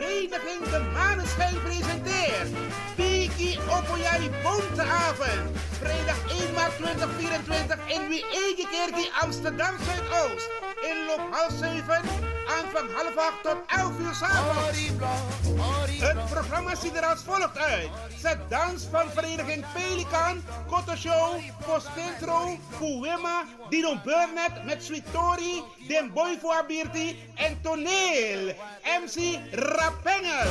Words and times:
Vereniging 0.00 0.70
De 0.70 0.80
Maneschijn 0.92 1.62
presenteert 1.62 2.48
Piki 2.96 3.58
Opoyari 3.68 4.30
Bonteavond. 4.42 5.69
Vrijdag 5.80 6.18
1 6.28 6.54
maart 6.54 6.76
2024 6.76 7.78
in 7.86 8.08
Wiegekerkie 8.08 9.10
Amsterdam 9.20 9.74
Zuidoost. 9.84 10.50
Inloop 10.90 11.20
half 11.30 11.52
7, 11.58 12.02
aanvang 12.48 12.88
half 12.92 13.16
8 13.16 13.42
tot 13.42 13.56
11 13.66 13.98
uur 13.98 14.14
s'avonds. 14.14 14.78
Het 16.00 16.30
programma 16.30 16.74
ziet 16.74 16.96
er 16.96 17.04
als 17.06 17.22
volgt 17.22 17.58
uit. 17.58 17.88
Zet 18.18 18.38
dans 18.48 18.86
van 18.90 19.10
vereniging 19.10 19.64
Pelikan, 19.72 20.42
Koto 20.66 20.94
Show, 20.96 21.36
Postintro, 21.66 22.58
Kuwema, 22.78 23.44
Dino 23.68 24.00
Burnett 24.04 24.64
met 24.64 24.84
Sweet 24.84 25.12
Tori, 25.12 25.62
Den 25.88 26.12
Boy 26.12 26.38
voor 26.40 26.54
Abirti 26.54 27.18
en 27.34 27.60
Toneel. 27.62 28.54
MC 29.02 29.38
Rapengel. 29.50 30.50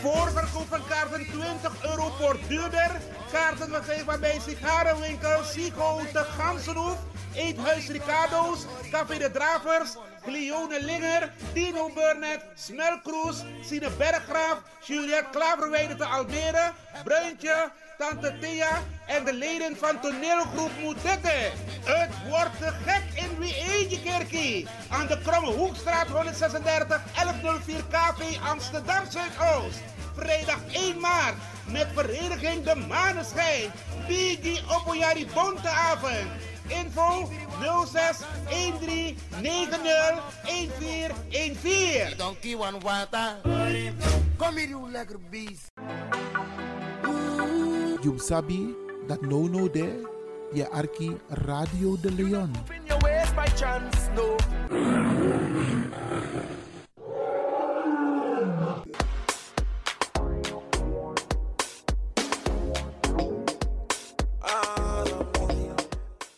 Voorverkoop 0.00 0.66
van 0.68 0.80
kaarten 0.88 1.26
20 1.26 1.84
euro 1.84 2.12
voor 2.18 2.36
duurder. 2.48 3.00
Kaarten 3.32 3.68
verkrijgbaar 3.68 4.18
bij 4.18 4.40
sigarenwinkel 4.46 5.44
Sigo 5.44 6.00
de 6.12 6.24
Gansenhoef. 6.38 6.96
Eethuis 7.34 7.88
Ricardo's, 7.88 8.66
Café 8.90 9.18
de 9.18 9.30
Dravers, 9.30 9.96
Cleone 10.22 10.84
Linger, 10.84 11.32
Dino 11.52 11.90
Burnett, 11.94 12.44
Smelkroes, 12.54 13.44
Sine 13.62 13.90
Berggraaf, 13.90 14.62
Juliette 14.80 15.30
Klaverweide 15.30 15.96
te 15.96 16.04
Almere, 16.04 16.72
Bruintje, 17.04 17.70
Tante 17.98 18.38
Thea 18.40 18.82
en 19.06 19.24
de 19.24 19.32
leden 19.32 19.76
van 19.76 20.00
toneelgroep 20.00 20.70
Moetette. 20.80 21.50
Het 21.84 22.10
wordt 22.28 22.74
gek 22.86 23.24
in 23.24 23.38
Wiegekerkie. 23.38 24.66
Aan 24.90 25.06
de 25.06 25.18
Kromme 25.24 25.52
Hoekstraat 25.52 26.06
136 26.06 27.00
1104 27.14 27.84
KV 27.90 28.38
Amsterdam 28.48 29.04
Zuidoost. 29.10 29.80
Vrijdag 30.16 30.58
1 30.72 31.00
maart 31.00 31.34
met 31.72 31.86
vereniging 31.94 32.64
De 32.64 32.74
Maneschijn. 32.88 33.70
Bigi 34.08 34.60
Opoyari 34.68 35.26
Bonteavond. 35.34 36.28
Info 36.66 37.28
06 37.86 38.18
13 38.48 39.16
90 39.40 40.22
1414. 40.44 42.16
Donkey 42.16 42.54
one 42.54 42.78
water. 42.80 43.36
Kom 44.36 44.56
hier, 44.56 44.68
you 44.68 44.90
lekker 44.90 45.18
beest. 45.30 45.70
You 48.02 48.18
sabi 48.18 48.74
that 49.06 49.22
no 49.22 49.46
no 49.46 49.70
there, 49.70 50.02
je 50.52 50.68
arki 50.70 51.16
Radio 51.28 51.96
de 52.00 52.10
Leon. 52.12 52.50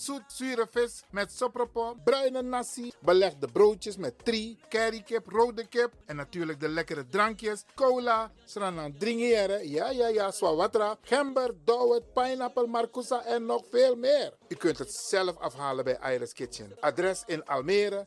zoet 0.00 0.32
zure 0.32 0.66
vis 0.70 1.02
met 1.10 1.32
sopropo, 1.32 1.94
bruine 2.04 2.42
nasi, 2.42 2.92
belegde 3.04 3.48
broodjes 3.52 3.96
met 3.96 4.24
tri, 4.24 4.56
currykip, 4.68 5.26
rode 5.28 5.66
kip 5.68 5.92
en 6.06 6.16
natuurlijk 6.16 6.60
de 6.60 6.68
lekkere 6.68 7.06
drankjes, 7.06 7.64
cola, 7.74 8.30
sranan 8.44 8.94
dringeren, 8.98 9.68
ja 9.68 9.90
ja 9.90 10.08
ja, 10.08 10.30
swawatra, 10.30 10.96
gember, 11.02 11.54
dowet, 11.64 12.12
pineapple, 12.14 12.66
marcousa 12.66 13.24
en 13.24 13.46
nog 13.46 13.64
veel 13.70 13.96
meer. 13.96 14.32
U 14.48 14.54
kunt 14.54 14.78
het 14.78 14.92
zelf 14.92 15.36
afhalen 15.38 15.84
bij 15.84 15.98
Iris 16.14 16.32
Kitchen. 16.32 16.72
Adres 16.80 17.22
in 17.26 17.44
Almere, 17.44 18.06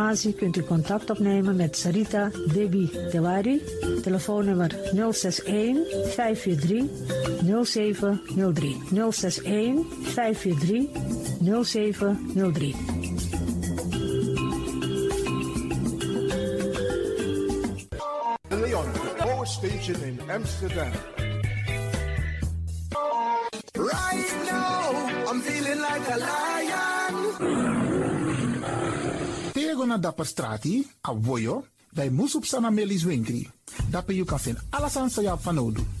kunt 0.35 0.57
u 0.57 0.63
contact 0.63 1.09
opnemen 1.09 1.55
met 1.55 1.77
Sarita 1.77 2.29
Debi 2.53 2.89
Dewari. 3.11 3.61
Telefoonnummer 4.01 4.71
061 4.93 5.85
543 6.15 6.89
0703. 7.63 8.77
061 9.11 9.85
543 10.03 10.89
0703. 11.63 12.75
De 18.47 18.55
Leon, 18.55 18.85
Power 19.17 19.47
Station 19.47 20.03
in 20.03 20.19
Amsterdam. 20.29 20.91
Right 23.73 24.41
feeling 25.41 25.79
like 25.79 26.07
a 26.09 26.17
lion. 26.17 27.70
Tego 29.81 29.93
na 29.93 29.97
dapper 29.97 30.25
strati, 30.25 30.87
a 31.01 31.13
voyo, 31.13 31.63
bij 31.93 32.09
Moesop 32.09 32.45
Sana 32.45 32.69
Melis 32.69 33.03
Winkri. 33.03 33.49
Dapper 33.89 34.13
you 34.15 34.25
kan 34.25 34.39
vinden 34.39 34.63
alles 34.69 34.95
aan 34.95 35.09
sa. 35.09 36.00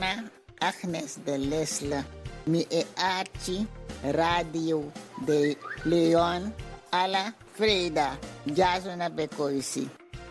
Agnes 0.61 1.17
de 1.25 1.37
Lesle, 1.37 2.05
mi 2.45 2.65
e 2.69 2.85
Archie, 2.95 3.67
Radio 4.13 4.83
de 5.25 5.57
Leon, 5.85 6.53
Ala 6.91 7.33
Freda, 7.53 8.19
Jasona 8.45 9.09
Bekoisi, 9.09 9.89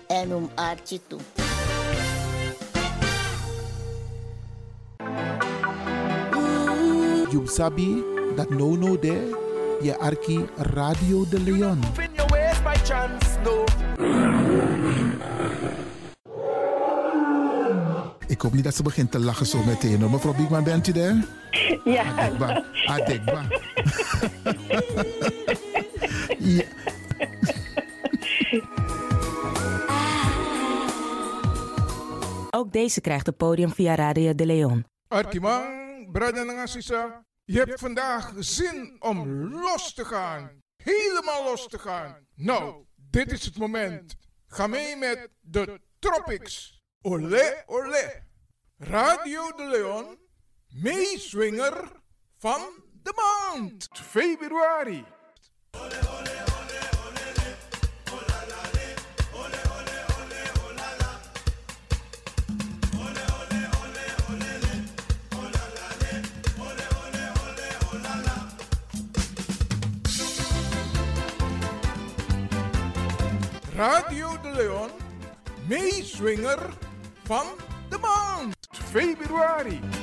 en 0.08 0.32
um 0.32 0.48
Archie 0.56 1.00
toe. 1.00 1.18
You 7.32 7.46
sabi 7.46 8.02
that 8.36 8.50
no 8.50 8.76
no 8.76 8.96
there, 8.96 9.34
je 9.82 9.94
arki 9.98 10.46
Radio 10.74 11.24
de 11.24 11.38
Leon. 11.38 11.80
Ik 18.40 18.46
hoop 18.46 18.54
niet 18.54 18.64
dat 18.64 18.74
ze 18.74 18.82
begint 18.82 19.10
te 19.10 19.18
lachen 19.18 19.46
zo 19.46 19.62
meteen. 19.64 20.00
hoor. 20.00 20.10
Mevrouw 20.10 20.34
Biekman, 20.34 20.64
bent 20.64 20.86
u 20.86 20.92
daar? 20.92 21.24
Ja, 21.84 22.16
Adekba. 22.16 22.64
Adekba. 22.86 23.42
ja. 26.38 26.64
Ook 32.50 32.72
deze 32.72 33.00
krijgt 33.00 33.26
het 33.26 33.36
podium 33.36 33.70
via 33.72 33.94
Radio 33.94 34.34
de 34.34 34.46
Leon. 34.46 34.84
Arkimang, 35.08 36.12
brada 36.12 36.44
en 36.44 36.68
sisa, 36.68 37.24
je 37.44 37.58
hebt 37.58 37.80
vandaag 37.80 38.32
zin 38.38 38.96
om 38.98 39.48
los 39.52 39.94
te 39.94 40.04
gaan. 40.04 40.50
Helemaal 40.82 41.44
los 41.44 41.68
te 41.68 41.78
gaan. 41.78 42.16
Nou, 42.34 42.84
dit 42.94 43.32
is 43.32 43.44
het 43.44 43.58
moment. 43.58 44.16
Ga 44.46 44.66
mee 44.66 44.96
met 44.96 45.28
de 45.40 45.80
Tropics. 45.98 46.78
Olé, 47.02 47.62
olé. 47.66 48.28
Radio 48.80 49.52
de 49.56 49.68
Leon, 49.68 50.18
meeswinger 50.68 51.92
van 52.38 52.60
de 53.02 53.12
maand. 53.14 53.88
Februari. 53.92 55.04
Radio 73.74 74.40
de 74.40 74.50
Leon, 74.50 74.90
meeswinger 75.68 76.70
van. 77.24 77.46
Februari. 78.92 79.99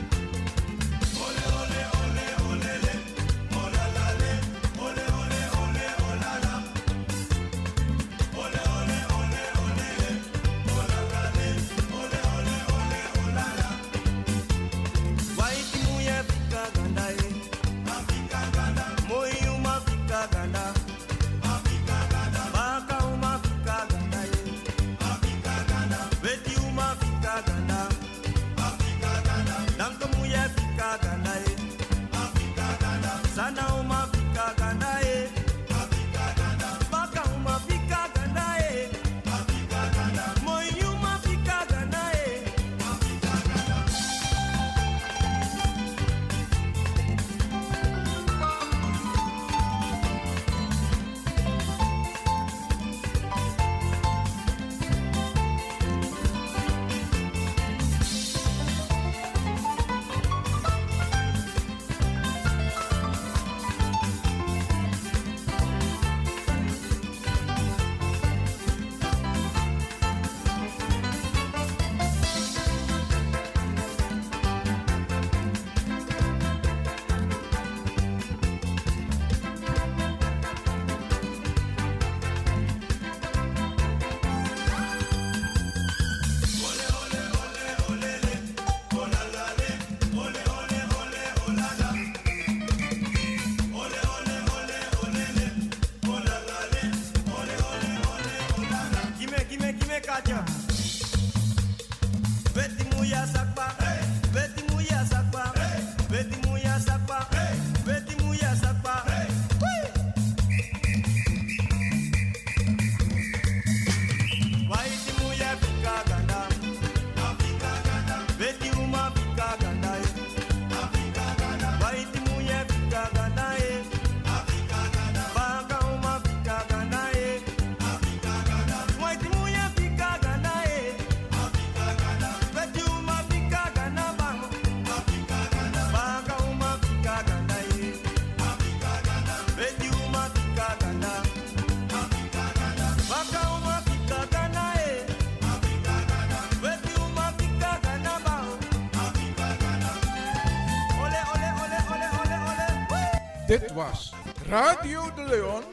Was 153.78 154.14
Radio 154.50 155.02
de 155.16 155.24
Leon, 155.30 155.64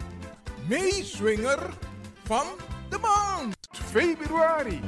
meeswinger 0.69 1.71
van 2.25 2.47
de 2.91 2.99
maand. 2.99 3.57
Februari. 3.71 4.81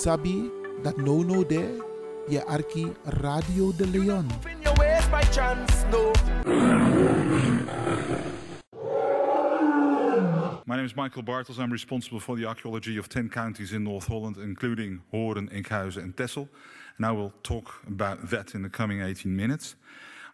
Sabi 0.00 0.50
that 0.82 0.96
no 0.96 1.22
no 1.22 1.44
there, 1.44 1.76
je 2.26 2.40
arki 2.48 2.94
Radio 3.20 3.70
de 3.72 3.84
Leon. 3.84 4.26
your 4.62 4.72
ways 4.78 5.06
by 5.08 5.20
chance, 5.24 5.84
no. 5.92 6.10
My 10.64 10.76
name 10.76 10.86
is 10.86 10.96
Michael 10.96 11.22
Bartels. 11.22 11.58
I'm 11.58 11.70
responsible 11.70 12.18
for 12.18 12.34
the 12.34 12.46
archaeology 12.46 12.96
of 12.96 13.10
10 13.10 13.28
counties 13.28 13.74
in 13.74 13.84
North 13.84 14.06
Holland, 14.06 14.38
including 14.38 15.02
Hoorn, 15.10 15.48
Enkhuizen, 15.48 16.02
and 16.02 16.16
Tessel. 16.16 16.48
And 16.96 17.04
I 17.04 17.12
will 17.12 17.34
talk 17.42 17.82
about 17.86 18.30
that 18.30 18.54
in 18.54 18.62
the 18.62 18.70
coming 18.70 19.02
18 19.02 19.36
minutes. 19.36 19.76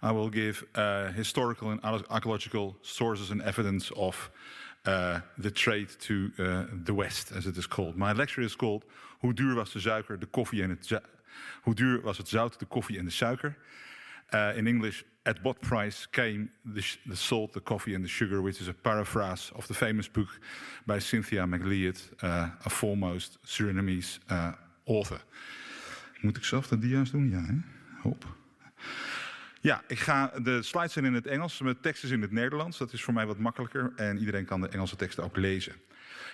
I 0.01 0.13
will 0.13 0.29
give 0.29 0.65
uh, 0.77 1.11
historical 1.11 1.71
and 1.71 1.81
archaeological 1.83 2.77
sources 2.83 3.33
and 3.33 3.43
evidence 3.43 3.91
of 3.97 4.31
uh, 4.87 5.21
the 5.41 5.51
trade 5.51 5.89
to 5.99 6.31
uh, 6.39 6.65
the 6.85 6.95
West, 6.95 7.33
as 7.37 7.47
it 7.47 7.57
is 7.57 7.69
called. 7.69 7.97
My 7.97 8.13
lecture 8.13 8.45
is 8.45 8.57
called 8.57 8.85
Hoe 9.19 9.35
duur 9.35 9.55
was 9.55 9.73
de 9.73 9.81
suiker, 9.81 10.19
de 10.19 10.27
koffie 10.27 10.63
en 10.63 10.71
het 10.71 11.01
Hoe 11.63 11.75
duur 11.75 12.01
was 12.01 12.19
het 12.19 12.29
zout, 12.29 12.59
de 12.59 12.67
koffie 12.67 12.99
en 12.99 13.05
de 13.05 13.11
suiker? 13.11 13.57
Uh, 14.35 14.57
in 14.57 14.67
English, 14.67 15.03
at 15.23 15.41
what 15.43 15.61
price 15.61 16.07
came 16.11 16.51
the, 16.75 16.97
the 17.09 17.17
salt, 17.17 17.53
the 17.53 17.61
coffee, 17.61 17.95
and 17.95 18.05
the 18.05 18.11
sugar, 18.11 18.43
which 18.43 18.61
is 18.61 18.69
a 18.69 18.73
paraphrase 18.73 19.53
of 19.55 19.67
the 19.67 19.75
famous 19.75 20.11
book 20.11 20.41
by 20.85 20.99
Cynthia 20.99 21.47
McLeod, 21.47 21.99
uh, 22.23 22.49
a 22.65 22.71
foremost 22.71 23.39
Surinamese 23.45 24.19
uh, 24.31 24.53
author. 24.85 25.21
Moet 26.21 26.37
ik 26.37 26.45
zelf 26.45 26.69
de 26.69 26.79
dia's 26.79 27.11
doen? 27.11 27.31
Ja, 27.31 27.45
hè? 27.45 27.55
Hoop. 28.03 28.37
Ja, 29.67 29.83
ik 29.87 29.99
ga, 29.99 30.33
de 30.43 30.63
slides 30.63 30.93
zijn 30.93 31.05
in 31.05 31.15
het 31.15 31.27
Engels, 31.27 31.61
mijn 31.61 31.81
tekst 31.81 32.05
is 32.05 32.11
in 32.11 32.23
het 32.23 32.31
Nederlands. 32.31 32.79
Dat 32.79 32.93
is 32.93 33.03
voor 33.03 33.15
mij 33.15 33.27
wat 33.27 33.39
makkelijker 33.39 33.93
en 33.97 34.19
iedereen 34.19 34.45
kan 34.45 34.61
de 34.61 34.69
Engelse 34.69 34.97
teksten 34.97 35.25
ook 35.25 35.37
lezen. 35.37 35.75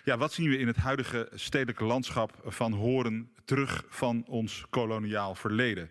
Ja, 0.05 0.19
wat 0.19 0.33
zien 0.33 0.49
we 0.49 0.59
in 0.59 0.67
het 0.67 0.77
huidige 0.77 1.29
stedelijke 1.35 1.85
landschap 1.85 2.41
van 2.45 2.73
Horen 2.73 3.31
terug 3.45 3.85
van 3.89 4.25
ons 4.27 4.67
koloniaal 4.71 5.35
verleden? 5.35 5.91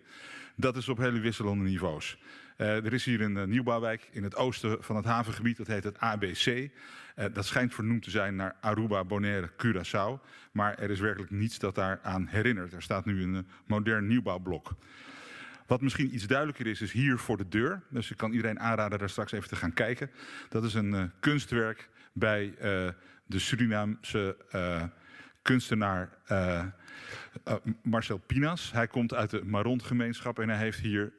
Dat 0.56 0.76
is 0.76 0.88
op 0.88 0.98
hele 0.98 1.20
wisselende 1.20 1.64
niveaus. 1.64 2.18
Eh, 2.56 2.84
er 2.84 2.92
is 2.92 3.04
hier 3.04 3.20
een 3.20 3.36
eh, 3.36 3.44
nieuwbouwwijk 3.44 4.08
in 4.12 4.22
het 4.22 4.36
oosten 4.36 4.82
van 4.82 4.96
het 4.96 5.04
havengebied, 5.04 5.56
dat 5.56 5.66
heet 5.66 5.84
het 5.84 5.98
ABC. 5.98 6.46
Eh, 6.46 7.26
dat 7.32 7.46
schijnt 7.46 7.74
vernoemd 7.74 8.02
te 8.02 8.10
zijn 8.10 8.36
naar 8.36 8.56
Aruba, 8.60 9.04
Bonaire, 9.04 9.50
Curaçao. 9.50 10.26
Maar 10.52 10.78
er 10.78 10.90
is 10.90 11.00
werkelijk 11.00 11.30
niets 11.30 11.58
dat 11.58 11.74
daaraan 11.74 12.26
herinnert. 12.26 12.72
Er 12.72 12.82
staat 12.82 13.04
nu 13.04 13.22
een 13.22 13.46
modern 13.66 14.06
nieuwbouwblok. 14.06 14.74
Wat 15.72 15.80
misschien 15.80 16.14
iets 16.14 16.26
duidelijker 16.26 16.66
is, 16.66 16.80
is 16.80 16.92
hier 16.92 17.18
voor 17.18 17.36
de 17.36 17.48
deur. 17.48 17.82
Dus 17.88 18.10
ik 18.10 18.16
kan 18.16 18.30
iedereen 18.30 18.60
aanraden 18.60 18.98
daar 18.98 19.10
straks 19.10 19.32
even 19.32 19.48
te 19.48 19.56
gaan 19.56 19.72
kijken. 19.72 20.10
Dat 20.48 20.64
is 20.64 20.74
een 20.74 20.94
eh, 20.94 21.04
kunstwerk 21.20 21.88
bij 22.12 22.54
eh, 22.58 22.88
de 23.26 23.38
Surinaamse 23.38 24.36
eh, 24.50 24.82
kunstenaar 25.42 26.18
Marcel 27.82 28.18
Pinas. 28.18 28.72
Hij 28.72 28.86
komt 28.86 29.14
uit 29.14 29.30
de 29.30 29.44
Maront-gemeenschap 29.44 30.38
en 30.38 30.48
hij 30.48 30.58
heeft 30.58 30.78
hier 30.78 31.12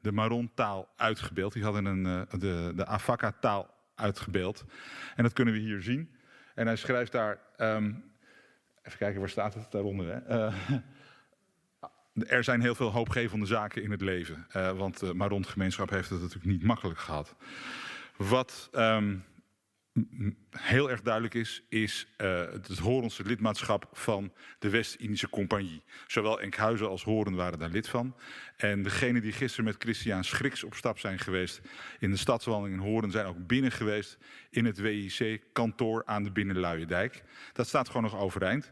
de 0.00 0.12
Maront-taal 0.12 0.88
uitgebeeld. 0.96 1.52
Die 1.52 1.64
hadden 1.64 1.84
een, 1.84 2.26
de, 2.38 2.72
de 2.76 2.86
Afaka-taal 2.86 3.74
uitgebeeld. 3.94 4.64
En 5.16 5.22
dat 5.22 5.32
kunnen 5.32 5.54
we 5.54 5.60
hier 5.60 5.82
zien. 5.82 6.14
En 6.54 6.66
hij 6.66 6.76
schrijft 6.76 7.12
daar... 7.12 7.38
ehm, 7.56 7.92
even 8.82 8.98
kijken, 8.98 9.20
waar 9.20 9.28
staat 9.28 9.54
het 9.54 9.70
daaronder? 9.70 10.06
Hè? 10.06 10.48
Eh, 12.24 12.36
er 12.36 12.44
zijn 12.44 12.60
heel 12.60 12.74
veel 12.74 12.90
hoopgevende 12.90 13.46
zaken 13.46 13.82
in 13.82 13.90
het 13.90 14.00
leven. 14.00 14.46
eh, 14.50 14.70
want 14.70 15.00
de 15.00 15.14
Maront-gemeenschap 15.14 15.90
heeft 15.90 16.10
het 16.10 16.20
natuurlijk 16.20 16.52
niet 16.52 16.62
makkelijk 16.62 16.98
gehad. 16.98 17.36
Wat 18.16 18.68
ehm, 18.72 19.16
heel 20.50 20.90
erg 20.90 21.02
duidelijk 21.02 21.34
is, 21.34 21.62
is 21.68 22.06
eh, 22.16 22.38
het 22.38 22.78
Horense 22.78 23.22
lidmaatschap 23.24 23.88
van 23.92 24.32
de 24.58 24.70
West-Indische 24.70 25.28
Compagnie. 25.28 25.82
Zowel 26.06 26.40
Enkhuizen 26.40 26.88
als 26.88 27.04
Horen 27.04 27.34
waren 27.34 27.58
daar 27.58 27.68
lid 27.68 27.88
van. 27.88 28.14
En 28.56 28.82
degenen 28.82 29.22
die 29.22 29.32
gisteren 29.32 29.64
met 29.64 29.76
Christian 29.78 30.24
Schriks 30.24 30.64
op 30.64 30.74
stap 30.74 30.98
zijn 30.98 31.18
geweest 31.18 31.60
in 31.98 32.10
de 32.10 32.16
stadswandeling 32.16 32.80
in 32.80 32.86
Horen 32.86 33.10
zijn 33.10 33.26
ook 33.26 33.46
binnen 33.46 33.72
geweest 33.72 34.18
in 34.50 34.64
het 34.64 34.78
WIC-kantoor 34.78 36.02
aan 36.06 36.22
de 36.22 36.30
Binnenluiendijk. 36.30 37.22
Dat 37.52 37.68
staat 37.68 37.86
gewoon 37.86 38.02
nog 38.02 38.16
overeind. 38.16 38.70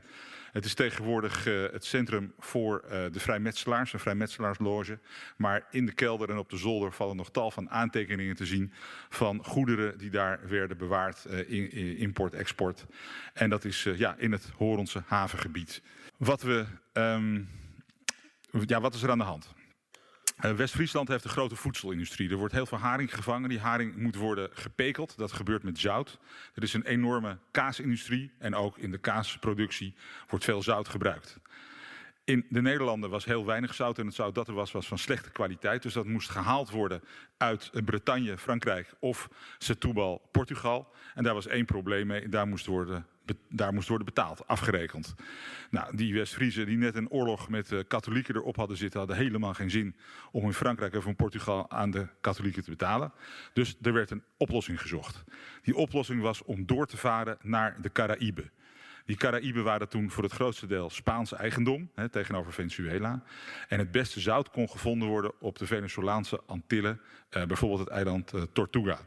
Het 0.59 0.67
is 0.67 0.75
tegenwoordig 0.75 1.47
eh, 1.47 1.63
het 1.73 1.85
centrum 1.85 2.33
voor 2.39 2.81
eh, 2.81 2.91
de 3.13 3.21
vrijmetselaars, 3.21 3.93
een 3.93 3.99
vrijmetselaarsloge. 3.99 4.99
Maar 5.37 5.67
in 5.71 5.87
de 5.87 5.93
kelder 5.93 6.31
en 6.31 6.39
op 6.39 6.51
de 6.51 6.57
zolder 6.57 6.93
vallen 6.93 7.17
nog 7.17 7.31
tal 7.31 7.51
van 7.51 7.71
aantekeningen 7.71 8.37
te 8.37 8.47
zien 8.47 8.73
van 9.09 9.45
goederen 9.45 9.99
die 9.99 10.11
daar 10.11 10.41
werden 10.49 10.77
bewaard, 10.77 11.25
eh, 11.25 11.51
in, 11.51 11.97
import, 11.97 12.35
export. 12.35 12.87
En 13.33 13.51
dat 13.51 13.65
is 13.65 13.83
ja, 13.97 14.15
in 14.19 14.33
het 14.33 14.51
Horense 14.57 15.03
havengebied. 15.07 15.83
Wat, 16.17 16.43
we, 16.43 16.67
ehm, 16.93 17.43
ja, 18.67 18.81
wat 18.81 18.95
is 18.95 19.03
er 19.03 19.11
aan 19.11 19.19
de 19.19 19.25
hand? 19.25 19.55
Eh, 20.39 20.53
West-Friesland 20.53 21.09
heeft 21.09 21.25
een 21.25 21.31
grote 21.31 21.57
voedselindustrie. 21.57 22.31
Er 22.31 22.37
wordt 22.37 22.55
heel 22.55 22.67
veel 22.67 22.79
haring 22.79 23.15
gevangen. 23.15 23.49
Die 23.49 23.59
haring 23.59 23.97
moet 23.97 24.15
worden 24.15 24.49
gepekeld. 24.53 25.17
Dat 25.17 25.33
gebeurt 25.33 25.63
met 25.63 25.79
zout. 25.79 26.19
Er 26.55 26.63
is 26.63 26.75
een 26.75 26.87
enorme 26.87 27.39
kaasindustrie. 27.51 28.33
En 28.39 28.55
ook 28.55 28.79
in 28.79 28.91
de 28.91 28.99
kaasproductie 28.99 29.95
wordt 30.29 30.45
veel 30.45 30.63
zout 30.63 30.89
gebruikt. 30.89 31.39
In 32.25 32.47
de 32.49 32.63
Nederlanden 32.63 33.11
was 33.11 33.25
heel 33.25 33.47
weinig 33.47 33.75
zout. 33.75 33.99
En 33.99 34.07
het 34.07 34.15
zout 34.15 34.35
dat 34.35 34.49
er 34.49 34.55
was, 34.55 34.73
was 34.73 34.89
van 34.89 34.99
slechte 34.99 35.31
kwaliteit. 35.31 35.83
Dus 35.83 35.93
dat 35.93 36.07
moest 36.07 36.31
gehaald 36.31 36.71
worden 36.71 37.03
uit 37.37 37.71
Bretagne, 37.85 38.39
Frankrijk 38.39 38.95
of 38.99 39.29
Setúbal, 39.59 40.29
Portugal. 40.33 40.93
En 41.15 41.23
daar 41.23 41.35
was 41.35 41.47
één 41.47 41.65
probleem 41.65 42.07
mee. 42.07 42.29
Daar 42.29 42.47
moest 42.47 42.67
worden, 42.67 43.07
daar 43.49 43.75
moest 43.75 43.89
worden 43.89 44.07
betaald, 44.07 44.47
afgerekend. 44.47 45.15
Nou, 45.71 45.97
die 45.97 46.15
West-Friezen 46.15 46.67
die 46.67 46.77
net 46.77 46.95
een 46.95 47.11
oorlog 47.11 47.49
met 47.49 47.69
de 47.69 47.85
katholieken 47.89 48.35
erop 48.35 48.57
hadden 48.57 48.77
zitten... 48.77 48.99
hadden 48.99 49.17
helemaal 49.17 49.55
geen 49.55 49.71
zin 49.71 49.97
om 50.33 50.45
in 50.45 50.53
Frankrijk 50.53 50.95
of 50.95 51.07
in 51.07 51.17
Portugal 51.17 51.71
aan 51.71 51.91
de 51.91 52.07
katholieken 52.21 52.63
te 52.63 52.71
betalen. 52.71 53.13
Dus 53.53 53.77
er 53.83 53.93
werd 53.93 54.11
een 54.11 54.23
oplossing 54.37 54.81
gezocht. 54.81 55.25
Die 55.63 55.77
oplossing 55.77 56.23
was 56.23 56.43
om 56.43 56.67
door 56.67 56.87
te 56.87 56.97
varen 56.97 57.39
naar 57.43 57.77
de 57.81 57.93
Caraïben. 57.93 58.51
Die 59.09 59.17
Caraïben 59.17 59.65
waren 59.65 59.89
toen 59.89 60.11
voor 60.11 60.23
het 60.23 60.33
grootste 60.33 60.67
deel 60.67 60.91
Spaans 60.91 61.33
eigendom 61.33 61.91
hè, 61.95 62.09
tegenover 62.09 62.53
Venezuela. 62.53 63.23
En 63.69 63.79
het 63.79 63.91
beste 63.91 64.21
zout 64.21 64.51
kon 64.51 64.69
gevonden 64.71 65.09
worden 65.09 65.33
op 65.41 65.59
de 65.59 65.67
Venezolaanse 65.67 66.41
Antillen, 66.47 67.01
eh, 67.31 67.45
bijvoorbeeld 67.45 67.81
het 67.81 67.89
eiland 67.89 68.33
eh, 68.33 68.43
Tortuga. 68.53 68.99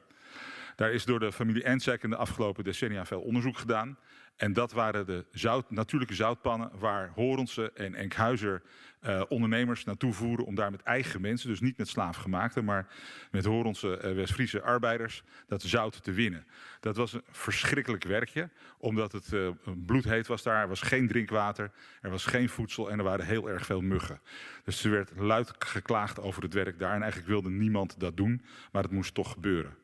Daar 0.82 0.94
is 0.94 1.06
door 1.06 1.20
de 1.20 1.32
familie 1.32 1.64
Ensek 1.64 2.04
in 2.04 2.10
de 2.10 2.16
afgelopen 2.16 2.64
decennia 2.64 3.06
veel 3.06 3.22
onderzoek 3.22 3.58
gedaan. 3.58 3.98
En 4.36 4.54
dat 4.54 4.72
waren 4.72 5.06
de 5.06 5.26
zout, 5.32 5.72
natuurlijke 5.72 6.14
zoutpannen 6.14 6.72
waar 6.80 7.12
Horense 7.16 7.72
en 7.72 7.96
Enkhuizer 7.96 8.62
eh, 9.00 9.22
ondernemers 9.30 9.84
naartoe 9.84 10.14
voeren 10.14 10.46
om 10.46 10.56
daar 10.56 10.72
met 10.72 10.82
eigen 10.82 11.22
mensen, 11.22 11.50
dus 11.50 11.60
niet 11.60 11.78
met 11.78 11.88
slaafgemaakte, 11.88 12.62
maar 12.62 12.88
met 13.32 13.46
Horense 13.46 13.98
eh, 13.98 14.14
West-Friese 14.14 14.62
arbeiders, 14.62 15.24
dat 15.48 15.62
zout 15.62 16.04
te 16.04 16.12
winnen. 16.12 16.46
Dat 16.80 16.96
was 16.96 17.14
een 17.14 17.24
verschrikkelijk 17.32 18.04
werkje, 18.04 18.50
omdat 18.78 19.12
het 19.12 19.34
eh, 19.34 19.50
bloedheet 19.86 20.28
was 20.28 20.44
daar, 20.44 20.62
er 20.62 20.68
was 20.68 20.82
geen 20.82 21.08
drinkwater, 21.08 21.72
er 22.02 22.10
was 22.10 22.26
geen 22.26 22.50
voedsel 22.50 22.92
en 22.92 22.98
er 22.98 23.04
waren 23.04 23.26
heel 23.26 23.50
erg 23.50 23.66
veel 23.66 23.82
muggen. 23.82 24.20
Dus 24.64 24.84
er 24.84 24.92
werd 24.92 25.12
luid 25.16 25.52
geklaagd 25.60 26.20
over 26.20 26.44
het 26.44 26.54
werk 26.54 26.80
daar 26.80 26.96
en 26.96 27.02
eigenlijk 27.02 27.32
wilde 27.32 27.50
niemand 27.50 28.00
dat 28.00 28.18
doen, 28.18 28.42
maar 28.72 28.84
het 28.84 28.92
moest 28.92 29.14
toch 29.14 29.32
gebeuren. 29.32 29.81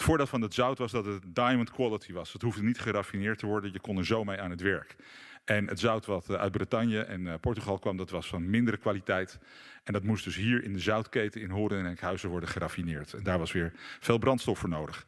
Het 0.00 0.08
voordeel 0.08 0.26
van 0.26 0.40
het 0.40 0.54
zout 0.54 0.78
was 0.78 0.92
dat 0.92 1.04
het 1.04 1.22
diamond 1.26 1.70
quality 1.70 2.12
was. 2.12 2.32
Het 2.32 2.42
hoefde 2.42 2.62
niet 2.62 2.80
geraffineerd 2.80 3.38
te 3.38 3.46
worden, 3.46 3.72
je 3.72 3.80
kon 3.80 3.98
er 3.98 4.06
zo 4.06 4.24
mee 4.24 4.40
aan 4.40 4.50
het 4.50 4.60
werk. 4.60 4.96
En 5.44 5.66
het 5.66 5.80
zout 5.80 6.06
wat 6.06 6.28
eh, 6.28 6.36
uit 6.36 6.52
Bretagne 6.52 7.00
en 7.00 7.26
eh, 7.26 7.34
Portugal 7.40 7.78
kwam, 7.78 7.96
dat 7.96 8.10
was 8.10 8.26
van 8.26 8.50
mindere 8.50 8.76
kwaliteit. 8.76 9.38
En 9.84 9.92
dat 9.92 10.02
moest 10.02 10.24
dus 10.24 10.36
hier 10.36 10.64
in 10.64 10.72
de 10.72 10.78
zoutketen 10.78 11.40
in 11.40 11.50
Horen 11.50 11.78
en 11.78 11.86
Enkhuizen 11.86 12.28
worden 12.28 12.48
geraffineerd. 12.48 13.14
En 13.14 13.22
daar 13.22 13.38
was 13.38 13.52
weer 13.52 13.72
veel 14.00 14.18
brandstof 14.18 14.58
voor 14.58 14.68
nodig. 14.68 15.04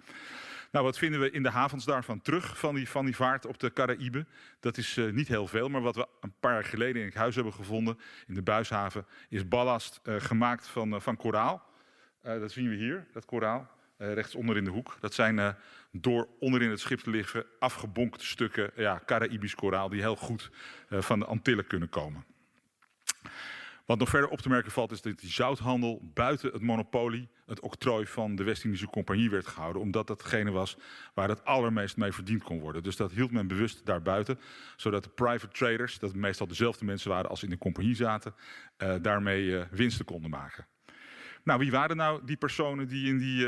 Nou, 0.71 0.85
wat 0.85 0.99
vinden 0.99 1.21
we 1.21 1.31
in 1.31 1.43
de 1.43 1.51
havens 1.51 1.85
daarvan 1.85 2.21
terug, 2.21 2.59
van 2.59 2.75
die, 2.75 2.89
van 2.89 3.05
die 3.05 3.17
vaart 3.17 3.47
op 3.47 3.59
de 3.59 3.73
Caraïben? 3.73 4.29
Dat 4.61 4.77
is 4.77 4.97
eh, 4.97 5.11
niet 5.11 5.29
heel 5.29 5.47
veel, 5.47 5.69
maar 5.69 5.83
wat 5.83 5.97
we 5.97 6.07
een 6.21 6.35
paar 6.41 6.53
jaar 6.53 6.65
geleden 6.65 6.97
in 6.97 7.07
Enkhuizen 7.07 7.43
hebben 7.43 7.61
gevonden, 7.61 7.99
in 8.27 8.35
de 8.35 8.43
Buishaven, 8.43 9.07
is 9.29 9.49
ballast 9.49 10.01
gemaakt 10.05 10.67
van, 10.67 11.03
van 11.03 11.17
koraal. 11.17 11.71
Dat 12.23 12.53
zien 12.53 12.69
we 12.69 12.75
hier, 12.75 13.07
dat 13.13 13.25
koraal. 13.25 13.71
Uh, 14.03 14.13
rechtsonder 14.13 14.57
in 14.57 14.65
de 14.65 14.71
hoek. 14.71 14.97
Dat 15.01 15.15
zijn 15.15 15.39
uh, 15.39 15.49
door 15.93 16.29
onderin 16.41 16.71
het 16.71 16.81
schip 16.81 17.01
te 17.01 17.11
liggen 17.11 17.45
afgebonkte 17.59 18.27
stukken 18.27 18.71
ja, 18.77 19.03
Caraïbisch 19.07 19.55
koraal 19.55 19.89
die 19.89 20.01
heel 20.01 20.17
goed 20.17 20.51
uh, 20.89 21.01
van 21.01 21.19
de 21.19 21.25
Antillen 21.25 21.67
kunnen 21.67 21.89
komen. 21.89 22.25
Wat 23.87 23.99
nog 23.99 24.09
verder 24.09 24.31
op 24.31 24.41
te 24.41 24.49
merken 24.49 24.73
valt 24.73 24.91
is 24.91 25.03
dat 25.03 25.19
die 25.19 25.31
zouthandel 25.31 26.11
buiten 26.15 26.53
het 26.53 26.63
monopolie, 26.63 27.29
het 27.47 27.61
octrooi 27.61 28.07
van 28.07 28.37
de 28.37 28.45
West-Indische 28.45 28.87
Compagnie 28.87 29.31
werd 29.31 29.47
gehouden. 29.47 29.83
Omdat 29.83 30.07
dat 30.07 30.21
degene 30.21 30.51
was 30.51 30.77
waar 31.15 31.29
het 31.29 31.45
allermeest 31.45 31.97
mee 31.97 32.13
verdiend 32.13 32.43
kon 32.43 32.61
worden. 32.61 32.83
Dus 32.83 32.97
dat 32.97 33.13
hield 33.13 33.31
men 33.31 33.47
bewust 33.47 33.87
daarbuiten. 33.87 34.39
Zodat 34.77 35.05
de 35.05 35.11
private 35.11 35.49
traders, 35.49 35.99
dat 35.99 36.15
meestal 36.15 36.47
dezelfde 36.47 36.85
mensen 36.85 37.11
waren 37.11 37.31
als 37.31 37.43
in 37.43 37.51
de 37.51 37.59
compagnie 37.59 37.95
zaten, 37.95 38.35
daarmee 39.03 39.65
winsten 39.71 40.05
konden 40.05 40.31
maken. 40.31 40.67
Nou, 41.45 41.59
wie 41.59 41.71
waren 41.71 41.97
nou 41.97 42.25
die 42.25 42.37
personen 42.37 42.89
die 42.89 43.09
in 43.09 43.19
die, 43.19 43.47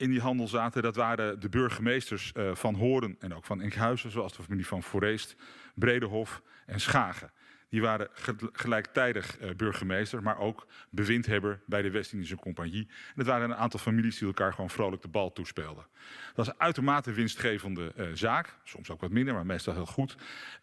in 0.00 0.10
die 0.10 0.20
handel 0.20 0.48
zaten? 0.48 0.82
Dat 0.82 0.96
waren 0.96 1.40
de 1.40 1.48
burgemeesters 1.48 2.32
van 2.52 2.74
Horen 2.74 3.16
en 3.18 3.34
ook 3.34 3.44
van 3.44 3.60
Enkhuizen, 3.60 4.10
zoals 4.10 4.36
de 4.36 4.42
familie 4.42 4.66
van 4.66 4.82
Foreest, 4.82 5.36
Bredehof 5.74 6.42
en 6.66 6.80
Schagen. 6.80 7.30
Die 7.70 7.80
waren 7.80 8.08
gelijktijdig 8.52 9.40
uh, 9.40 9.50
burgemeester, 9.56 10.22
maar 10.22 10.38
ook 10.38 10.66
bewindhebber 10.90 11.60
bij 11.66 11.82
de 11.82 11.90
West-Indische 11.90 12.36
Compagnie. 12.36 12.86
En 12.88 13.14
het 13.14 13.26
waren 13.26 13.50
een 13.50 13.56
aantal 13.56 13.80
families 13.80 14.18
die 14.18 14.26
elkaar 14.26 14.52
gewoon 14.52 14.70
vrolijk 14.70 15.02
de 15.02 15.08
bal 15.08 15.32
toespeelden. 15.32 15.86
Dat 16.26 16.36
was 16.36 16.48
een 16.48 16.60
uitermate 16.60 17.12
winstgevende 17.12 17.92
uh, 17.96 18.06
zaak, 18.14 18.56
soms 18.64 18.90
ook 18.90 19.00
wat 19.00 19.10
minder, 19.10 19.34
maar 19.34 19.46
meestal 19.46 19.74
heel 19.74 19.86
goed. 19.86 20.16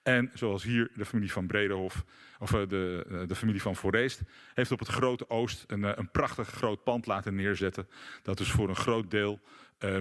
En 0.04 0.32
zoals 0.34 0.64
hier 0.64 0.92
de 0.96 1.06
familie 1.06 1.32
van 1.32 1.48
Bredehof, 1.48 2.04
of 2.40 2.54
uh, 2.54 2.68
de, 2.68 3.24
de 3.28 3.36
familie 3.36 3.62
van 3.62 3.76
Foreest, 3.76 4.22
heeft 4.54 4.72
op 4.72 4.80
het 4.80 4.88
Grote 4.88 5.30
Oost 5.30 5.64
een, 5.68 6.00
een 6.00 6.12
prachtig 6.12 6.48
groot 6.48 6.84
pand 6.84 7.06
laten 7.06 7.36
neerzetten. 7.36 7.88
Dat 8.22 8.38
dus 8.38 8.52
voor 8.52 8.70
een 8.70 8.76
groot 8.76 9.12
deel 9.12 9.40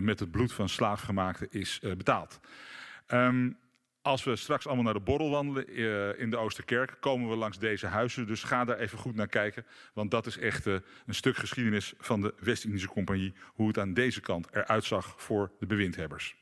met 0.01 0.21
het 0.21 0.31
bloed 0.31 0.53
van 0.53 0.69
slaafgemaakten 0.69 1.47
is 1.51 1.81
betaald. 1.97 2.41
Um, 3.09 3.57
als 4.07 4.25
we 4.25 4.37
straks 4.37 4.67
allemaal 4.67 4.85
naar 4.85 4.95
de 4.95 5.01
borrel 5.01 5.31
wandelen 5.31 5.81
uh, 5.81 6.21
in 6.21 6.31
de 6.31 6.37
Oosterkerk, 6.37 6.97
komen 7.01 7.29
we 7.29 7.37
langs 7.37 7.59
deze 7.59 7.87
huizen. 7.87 8.27
Dus 8.27 8.43
ga 8.43 8.65
daar 8.65 8.79
even 8.79 8.99
goed 8.99 9.15
naar 9.15 9.27
kijken, 9.27 9.67
want 9.93 10.11
dat 10.11 10.27
is 10.27 10.39
echt 10.39 10.67
uh, 10.67 10.75
een 11.07 11.15
stuk 11.15 11.37
geschiedenis 11.37 11.95
van 11.99 12.21
de 12.21 12.35
West-Indische 12.41 12.89
Compagnie, 12.89 13.35
hoe 13.47 13.69
het 13.69 13.79
aan 13.79 13.95
deze 13.95 14.21
kant 14.21 14.49
eruit 14.51 14.85
zag 14.85 15.15
voor 15.17 15.51
de 15.59 15.67
bewindhebbers. 15.67 16.37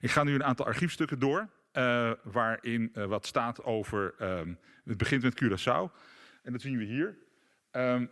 Ik 0.00 0.10
ga 0.10 0.24
nu 0.24 0.34
een 0.34 0.44
aantal 0.44 0.66
archiefstukken 0.66 1.18
door, 1.18 1.48
uh, 1.72 2.10
waarin 2.22 2.92
wat 2.94 3.26
staat 3.26 3.64
over, 3.64 4.14
ehm, 4.18 4.54
het 4.84 4.96
begint 4.96 5.22
met 5.22 5.42
Curaçao, 5.44 5.96
en 6.42 6.52
dat 6.52 6.60
zien 6.60 6.78
we 6.78 6.84
hier. 6.84 7.16
Um, 7.72 8.10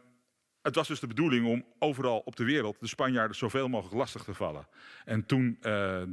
het 0.63 0.75
was 0.75 0.89
dus 0.89 1.01
de 1.01 1.07
bedoeling 1.07 1.47
om 1.47 1.65
overal 1.79 2.19
op 2.19 2.37
de 2.37 2.45
wereld 2.45 2.81
de 2.81 2.87
Spanjaarden 2.87 3.37
zoveel 3.37 3.69
mogelijk 3.69 3.97
lastig 3.97 4.25
te 4.25 4.35
vallen. 4.35 4.67
En 5.05 5.27
toen 5.27 5.57
uh, 5.57 5.63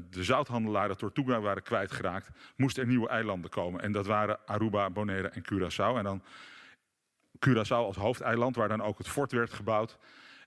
de 0.10 0.24
zouthandelaren 0.24 0.98
Tortuga 0.98 1.40
waren 1.40 1.64
kwijtgeraakt, 1.64 2.30
moesten 2.56 2.84
er 2.84 2.90
nieuwe 2.90 3.10
eilanden 3.10 3.50
komen. 3.50 3.82
En 3.82 3.92
dat 3.92 4.06
waren 4.06 4.40
Aruba, 4.46 4.90
Bonaire 4.90 5.28
en 5.28 5.42
Curaçao. 5.42 5.98
En 5.98 6.04
dan 6.04 6.24
Curaçao 7.48 7.86
als 7.86 7.96
hoofdeiland, 7.96 8.56
waar 8.56 8.68
dan 8.68 8.82
ook 8.82 8.98
het 8.98 9.08
fort 9.08 9.32
werd 9.32 9.54
gebouwd. 9.54 9.98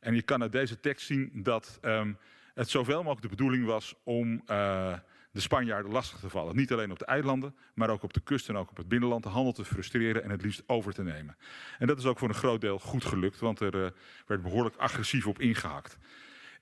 En 0.01 0.15
je 0.15 0.23
kan 0.23 0.43
uit 0.43 0.53
deze 0.53 0.81
tekst 0.81 1.07
zien 1.07 1.31
dat 1.35 1.79
um, 1.83 2.19
het 2.55 2.71
zoveel 2.71 2.99
mogelijk 3.03 3.23
de 3.23 3.29
bedoeling 3.29 3.67
was 3.67 3.95
om 4.05 4.43
uh, 4.47 4.93
de 5.31 5.41
Spanjaarden 5.41 5.93
lastig 5.93 6.19
te 6.19 6.29
vallen. 6.29 6.57
Niet 6.57 6.73
alleen 6.73 6.91
op 6.91 6.99
de 6.99 7.05
eilanden, 7.05 7.57
maar 7.75 7.91
ook 7.91 8.03
op 8.03 8.13
de 8.13 8.21
kust 8.21 8.49
en 8.49 8.57
ook 8.57 8.71
op 8.71 8.77
het 8.77 8.89
binnenland 8.89 9.23
de 9.23 9.29
handel 9.29 9.53
te 9.53 9.65
frustreren 9.65 10.23
en 10.23 10.31
het 10.31 10.43
liefst 10.43 10.63
over 10.67 10.93
te 10.93 11.03
nemen. 11.03 11.37
En 11.79 11.87
dat 11.87 11.99
is 11.99 12.05
ook 12.05 12.19
voor 12.19 12.29
een 12.29 12.35
groot 12.35 12.61
deel 12.61 12.79
goed 12.79 13.05
gelukt, 13.05 13.39
want 13.39 13.61
er 13.61 13.75
uh, 13.75 13.91
werd 14.27 14.43
behoorlijk 14.43 14.77
agressief 14.77 15.27
op 15.27 15.41
ingehakt. 15.41 15.99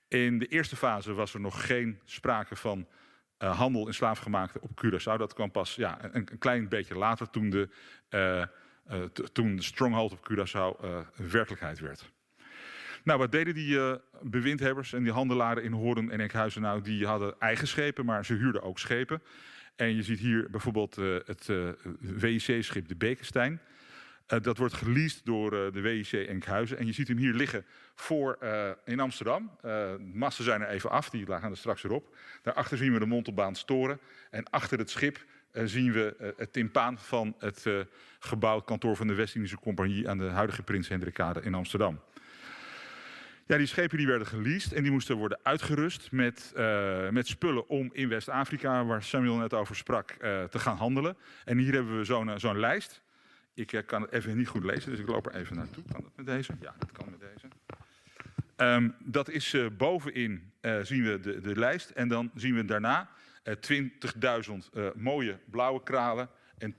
In 0.07 0.39
de 0.39 0.45
eerste 0.45 0.75
fase 0.75 1.13
was 1.13 1.33
er 1.33 1.39
nog 1.39 1.65
geen 1.65 1.99
sprake 2.05 2.55
van 2.55 2.87
uh, 3.39 3.57
handel 3.57 3.87
in 3.87 3.93
slaafgemaakte 3.93 4.61
op 4.61 4.85
Curaçao. 4.85 5.17
Dat 5.17 5.33
kwam 5.33 5.51
pas 5.51 5.75
ja, 5.75 6.03
een, 6.03 6.15
een 6.31 6.37
klein 6.37 6.69
beetje 6.69 6.95
later 6.95 7.29
toen 7.29 7.49
de, 7.49 7.69
uh, 8.09 8.43
toen 9.31 9.55
de 9.55 9.61
stronghold 9.61 10.11
op 10.11 10.29
Curaçao 10.31 10.79
werkelijkheid 11.15 11.79
werd. 11.79 12.11
Nou, 13.03 13.19
wat 13.19 13.31
deden 13.31 13.53
die 13.53 13.75
uh, 13.75 13.93
bewindhebbers 14.21 14.93
en 14.93 15.03
die 15.03 15.11
handelaren 15.11 15.63
in 15.63 15.71
Hoorn 15.71 16.11
en 16.11 16.19
Enkhuizen 16.19 16.61
nou? 16.61 16.81
Die 16.81 17.05
hadden 17.05 17.39
eigen 17.39 17.67
schepen, 17.67 18.05
maar 18.05 18.25
ze 18.25 18.33
huurden 18.33 18.61
ook 18.61 18.79
schepen. 18.79 19.21
En 19.75 19.95
je 19.95 20.03
ziet 20.03 20.19
hier 20.19 20.47
bijvoorbeeld 20.51 20.97
uh, 20.97 21.17
het 21.25 21.47
uh, 21.47 21.69
WIC-schip 21.99 22.87
de 22.87 22.95
Bekenstein. 22.95 23.61
dat 24.25 24.57
wordt 24.57 24.73
geleased 24.73 25.25
door 25.25 25.49
de 25.49 25.81
WIC 25.81 26.11
Enkhuizen. 26.11 26.77
En 26.77 26.85
je 26.85 26.91
ziet 26.91 27.07
hem 27.07 27.17
hier 27.17 27.33
liggen 27.33 27.65
voor, 27.95 28.37
in 28.85 28.99
Amsterdam. 28.99 29.51
de 29.61 30.11
massen 30.13 30.43
zijn 30.43 30.61
er 30.61 30.67
even 30.67 30.89
af, 30.89 31.09
die 31.09 31.25
gaan 31.25 31.51
er 31.51 31.57
straks 31.57 31.81
weer 31.81 31.91
op. 31.91 32.15
Daarachter 32.41 32.77
zien 32.77 32.93
we 32.93 32.99
de 32.99 33.05
Montelbaan 33.05 33.55
storen. 33.55 33.99
En 34.29 34.49
achter 34.49 34.77
het 34.77 34.89
schip 34.89 35.25
zien 35.53 35.91
we 35.91 36.33
het 36.37 36.53
timpaan 36.53 36.97
van 36.97 37.35
het 37.37 37.65
gebouwd 38.19 38.65
kantoor 38.65 38.95
van 38.95 39.07
de 39.07 39.13
West-Indische 39.13 39.59
Compagnie 39.59 40.09
aan 40.09 40.17
de 40.17 40.29
huidige 40.29 40.63
Prins 40.63 40.87
Hendrikade 40.87 41.41
in 41.41 41.53
Amsterdam. 41.53 41.99
Ja, 43.49 43.57
die 43.57 43.65
schepen 43.65 43.97
die 43.97 44.07
werden 44.07 44.27
geleased 44.27 44.73
en 44.73 44.83
die 44.83 44.91
moesten 44.91 45.15
worden 45.15 45.39
uitgerust 45.43 46.11
met, 46.11 46.53
uh, 46.57 47.09
met 47.09 47.27
spullen 47.27 47.67
om 47.67 47.89
in 47.93 48.09
West-Afrika, 48.09 48.85
waar 48.85 49.03
Samuel 49.03 49.35
net 49.35 49.53
over 49.53 49.75
sprak, 49.75 50.11
uh, 50.21 50.43
te 50.43 50.59
gaan 50.59 50.77
handelen. 50.77 51.17
En 51.45 51.57
hier 51.57 51.73
hebben 51.73 51.97
we 51.97 52.03
zo'n 52.03 52.39
zo'n 52.39 52.59
lijst. 52.59 53.01
Ik 53.53 53.83
kan 53.85 54.01
het 54.01 54.11
even 54.11 54.37
niet 54.37 54.47
goed 54.47 54.63
lezen, 54.63 54.89
dus 54.91 54.99
ik 54.99 55.07
loop 55.07 55.25
er 55.25 55.35
even 55.35 55.55
naartoe. 55.55 55.83
Kan 55.91 56.01
dat 56.01 56.11
met 56.15 56.25
deze? 56.25 56.53
Ja, 56.61 56.75
dat 56.79 56.91
kan 56.91 57.07
met 57.09 57.19
deze. 57.19 57.47
Um, 58.57 58.95
dat 58.99 59.29
is 59.29 59.55
bovenin 59.77 60.51
zien 60.81 61.03
we 61.03 61.19
de, 61.19 61.41
de 61.41 61.59
lijst 61.59 61.89
en 61.89 62.07
dan 62.07 62.31
zien 62.35 62.55
we 62.55 62.65
daarna 62.65 63.09
20.000 63.49 64.93
mooie 64.95 65.39
blauwe 65.45 65.83
kralen 65.83 66.29
en 66.57 66.75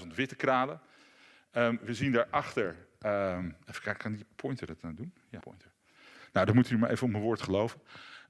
4.000 0.00 0.06
witte 0.14 0.36
kralen. 0.36 0.80
Um, 1.52 1.78
we 1.82 1.94
zien 1.94 2.12
daarachter 2.12 2.76
Um, 3.04 3.56
even 3.68 3.82
kijken, 3.82 3.96
kan 4.02 4.12
die 4.12 4.26
pointer 4.36 4.66
dat 4.66 4.82
nou 4.82 4.94
doen? 4.94 5.12
Ja, 5.28 5.38
pointer. 5.38 5.70
Nou, 6.32 6.46
dan 6.46 6.54
moet 6.54 6.70
u 6.70 6.78
maar 6.78 6.90
even 6.90 7.04
op 7.04 7.10
mijn 7.10 7.22
woord 7.22 7.42
geloven. 7.42 7.80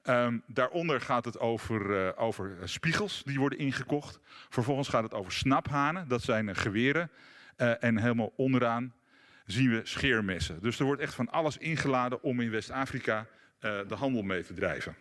Um, 0.05 0.43
daaronder 0.47 1.01
gaat 1.01 1.25
het 1.25 1.39
over, 1.39 2.07
uh, 2.07 2.11
over 2.17 2.57
spiegels 2.65 3.23
die 3.25 3.39
worden 3.39 3.59
ingekocht. 3.59 4.21
Vervolgens 4.49 4.89
gaat 4.89 5.03
het 5.03 5.15
over 5.15 5.33
snaphanen, 5.33 6.09
dat 6.09 6.23
zijn 6.23 6.49
uh, 6.49 6.55
geweren. 6.55 7.11
En 7.57 7.99
helemaal 7.99 8.33
onderaan 8.37 8.95
zien 9.47 9.71
we 9.71 9.81
scheermessen. 9.85 10.63
Dus 10.63 10.79
er 10.79 10.85
wordt 10.85 11.01
echt 11.01 11.15
van 11.15 11.31
alles 11.31 11.57
ingeladen 11.57 12.23
om 12.23 12.41
in 12.41 12.51
West-Afrika 12.51 13.27
de 13.59 13.95
handel 13.95 14.23
mee 14.23 14.45
te 14.45 14.55
drijven. 14.55 14.97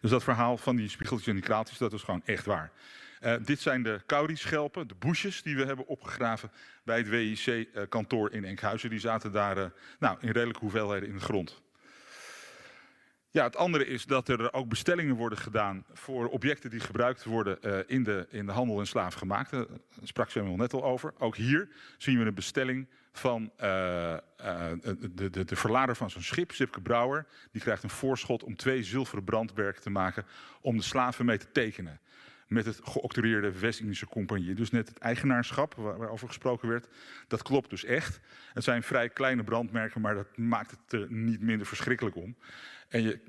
Dus 0.00 0.10
dat 0.10 0.24
verhaal 0.24 0.56
van 0.56 0.76
die 0.76 0.88
spiegeltjes 0.88 1.28
en 1.28 1.34
die 1.34 1.42
kraaltjes, 1.42 1.78
dat 1.78 1.92
is 1.92 2.02
gewoon 2.02 2.22
echt 2.24 2.44
waar. 2.44 2.70
Uh, 3.20 3.34
dit 3.44 3.60
zijn 3.60 3.82
de 3.82 4.00
Kauri-schelpen, 4.06 4.88
de 4.88 4.94
boesjes 4.98 5.42
die 5.42 5.56
we 5.56 5.64
hebben 5.64 5.86
opgegraven 5.86 6.50
bij 6.84 6.98
het 6.98 7.08
WIC-kantoor 7.08 8.32
in 8.32 8.44
Enkhuizen. 8.44 8.90
Die 8.90 8.98
zaten 8.98 9.32
daar 9.32 9.58
uh, 9.58 9.64
nou, 9.98 10.16
in 10.20 10.30
redelijke 10.30 10.60
hoeveelheden 10.60 11.08
in 11.08 11.14
de 11.14 11.20
grond. 11.20 11.62
Ja, 13.30 13.44
het 13.44 13.56
andere 13.56 13.86
is 13.86 14.04
dat 14.04 14.28
er 14.28 14.52
ook 14.52 14.68
bestellingen 14.68 15.14
worden 15.14 15.38
gedaan 15.38 15.84
voor 15.92 16.28
objecten 16.28 16.70
die 16.70 16.80
gebruikt 16.80 17.24
worden 17.24 17.58
uh, 17.62 17.78
in, 17.86 18.02
de, 18.02 18.26
in 18.30 18.46
de 18.46 18.52
handel 18.52 18.78
in 18.78 18.86
slaafgemaakte. 18.86 19.56
Daar 19.68 20.06
sprak 20.06 20.30
Samuel 20.30 20.56
net 20.56 20.72
al 20.72 20.84
over. 20.84 21.14
Ook 21.18 21.36
hier 21.36 21.68
zien 21.98 22.18
we 22.18 22.24
een 22.24 22.34
bestelling 22.34 22.88
van 23.12 23.52
de, 23.56 25.30
de, 25.30 25.44
de 25.44 25.56
verlader 25.56 25.96
van 25.96 26.10
zo'n 26.10 26.22
schip, 26.22 26.52
Sipke 26.52 26.80
Brouwer. 26.80 27.26
Die 27.52 27.62
krijgt 27.62 27.82
een 27.82 27.90
voorschot 27.90 28.42
om 28.42 28.56
twee 28.56 28.82
zilveren 28.82 29.24
brandwerken 29.24 29.82
te 29.82 29.90
maken 29.90 30.24
om 30.60 30.76
de 30.76 30.82
slaven 30.82 31.24
mee 31.24 31.38
te 31.38 31.52
tekenen 31.52 32.00
met 32.48 32.66
het 32.66 32.80
geoctroyeerde 32.82 33.58
West-Indische 33.58 34.06
Compagnie. 34.06 34.54
Dus 34.54 34.70
net 34.70 34.88
het 34.88 34.98
eigenaarschap 34.98 35.74
waarover 35.74 36.26
gesproken 36.26 36.68
werd, 36.68 36.88
dat 37.26 37.42
klopt 37.42 37.70
dus 37.70 37.84
echt. 37.84 38.20
Het 38.52 38.64
zijn 38.64 38.82
vrij 38.82 39.08
kleine 39.08 39.44
brandmerken, 39.44 40.00
maar 40.00 40.14
dat 40.14 40.36
maakt 40.36 40.70
het 40.70 40.92
er 41.00 41.06
niet 41.12 41.40
minder 41.40 41.66
verschrikkelijk 41.66 42.16
om. 42.16 42.36
En 42.88 43.02
je, 43.02 43.20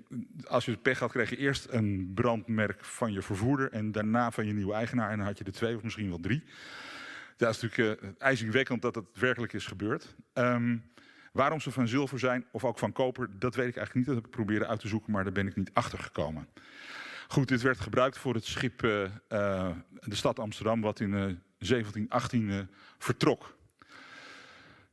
als 0.47 0.65
je 0.65 0.77
pech 0.77 0.99
had, 0.99 1.11
kreeg 1.11 1.29
je 1.29 1.37
eerst 1.37 1.67
een 1.69 2.11
brandmerk 2.13 2.85
van 2.85 3.13
je 3.13 3.21
vervoerder 3.21 3.71
en 3.71 3.91
daarna 3.91 4.31
van 4.31 4.45
je 4.45 4.53
nieuwe 4.53 4.73
eigenaar. 4.73 5.11
En 5.11 5.17
dan 5.17 5.25
had 5.25 5.37
je 5.37 5.43
er 5.43 5.51
twee 5.51 5.75
of 5.75 5.83
misschien 5.83 6.09
wel 6.09 6.19
drie. 6.19 6.43
Dat 7.37 7.55
is 7.55 7.61
natuurlijk 7.61 8.03
uh, 8.03 8.09
ijzingwekkend 8.17 8.81
dat 8.81 8.95
het 8.95 9.05
werkelijk 9.13 9.53
is 9.53 9.65
gebeurd. 9.65 10.15
Um, 10.33 10.83
waarom 11.31 11.59
ze 11.59 11.71
van 11.71 11.87
zilver 11.87 12.19
zijn 12.19 12.45
of 12.51 12.63
ook 12.63 12.79
van 12.79 12.91
koper, 12.91 13.29
dat 13.39 13.55
weet 13.55 13.67
ik 13.67 13.75
eigenlijk 13.75 13.95
niet. 13.95 14.05
Dat 14.05 14.15
heb 14.15 14.25
ik 14.25 14.31
proberen 14.31 14.67
uit 14.67 14.79
te 14.79 14.87
zoeken, 14.87 15.11
maar 15.11 15.23
daar 15.23 15.33
ben 15.33 15.47
ik 15.47 15.55
niet 15.55 15.71
achter 15.73 15.99
gekomen. 15.99 16.47
Goed, 17.31 17.47
dit 17.47 17.61
werd 17.61 17.79
gebruikt 17.79 18.17
voor 18.17 18.33
het 18.33 18.45
schip 18.45 18.83
uh, 18.83 19.01
uh, 19.01 19.69
de 19.99 20.15
stad 20.15 20.39
Amsterdam, 20.39 20.81
wat 20.81 20.99
in 20.99 21.09
uh, 21.09 21.19
1718 21.19 22.69
vertrok. 22.97 23.57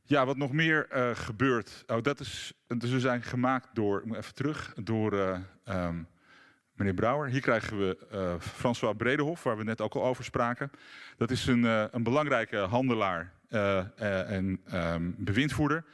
Ja, 0.03 0.25
wat 0.25 0.37
nog 0.37 0.51
meer 0.51 0.87
gebeurt. 1.13 1.83
Oh, 1.87 2.01
dat 2.01 2.19
is, 2.19 2.53
ze 2.79 2.99
zijn 2.99 3.23
gemaakt 3.23 3.67
door, 3.73 3.99
ik 3.99 4.05
moet 4.05 4.17
even 4.17 4.33
terug, 4.33 4.73
door 4.83 5.13
um, 5.65 6.07
meneer 6.73 6.93
Brouwer. 6.93 7.29
Hier 7.29 7.41
krijgen 7.41 7.77
we 7.77 8.37
François 8.39 8.97
Bredehof, 8.97 9.43
waar 9.43 9.57
we 9.57 9.63
net 9.63 9.81
ook 9.81 9.93
al 9.93 10.05
over 10.05 10.23
spraken. 10.23 10.71
Dat 11.17 11.31
is 11.31 11.47
een, 11.47 11.63
een 11.95 12.03
belangrijke 12.03 12.57
handelaar 12.57 13.33
en 13.95 14.61
um, 14.73 15.15
bewindvoerder. 15.17 15.85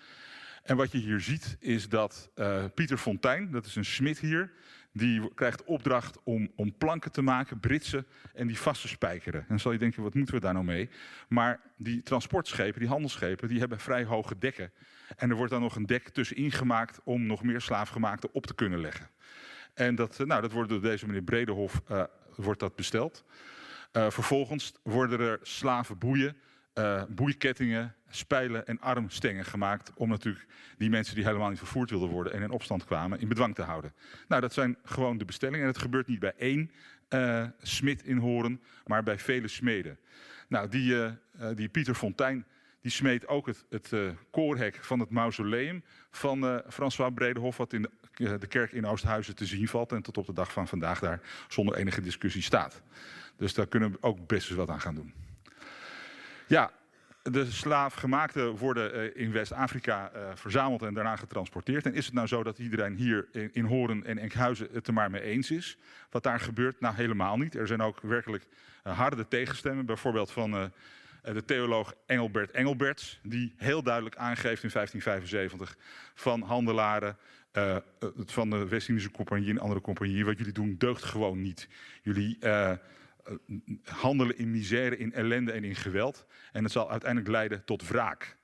En 0.64 0.76
wat 0.76 0.92
je 0.92 0.98
hier 0.98 1.20
ziet 1.20 1.58
is 1.60 1.90
dat 1.90 2.30
Pieter 2.74 2.98
Fontijn, 2.98 3.52
dat 3.52 3.66
is 3.66 3.76
een 3.76 3.86
smid 3.86 4.20
hier, 4.20 4.52
die 4.94 5.34
krijgt 5.34 5.64
opdracht 5.64 6.20
om, 6.24 6.52
om 6.56 6.78
planken 6.78 7.12
te 7.12 7.22
maken, 7.22 7.60
britsen 7.60 8.06
en 8.34 8.48
die 8.48 8.60
vast 8.60 8.82
te 8.82 8.88
spijkeren. 8.88 9.40
En 9.42 9.46
dan 9.48 9.60
zal 9.60 9.72
je 9.72 9.78
denken, 9.78 10.04
wat 10.04 10.14
moeten 10.14 10.36
we 10.36 10.42
daar 10.42 10.54
nou 10.54 10.66
mee? 10.66 10.90
Maar 11.28 11.60
die 11.78 12.04
transportschepen, 12.04 12.80
die 12.80 12.90
handelsschepen, 12.90 13.48
die 13.48 13.60
hebben 13.60 13.80
vrij 13.80 14.04
hoge 14.04 14.38
dekken. 14.38 14.72
En 15.16 15.30
er 15.30 15.36
wordt 15.36 15.52
dan 15.52 15.62
nog 15.62 15.76
een 15.76 15.86
dek 15.86 16.10
tussenin 16.10 16.52
gemaakt 16.52 17.00
om 17.04 17.26
nog 17.26 17.44
meer 17.44 17.62
slaafgemaakte 17.62 18.32
op 18.32 18.46
te 18.46 18.56
kunnen 18.56 18.80
leggen. 18.80 19.10
En 19.74 19.96
dat, 19.96 20.18
nou, 20.18 20.42
dat 20.42 20.52
wordt 20.52 20.70
door 20.70 20.82
deze 20.82 21.06
meneer 21.06 21.22
Bredehof 21.22 21.82
uh, 21.92 22.04
wordt 22.36 22.60
dat 22.60 22.76
besteld. 22.76 23.24
Uh, 23.94 24.10
vervolgens 24.10 24.74
worden 24.84 25.20
er 25.20 25.40
slavenboeien, 25.42 26.36
uh, 26.80 27.04
boeikettingen, 27.10 27.96
spijlen 28.10 28.68
en 28.68 28.80
armstengen 28.80 29.46
gemaakt. 29.46 29.92
Om 29.96 30.10
natuurlijk 30.10 30.46
die 30.78 30.90
mensen 30.90 31.16
die 31.16 31.26
helemaal 31.26 31.50
niet 31.50 31.58
vervoerd 31.58 31.90
wilden 31.90 32.10
worden 32.10 32.34
en 32.34 32.42
in 32.42 32.52
opstand 32.52 32.86
kwamen, 32.86 33.20
in 33.20 33.28
bedwang 33.28 33.56
te 33.56 33.62
houden. 33.62 33.94
Nou, 34.28 34.42
dat 34.42 34.54
zijn 34.54 34.78
gewoon 34.84 35.18
de 35.18 35.26
bestellingen. 35.26 35.62
En 35.62 35.68
het 35.68 35.78
gebeurt 35.78 36.08
niet 36.08 36.20
bij 36.20 36.34
één 36.38 36.72
uh, 37.10 37.46
smid 37.62 38.04
in 38.04 38.18
Horen, 38.18 38.62
maar 38.86 39.04
bij 39.04 39.20
vele 39.20 39.48
smeden. 39.48 39.98
Nou, 40.48 40.70
die, 40.70 40.94
uh, 40.94 41.12
die 41.56 41.70
Pieter 41.70 41.96
Fontijn, 41.96 42.46
die 42.82 42.92
smeet 42.92 43.28
ook 43.28 43.46
het, 43.46 43.66
het 43.70 43.92
koorhek 44.32 44.76
van 44.76 45.00
het 45.00 45.10
mausoleum 45.10 45.84
van 46.12 46.62
François 46.70 47.14
Bredehof, 47.14 47.58
wat 47.58 47.74
in 47.74 47.82
de, 48.14 48.38
de, 48.38 48.48
kerk 48.48 48.72
in 48.72 48.86
Oosthuizen 48.86 49.36
te 49.36 49.46
zien 49.46 49.68
valt 49.68 49.92
en 49.92 50.02
tot 50.02 50.18
op 50.18 50.26
de 50.26 50.34
dag 50.34 50.52
van 50.52 50.68
vandaag 50.68 51.00
daar 51.00 51.22
zonder 51.48 51.76
enige 51.76 52.02
discussie 52.02 52.42
staat. 52.42 52.82
Dus 53.36 53.54
daar 53.54 53.68
kunnen 53.68 53.92
we 53.92 53.98
ook 54.02 54.28
best 54.28 54.50
eens 54.50 54.58
wat 54.58 54.70
aan 54.70 54.82
gaan 54.82 54.96
doen. 54.96 55.14
Ja, 56.48 56.72
de 57.24 57.52
slaafgemaakten 57.52 58.56
worden 58.56 59.16
in 59.16 59.32
West-Afrika 59.32 60.12
verzameld 60.36 60.82
en 60.82 60.94
daarna 60.94 61.16
getransporteerd. 61.16 61.86
En 61.86 61.94
is 61.94 62.06
het 62.06 62.14
nou 62.14 62.28
zo 62.28 62.44
dat 62.44 62.60
iedereen 62.60 62.96
hier 62.96 63.28
in, 63.52 63.66
Horen 63.66 64.06
en 64.06 64.18
Enkhuizen 64.18 64.68
het 64.72 64.88
er 64.88 64.94
maar 64.94 65.12
mee 65.12 65.22
eens 65.22 65.52
is? 65.52 65.78
Wat 66.10 66.24
daar 66.24 66.40
gebeurt? 66.40 66.80
Nou, 66.80 66.96
helemaal 66.96 67.38
niet. 67.38 67.56
Er 67.56 67.68
zijn 67.68 67.82
ook 67.82 68.00
werkelijk 68.02 68.48
harde 68.84 69.28
tegenstemmen, 69.28 69.86
bijvoorbeeld 69.86 70.32
van 70.32 70.72
de 71.22 71.46
theoloog 71.46 71.94
Engelbert 72.06 72.52
Engelberts, 72.52 73.20
die 73.24 73.54
heel 73.58 73.84
duidelijk 73.84 74.16
aangeeft 74.16 74.64
in 74.64 74.70
1575 74.74 75.78
van 76.16 76.42
handelaren 76.42 77.18
van 78.26 78.50
de 78.50 78.68
West-Indische 78.68 79.12
Compagnie 79.12 79.50
en 79.50 79.60
andere 79.60 79.82
compagnieën, 79.82 80.26
wat 80.26 80.38
jullie 80.38 80.54
doen 80.54 80.76
deugt 80.78 81.04
gewoon 81.04 81.42
niet. 81.42 81.68
Jullie 82.02 82.38
handelen 83.84 84.38
in 84.38 84.52
misère, 84.52 84.98
in 84.98 85.14
ellende 85.14 85.52
en 85.52 85.64
in 85.64 85.76
geweld. 85.76 86.26
En 86.52 86.64
het 86.64 86.72
zal 86.72 86.92
uiteindelijk 86.92 87.32
leiden 87.32 87.66
tot 87.66 87.88
wraak. 87.88 88.38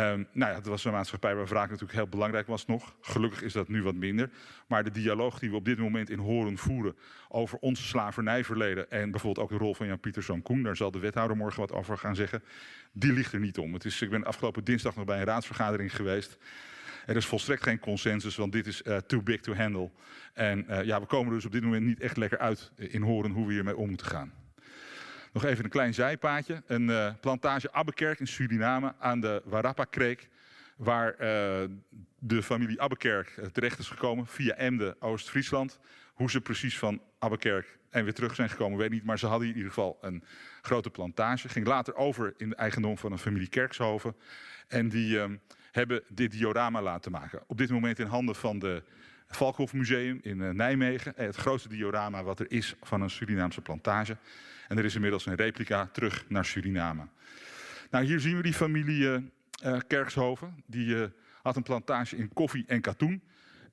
Um, 0.00 0.28
nou 0.32 0.50
ja, 0.50 0.56
het 0.56 0.66
was 0.66 0.84
een 0.84 0.92
maatschappij 0.92 1.34
waar 1.34 1.46
wraak 1.46 1.70
natuurlijk 1.70 1.98
heel 1.98 2.08
belangrijk 2.08 2.46
was 2.46 2.66
nog. 2.66 2.96
Gelukkig 3.00 3.42
is 3.42 3.52
dat 3.52 3.68
nu 3.68 3.82
wat 3.82 3.94
minder. 3.94 4.30
Maar 4.66 4.84
de 4.84 4.90
dialoog 4.90 5.38
die 5.38 5.50
we 5.50 5.56
op 5.56 5.64
dit 5.64 5.78
moment 5.78 6.10
in 6.10 6.18
Horen 6.18 6.58
voeren 6.58 6.96
over 7.28 7.58
ons 7.58 7.88
slavernijverleden 7.88 8.90
en 8.90 9.10
bijvoorbeeld 9.10 9.46
ook 9.46 9.58
de 9.58 9.64
rol 9.64 9.74
van 9.74 9.86
Jan 9.86 10.00
Pieterszoon 10.00 10.42
Koen, 10.42 10.62
daar 10.62 10.76
zal 10.76 10.90
de 10.90 10.98
wethouder 10.98 11.36
morgen 11.36 11.60
wat 11.60 11.72
over 11.72 11.98
gaan 11.98 12.16
zeggen, 12.16 12.42
die 12.92 13.12
ligt 13.12 13.32
er 13.32 13.40
niet 13.40 13.58
om. 13.58 13.74
Het 13.74 13.84
is, 13.84 14.02
ik 14.02 14.10
ben 14.10 14.24
afgelopen 14.24 14.64
dinsdag 14.64 14.96
nog 14.96 15.04
bij 15.04 15.18
een 15.18 15.24
raadsvergadering 15.24 15.96
geweest. 15.96 16.38
Er 17.06 17.16
is 17.16 17.26
volstrekt 17.26 17.62
geen 17.62 17.78
consensus, 17.78 18.36
want 18.36 18.52
dit 18.52 18.66
is 18.66 18.82
uh, 18.82 18.96
too 18.96 19.22
big 19.22 19.40
to 19.40 19.54
handle. 19.54 19.90
En 20.32 20.66
uh, 20.68 20.84
ja, 20.84 21.00
we 21.00 21.06
komen 21.06 21.32
dus 21.32 21.44
op 21.44 21.52
dit 21.52 21.62
moment 21.62 21.84
niet 21.84 22.00
echt 22.00 22.16
lekker 22.16 22.38
uit 22.38 22.72
in 22.76 23.02
Horen 23.02 23.30
hoe 23.30 23.46
we 23.46 23.52
hiermee 23.52 23.76
om 23.76 23.88
moeten 23.88 24.06
gaan. 24.06 24.32
Nog 25.32 25.44
even 25.44 25.64
een 25.64 25.70
klein 25.70 25.94
zijpaadje. 25.94 26.62
Een 26.66 27.16
plantage 27.20 27.72
Abbekerk 27.72 28.20
in 28.20 28.26
Suriname 28.26 28.94
aan 28.98 29.20
de 29.20 29.42
Warappa-kreek. 29.44 30.28
Waar 30.76 31.16
de 32.18 32.42
familie 32.42 32.80
Abbekerk 32.80 33.40
terecht 33.52 33.78
is 33.78 33.88
gekomen 33.88 34.26
via 34.26 34.54
Emden, 34.54 35.02
Oost-Friesland. 35.02 35.78
Hoe 36.14 36.30
ze 36.30 36.40
precies 36.40 36.78
van 36.78 37.02
Abbekerk 37.18 37.78
en 37.90 38.04
weer 38.04 38.14
terug 38.14 38.34
zijn 38.34 38.48
gekomen, 38.48 38.78
weet 38.78 38.86
ik 38.86 38.92
niet. 38.92 39.04
Maar 39.04 39.18
ze 39.18 39.26
hadden 39.26 39.48
in 39.48 39.54
ieder 39.54 39.68
geval 39.68 39.98
een 40.00 40.24
grote 40.62 40.90
plantage. 40.90 41.48
Ging 41.48 41.66
later 41.66 41.94
over 41.94 42.34
in 42.36 42.48
de 42.48 42.56
eigendom 42.56 42.98
van 42.98 43.12
een 43.12 43.18
familie 43.18 43.48
Kerkshoven. 43.48 44.16
En 44.68 44.88
die 44.88 45.18
um, 45.18 45.40
hebben 45.74 46.02
dit 46.08 46.32
diorama 46.32 46.82
laten 46.82 47.12
maken. 47.12 47.42
Op 47.46 47.58
dit 47.58 47.70
moment 47.70 47.98
in 47.98 48.06
handen 48.06 48.34
van 48.34 48.58
de 48.58 48.82
Valkhof 49.26 49.72
Museum 49.72 50.18
in 50.22 50.40
uh, 50.40 50.50
Nijmegen. 50.50 51.12
Het 51.16 51.36
grootste 51.36 51.68
diorama 51.68 52.22
wat 52.22 52.40
er 52.40 52.50
is 52.50 52.74
van 52.82 53.00
een 53.00 53.10
Surinaamse 53.10 53.60
plantage. 53.60 54.16
En 54.68 54.78
er 54.78 54.84
is 54.84 54.94
inmiddels 54.94 55.26
een 55.26 55.34
replica 55.34 55.86
terug 55.86 56.24
naar 56.28 56.44
Suriname. 56.44 57.06
Nou, 57.90 58.04
hier 58.04 58.20
zien 58.20 58.36
we 58.36 58.42
die 58.42 58.54
familie 58.54 59.02
uh, 59.02 59.20
Kerkshoven. 59.86 60.62
Die 60.66 61.08
had 61.42 61.56
een 61.56 61.62
plantage 61.62 62.16
in 62.16 62.32
koffie 62.32 62.64
en 62.66 62.80
katoen. 62.80 63.22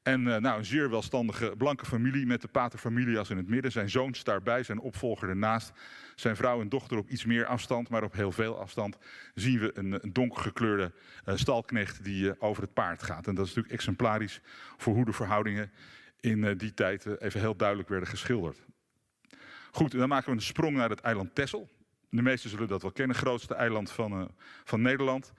En 0.04 0.24
nou, 0.24 0.58
een 0.58 0.66
zeer 0.66 0.90
welstandige 0.90 1.54
blanke 1.58 1.86
familie 1.86 2.26
met 2.26 2.42
de 2.42 2.48
paterfamilias 2.48 3.30
in 3.30 3.38
het 3.38 3.48
midden. 3.48 3.72
Zijn 3.72 3.90
zoons 3.90 4.24
daarbij, 4.24 4.64
zijn 4.64 4.80
opvolger 4.80 5.30
ernaast. 5.30 5.72
Zijn 6.16 6.36
vrouw 6.36 6.62
en 6.62 6.70
dochter 6.70 6.98
op 6.98 7.10
iets 7.10 7.26
meer 7.26 7.46
afstand, 7.46 7.90
maar 7.90 8.04
op 8.04 8.14
heel 8.14 8.32
veel 8.32 8.60
afstand 8.60 8.98
zien 9.34 9.60
we 9.60 9.72
een, 9.74 10.04
een 10.04 10.14
donkergekleurde 10.14 10.92
stalknecht 11.26 12.04
die 12.04 12.42
over 12.42 12.64
het 12.64 12.74
paard 12.74 13.04
gaat. 13.04 13.28
En 13.28 13.36
dat 13.36 13.46
is 13.46 13.50
natuurlijk 13.50 13.80
exemplarisch 13.80 14.42
voor 14.78 14.94
hoe 14.94 15.06
de 15.06 15.14
verhoudingen 15.14 15.72
in 16.20 16.58
die 16.58 16.74
tijd 16.74 17.22
even 17.22 17.40
heel 17.40 17.56
duidelijk 17.56 17.90
werden 17.90 18.10
geschilderd. 18.10 18.62
Goed, 19.72 19.92
dan 19.92 20.10
maken 20.10 20.30
we 20.30 20.36
een 20.36 20.42
sprong 20.42 20.76
naar 20.76 20.90
het 20.90 21.00
eiland 21.00 21.36
Texel. 21.36 21.70
De 22.10 22.22
meesten 22.22 22.50
zullen 22.50 22.68
dat 22.68 22.82
wel 22.82 22.92
kennen, 22.92 23.16
grootste 23.16 23.56
eiland 23.56 23.92
van, 23.92 24.32
van 24.64 24.82
Nederland. 24.82 25.34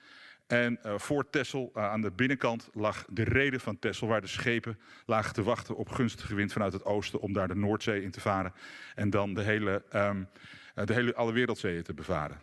En 0.52 0.78
uh, 0.86 0.98
voor 0.98 1.30
Texel, 1.30 1.72
uh, 1.76 1.90
aan 1.90 2.00
de 2.00 2.10
binnenkant, 2.10 2.70
lag 2.72 3.04
de 3.08 3.22
reden 3.22 3.60
van 3.60 3.78
Texel, 3.78 4.06
waar 4.06 4.20
de 4.20 4.26
schepen 4.26 4.78
lagen 5.06 5.34
te 5.34 5.42
wachten 5.42 5.76
op 5.76 5.88
gunstige 5.88 6.34
wind 6.34 6.52
vanuit 6.52 6.72
het 6.72 6.84
oosten 6.84 7.20
om 7.20 7.32
daar 7.32 7.48
de 7.48 7.54
Noordzee 7.54 8.02
in 8.02 8.10
te 8.10 8.20
varen 8.20 8.52
en 8.94 9.10
dan 9.10 9.34
de 9.34 9.42
hele, 9.42 9.82
um, 9.94 10.28
de 10.74 10.92
hele 10.92 11.14
alle 11.14 11.32
wereldzeeën 11.32 11.82
te 11.82 11.94
bevaren. 11.94 12.40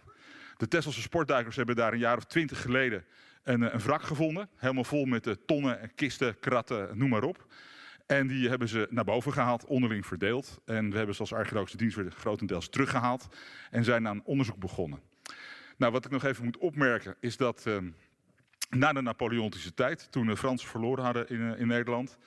De 0.58 0.68
Tesselse 0.68 1.02
sportduikers 1.02 1.56
hebben 1.56 1.76
daar 1.76 1.94
een 1.94 2.00
jaar 2.00 2.18
of 2.18 2.24
twintig 2.24 2.62
geleden 2.62 3.04
een, 3.44 3.62
een 3.62 3.80
wrak 3.80 4.02
gevonden, 4.02 4.50
helemaal 4.56 4.84
vol 4.84 5.06
met 5.06 5.38
tonnen, 5.46 5.92
kisten, 5.96 6.40
kratten, 6.40 6.98
noem 6.98 7.10
maar 7.10 7.24
op. 7.24 7.48
En 8.06 8.28
die 8.28 8.50
hebben 8.50 8.68
ze 8.68 8.88
naar 8.90 9.04
boven 9.04 9.34
gehaald, 9.34 9.66
onderling 9.66 10.06
verdeeld. 10.06 10.62
En 10.66 10.90
we 10.92 10.98
hebben 10.98 11.16
ze 11.16 11.22
als 11.22 11.34
archeologische 11.34 11.78
dienst 11.78 11.96
weer 11.96 12.12
grotendeels 12.12 12.70
teruggehaald. 12.70 13.28
En 13.72 13.84
zijn 13.84 14.08
aan 14.08 14.22
onderzoek 14.24 14.58
begonnen. 14.58 15.09
Nou, 15.80 15.92
wat 15.92 16.06
ik 16.06 16.12
nog 16.12 16.24
even 16.24 16.44
moet 16.44 16.58
opmerken 16.58 17.16
is 17.20 17.38
dat 17.38 17.64
uh, 17.68 17.78
na 18.70 18.94
de 18.94 19.02
Napoleontische 19.02 19.74
tijd, 19.74 20.12
toen 20.12 20.26
de 20.26 20.38
Fransen 20.38 20.70
verloren 20.70 21.04
hadden 21.04 21.30
in, 21.30 21.40
uh, 21.40 21.60
in 21.60 21.68
Nederland, 21.68 22.18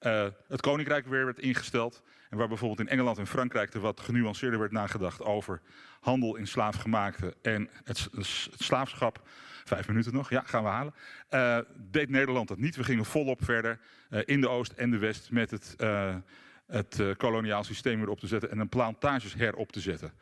uh, 0.00 0.26
het 0.48 0.60
koninkrijk 0.60 1.06
weer 1.06 1.24
werd 1.24 1.38
ingesteld. 1.38 2.02
En 2.30 2.38
waar 2.38 2.48
bijvoorbeeld 2.48 2.80
in 2.80 2.88
Engeland 2.88 3.18
en 3.18 3.26
Frankrijk 3.26 3.74
er 3.74 3.80
wat 3.80 4.00
genuanceerder 4.00 4.58
werd 4.58 4.72
nagedacht 4.72 5.22
over 5.22 5.60
handel 6.00 6.36
in 6.36 6.46
slaafgemaakte 6.46 7.34
en 7.42 7.68
het, 7.84 8.08
het 8.14 8.26
slaafschap. 8.58 9.28
Vijf 9.64 9.88
minuten 9.88 10.12
nog, 10.12 10.30
ja, 10.30 10.42
gaan 10.46 10.62
we 10.62 10.68
halen. 10.68 10.94
Uh, 11.30 11.58
deed 11.90 12.08
Nederland 12.08 12.48
dat 12.48 12.58
niet. 12.58 12.76
We 12.76 12.84
gingen 12.84 13.04
volop 13.04 13.44
verder 13.44 13.78
in 14.24 14.40
de 14.40 14.48
Oost 14.48 14.72
en 14.72 14.90
de 14.90 14.98
West 14.98 15.30
met 15.30 15.50
het, 15.50 15.76
het 16.66 17.16
koloniaal 17.16 17.64
systeem 17.64 17.98
weer 17.98 18.08
op 18.08 18.20
te 18.20 18.26
zetten 18.26 18.50
en 18.50 18.58
een 18.58 18.68
plantages 18.68 19.34
herop 19.34 19.72
te 19.72 19.80
zetten. 19.80 20.12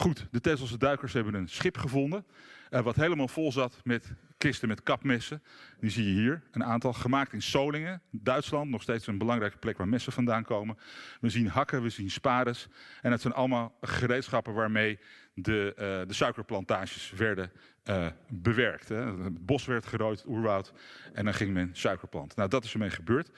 Goed, 0.00 0.26
de 0.30 0.40
Tesselse 0.40 0.78
duikers 0.78 1.12
hebben 1.12 1.34
een 1.34 1.48
schip 1.48 1.78
gevonden. 1.78 2.24
wat 2.70 2.96
helemaal 2.96 3.28
vol 3.28 3.52
zat 3.52 3.80
met 3.84 4.12
kisten 4.38 4.68
met 4.68 4.82
kapmessen. 4.82 5.42
Die 5.80 5.90
zie 5.90 6.04
je 6.04 6.20
hier. 6.20 6.42
Een 6.50 6.64
aantal 6.64 6.92
gemaakt 6.92 7.32
in 7.32 7.42
Solingen, 7.42 8.02
Duitsland. 8.10 8.70
Nog 8.70 8.82
steeds 8.82 9.06
een 9.06 9.18
belangrijke 9.18 9.56
plek 9.56 9.76
waar 9.78 9.88
messen 9.88 10.12
vandaan 10.12 10.44
komen. 10.44 10.78
We 11.20 11.28
zien 11.28 11.48
hakken, 11.48 11.82
we 11.82 11.88
zien 11.88 12.10
spades. 12.10 12.68
En 13.02 13.10
het 13.10 13.20
zijn 13.20 13.34
allemaal 13.34 13.76
gereedschappen 13.80 14.54
waarmee 14.54 14.98
de, 15.34 15.72
uh, 15.72 16.08
de 16.08 16.14
suikerplantages 16.14 17.12
werden 17.16 17.50
uh, 17.84 18.06
bewerkt. 18.28 18.88
Hè. 18.88 19.22
Het 19.22 19.46
bos 19.46 19.64
werd 19.64 19.86
gerooid, 19.86 20.24
oerwoud. 20.26 20.72
En 21.12 21.24
dan 21.24 21.34
ging 21.34 21.52
men 21.52 21.70
suikerplanten. 21.72 22.38
Nou, 22.38 22.50
dat 22.50 22.64
is 22.64 22.72
ermee 22.72 22.90
gebeurd. 22.90 23.30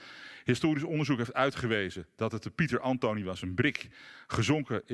Historisch 0.45 0.83
onderzoek 0.83 1.19
heeft 1.19 1.35
uitgewezen 1.35 2.07
dat 2.17 2.33
het 2.33 2.43
de 2.43 2.51
Pieter 2.51 2.81
Antoni 2.81 3.25
was, 3.25 3.43
een 3.43 3.55
brik, 3.55 3.89
gezonken 4.27 4.87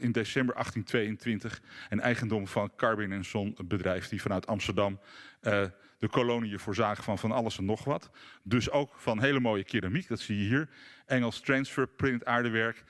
in 0.00 0.12
december 0.12 0.54
1822. 0.54 1.60
En 1.88 2.00
eigendom 2.00 2.46
van 2.46 2.72
Carbin 2.76 3.12
en 3.12 3.24
Son, 3.24 3.56
bedrijf 3.64 4.08
die 4.08 4.22
vanuit 4.22 4.46
Amsterdam 4.46 5.00
uh, 5.42 5.62
de 5.98 6.08
koloniën 6.08 6.58
voorzagen 6.58 7.04
van 7.04 7.18
van 7.18 7.32
alles 7.32 7.58
en 7.58 7.64
nog 7.64 7.84
wat. 7.84 8.10
Dus 8.42 8.70
ook 8.70 8.94
van 8.96 9.20
hele 9.20 9.40
mooie 9.40 9.64
keramiek, 9.64 10.08
dat 10.08 10.20
zie 10.20 10.38
je 10.38 10.44
hier. 10.44 10.68
Engels 11.06 11.40
transfer 11.40 11.86
print 11.86 12.24
aardewerk. 12.24 12.84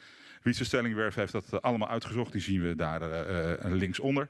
Wietse 0.47 0.65
Stellingwerf 0.65 1.15
heeft 1.15 1.33
dat 1.33 1.63
allemaal 1.63 1.89
uitgezocht, 1.89 2.33
die 2.33 2.41
zien 2.41 2.63
we 2.63 2.77
daar 2.77 3.03
uh, 3.03 3.73
linksonder. 3.73 4.29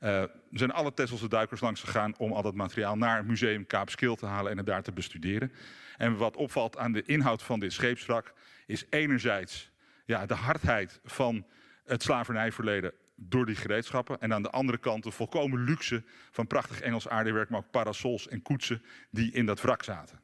Uh, 0.00 0.20
er 0.20 0.30
zijn 0.50 0.70
alle 0.70 0.94
Tesselse 0.94 1.28
duikers 1.28 1.60
langs 1.60 1.80
gegaan 1.80 2.14
om 2.18 2.32
al 2.32 2.42
dat 2.42 2.54
materiaal 2.54 2.96
naar 2.96 3.16
het 3.16 3.26
museum 3.26 3.66
Kaapskil 3.66 4.16
te 4.16 4.26
halen 4.26 4.50
en 4.50 4.56
het 4.56 4.66
daar 4.66 4.82
te 4.82 4.92
bestuderen. 4.92 5.52
En 5.96 6.16
wat 6.16 6.36
opvalt 6.36 6.78
aan 6.78 6.92
de 6.92 7.02
inhoud 7.02 7.42
van 7.42 7.60
dit 7.60 7.72
scheepswrak 7.72 8.32
is 8.66 8.86
enerzijds 8.90 9.70
ja, 10.04 10.26
de 10.26 10.34
hardheid 10.34 11.00
van 11.04 11.46
het 11.84 12.02
slavernijverleden 12.02 12.92
door 13.16 13.46
die 13.46 13.56
gereedschappen. 13.56 14.20
En 14.20 14.32
aan 14.32 14.42
de 14.42 14.50
andere 14.50 14.78
kant 14.78 15.02
de 15.02 15.10
volkomen 15.10 15.64
luxe 15.64 16.04
van 16.30 16.46
prachtig 16.46 16.80
Engels 16.80 17.08
aardewerk, 17.08 17.48
maar 17.48 17.60
ook 17.60 17.70
parasols 17.70 18.28
en 18.28 18.42
koetsen 18.42 18.82
die 19.10 19.32
in 19.32 19.46
dat 19.46 19.60
wrak 19.60 19.82
zaten. 19.82 20.20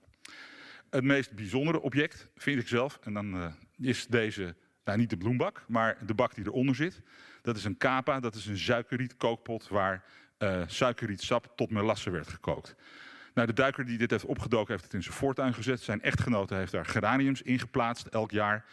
Het 0.90 1.04
meest 1.04 1.32
bijzondere 1.32 1.80
object 1.80 2.28
vind 2.36 2.60
ik 2.60 2.68
zelf, 2.68 2.98
en 3.02 3.12
dan 3.12 3.54
is 3.78 4.06
deze, 4.06 4.54
nou 4.84 4.98
niet 4.98 5.10
de 5.10 5.16
bloembak, 5.16 5.64
maar 5.68 5.96
de 6.06 6.14
bak 6.14 6.34
die 6.34 6.46
eronder 6.46 6.74
zit. 6.74 7.00
Dat 7.42 7.56
is 7.56 7.64
een 7.64 7.76
kapa, 7.76 8.20
dat 8.20 8.34
is 8.34 8.46
een 8.46 8.58
suikerriet 8.58 9.16
kookpot 9.16 9.68
waar 9.68 10.04
uh, 10.38 10.62
suikerrietsap 10.66 11.52
tot 11.56 11.70
melasse 11.70 12.10
werd 12.10 12.28
gekookt. 12.28 12.74
Nou, 13.34 13.46
de 13.46 13.52
duiker 13.52 13.84
die 13.84 13.98
dit 13.98 14.10
heeft 14.10 14.24
opgedoken 14.24 14.72
heeft 14.72 14.84
het 14.84 14.94
in 14.94 15.02
zijn 15.02 15.14
voortuin 15.14 15.54
gezet. 15.54 15.80
Zijn 15.80 16.02
echtgenote 16.02 16.54
heeft 16.54 16.72
daar 16.72 16.86
geraniums 16.86 17.42
in 17.42 17.58
geplaatst 17.58 18.06
elk 18.06 18.30
jaar. 18.30 18.64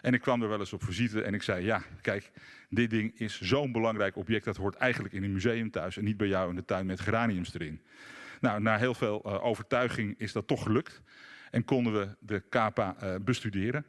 En 0.00 0.14
ik 0.14 0.20
kwam 0.20 0.42
er 0.42 0.48
wel 0.48 0.58
eens 0.58 0.72
op 0.72 0.84
visite 0.84 1.22
en 1.22 1.34
ik 1.34 1.42
zei, 1.42 1.64
ja, 1.64 1.82
kijk, 2.00 2.30
dit 2.68 2.90
ding 2.90 3.18
is 3.18 3.40
zo'n 3.40 3.72
belangrijk 3.72 4.16
object. 4.16 4.44
Dat 4.44 4.56
hoort 4.56 4.74
eigenlijk 4.74 5.14
in 5.14 5.22
een 5.22 5.32
museum 5.32 5.70
thuis 5.70 5.96
en 5.96 6.04
niet 6.04 6.16
bij 6.16 6.28
jou 6.28 6.50
in 6.50 6.56
de 6.56 6.64
tuin 6.64 6.86
met 6.86 7.00
geraniums 7.00 7.54
erin. 7.54 7.80
Nou, 8.40 8.60
na 8.60 8.78
heel 8.78 8.94
veel 8.94 9.22
uh, 9.26 9.44
overtuiging 9.44 10.14
is 10.18 10.32
dat 10.32 10.46
toch 10.46 10.62
gelukt. 10.62 11.02
En 11.50 11.64
konden 11.64 11.92
we 11.92 12.08
de 12.20 12.40
kapa 12.48 12.96
uh, 13.02 13.14
bestuderen. 13.20 13.84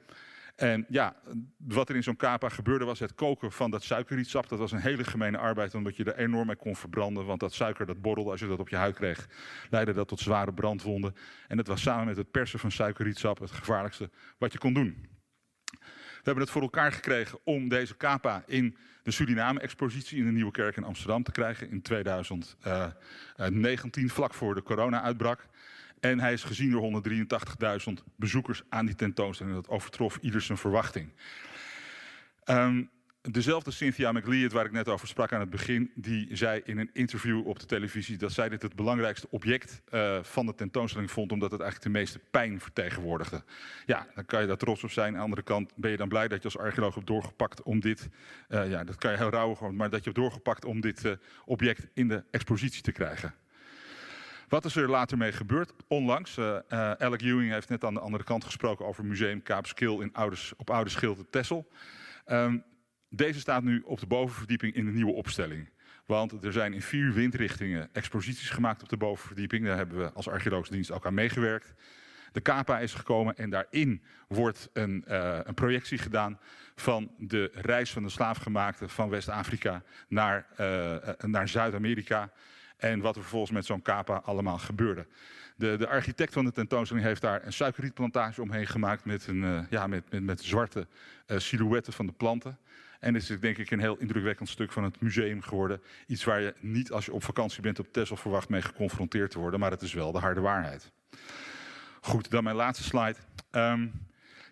En 0.59 0.85
ja, 0.89 1.15
wat 1.57 1.89
er 1.89 1.95
in 1.95 2.03
zo'n 2.03 2.15
kapa 2.15 2.49
gebeurde 2.49 2.85
was 2.85 2.99
het 2.99 3.15
koken 3.15 3.51
van 3.51 3.71
dat 3.71 3.83
suikerrietsap. 3.83 4.49
Dat 4.49 4.59
was 4.59 4.71
een 4.71 4.79
hele 4.79 5.03
gemene 5.03 5.37
arbeid, 5.37 5.75
omdat 5.75 5.95
je 5.95 6.03
er 6.03 6.17
enorm 6.17 6.47
mee 6.47 6.55
kon 6.55 6.75
verbranden. 6.75 7.25
Want 7.25 7.39
dat 7.39 7.53
suiker 7.53 7.85
dat 7.85 8.01
borrelde, 8.01 8.31
als 8.31 8.39
je 8.39 8.47
dat 8.47 8.59
op 8.59 8.69
je 8.69 8.75
huid 8.75 8.95
kreeg, 8.95 9.27
leidde 9.69 9.93
dat 9.93 10.07
tot 10.07 10.19
zware 10.19 10.53
brandwonden. 10.53 11.15
En 11.47 11.57
dat 11.57 11.67
was 11.67 11.81
samen 11.81 12.05
met 12.05 12.17
het 12.17 12.31
persen 12.31 12.59
van 12.59 12.71
suikerrietsap 12.71 13.39
het 13.39 13.51
gevaarlijkste 13.51 14.09
wat 14.37 14.51
je 14.51 14.57
kon 14.57 14.73
doen. 14.73 15.07
We 15.69 15.77
hebben 16.23 16.43
het 16.43 16.53
voor 16.53 16.61
elkaar 16.61 16.91
gekregen 16.91 17.39
om 17.43 17.69
deze 17.69 17.95
kapa 17.95 18.43
in 18.45 18.77
de 19.03 19.11
Suriname-expositie 19.11 20.19
in 20.19 20.25
de 20.25 20.31
Nieuwe 20.31 20.51
Kerk 20.51 20.77
in 20.77 20.83
Amsterdam 20.83 21.23
te 21.23 21.31
krijgen 21.31 21.69
in 21.69 21.81
2019, 21.81 24.09
vlak 24.09 24.33
voor 24.33 24.55
de 24.55 24.63
corona-uitbrak. 24.63 25.47
En 25.99 26.19
hij 26.19 26.33
is 26.33 26.43
gezien 26.43 26.71
door 26.71 27.03
183.000 27.89 27.93
bezoekers 28.15 28.63
aan 28.69 28.85
die 28.85 28.95
tentoonstelling. 28.95 29.55
Dat 29.55 29.69
overtrof 29.69 30.17
ieder 30.21 30.41
zijn 30.41 30.57
verwachting. 30.57 31.11
Um, 32.45 32.89
dezelfde 33.21 33.71
Cynthia 33.71 34.11
McLeod, 34.11 34.51
waar 34.51 34.65
ik 34.65 34.71
net 34.71 34.87
over 34.87 35.07
sprak 35.07 35.33
aan 35.33 35.39
het 35.39 35.49
begin, 35.49 35.91
die 35.95 36.35
zei 36.35 36.61
in 36.65 36.77
een 36.77 36.89
interview 36.93 37.47
op 37.47 37.59
de 37.59 37.65
televisie 37.65 38.17
dat 38.17 38.31
zij 38.31 38.49
dit 38.49 38.61
het 38.61 38.75
belangrijkste 38.75 39.27
object 39.29 39.81
uh, 39.93 40.17
van 40.21 40.45
de 40.45 40.55
tentoonstelling 40.55 41.11
vond, 41.11 41.31
omdat 41.31 41.51
het 41.51 41.61
eigenlijk 41.61 41.93
de 41.93 41.99
meeste 41.99 42.19
pijn 42.31 42.59
vertegenwoordigde. 42.59 43.43
Ja, 43.85 44.07
dan 44.15 44.25
kan 44.25 44.41
je 44.41 44.47
daar 44.47 44.57
trots 44.57 44.83
op 44.83 44.91
zijn. 44.91 45.07
Aan 45.07 45.13
de 45.13 45.23
andere 45.23 45.41
kant 45.41 45.71
ben 45.75 45.91
je 45.91 45.97
dan 45.97 46.07
blij 46.07 46.27
dat 46.27 46.37
je 46.37 46.43
als 46.43 46.57
archeoloog 46.57 46.95
hebt 46.95 47.07
doorgepakt 47.07 47.63
om 47.63 47.79
dit, 47.79 48.09
uh, 48.49 48.69
ja, 48.69 48.83
dat 48.83 48.95
kan 48.95 49.11
je 49.11 49.17
heel 49.17 49.29
rauw, 49.29 49.71
maar 49.71 49.89
dat 49.89 49.99
je 49.99 50.09
hebt 50.09 50.21
doorgepakt 50.21 50.65
om 50.65 50.81
dit 50.81 51.05
uh, 51.05 51.11
object 51.45 51.87
in 51.93 52.07
de 52.07 52.23
expositie 52.31 52.81
te 52.81 52.91
krijgen. 52.91 53.33
Wat 54.49 54.65
is 54.65 54.75
er 54.75 54.89
later 54.89 55.17
mee 55.17 55.31
gebeurd? 55.31 55.73
Onlangs, 55.87 56.37
uh, 56.37 56.57
Alec 56.91 57.21
Ewing 57.21 57.51
heeft 57.51 57.69
net 57.69 57.83
aan 57.83 57.93
de 57.93 57.99
andere 57.99 58.23
kant 58.23 58.43
gesproken 58.43 58.85
over 58.85 59.05
Museum 59.05 59.43
Kaapskil 59.43 60.01
in 60.01 60.13
Ouders, 60.13 60.53
op 60.57 60.69
Oude 60.69 60.89
Schild 60.89 61.31
Tessel. 61.31 61.67
Um, 62.27 62.63
deze 63.09 63.39
staat 63.39 63.63
nu 63.63 63.81
op 63.81 63.99
de 63.99 64.07
bovenverdieping 64.07 64.73
in 64.73 64.85
de 64.85 64.91
nieuwe 64.91 65.13
opstelling. 65.13 65.69
Want 66.05 66.43
er 66.43 66.53
zijn 66.53 66.73
in 66.73 66.81
vier 66.81 67.13
windrichtingen 67.13 67.89
exposities 67.93 68.49
gemaakt 68.49 68.83
op 68.83 68.89
de 68.89 68.97
bovenverdieping. 68.97 69.65
Daar 69.65 69.77
hebben 69.77 69.97
we 69.97 70.11
als 70.11 70.29
archeologische 70.29 70.73
dienst 70.73 70.91
ook 70.91 71.05
aan 71.05 71.13
meegewerkt. 71.13 71.73
De 72.31 72.41
KAPA 72.41 72.79
is 72.79 72.93
gekomen 72.93 73.37
en 73.37 73.49
daarin 73.49 74.03
wordt 74.27 74.69
een, 74.73 75.05
uh, 75.07 75.39
een 75.43 75.53
projectie 75.53 75.97
gedaan 75.97 76.39
van 76.75 77.11
de 77.17 77.51
reis 77.53 77.91
van 77.91 78.03
de 78.03 78.09
slaafgemaakte 78.09 78.89
van 78.89 79.09
West-Afrika 79.09 79.83
naar, 80.07 80.47
naar 81.19 81.47
Zuid-Amerika. 81.47 82.31
En 82.79 82.99
wat 82.99 83.15
er 83.15 83.21
vervolgens 83.21 83.51
met 83.51 83.65
zo'n 83.65 83.81
kapa 83.81 84.21
allemaal 84.25 84.57
gebeurde. 84.57 85.05
De, 85.55 85.75
de, 85.77 85.87
architect 85.87 86.33
van 86.33 86.45
de 86.45 86.51
tentoonstelling 86.51 87.07
heeft 87.07 87.21
daar 87.21 87.45
een 87.45 87.53
suikerrietplantage 87.53 88.41
omheen 88.41 88.67
gemaakt 88.67 89.05
met, 89.05 89.27
een, 89.27 89.43
uh, 89.43 89.61
ja, 89.69 89.87
met, 89.87 90.11
met, 90.11 90.23
met 90.23 90.41
zwarte 90.41 90.87
uh, 91.27 91.37
silhouetten 91.39 91.93
van 91.93 92.05
de 92.05 92.11
planten. 92.11 92.57
En 92.99 93.13
het 93.13 93.29
is 93.29 93.39
denk 93.39 93.57
ik 93.57 93.71
een 93.71 93.79
heel 93.79 93.97
indrukwekkend 93.97 94.49
stuk 94.49 94.71
van 94.71 94.83
het 94.83 95.01
museum 95.01 95.41
geworden. 95.41 95.81
Iets 96.07 96.23
waar 96.23 96.41
je 96.41 96.53
niet 96.59 96.91
als 96.91 97.05
je 97.05 97.13
op 97.13 97.23
vakantie 97.23 97.61
bent 97.61 97.79
op 97.79 97.93
Texel 97.93 98.15
verwacht 98.15 98.49
mee 98.49 98.61
geconfronteerd 98.61 99.31
te 99.31 99.39
worden. 99.39 99.59
Maar 99.59 99.71
het 99.71 99.81
is 99.81 99.93
wel 99.93 100.11
de 100.11 100.19
harde 100.19 100.41
waarheid. 100.41 100.91
Goed, 102.01 102.29
dan 102.29 102.43
mijn 102.43 102.55
laatste 102.55 102.83
slide. 102.83 103.15
Um, 103.51 103.91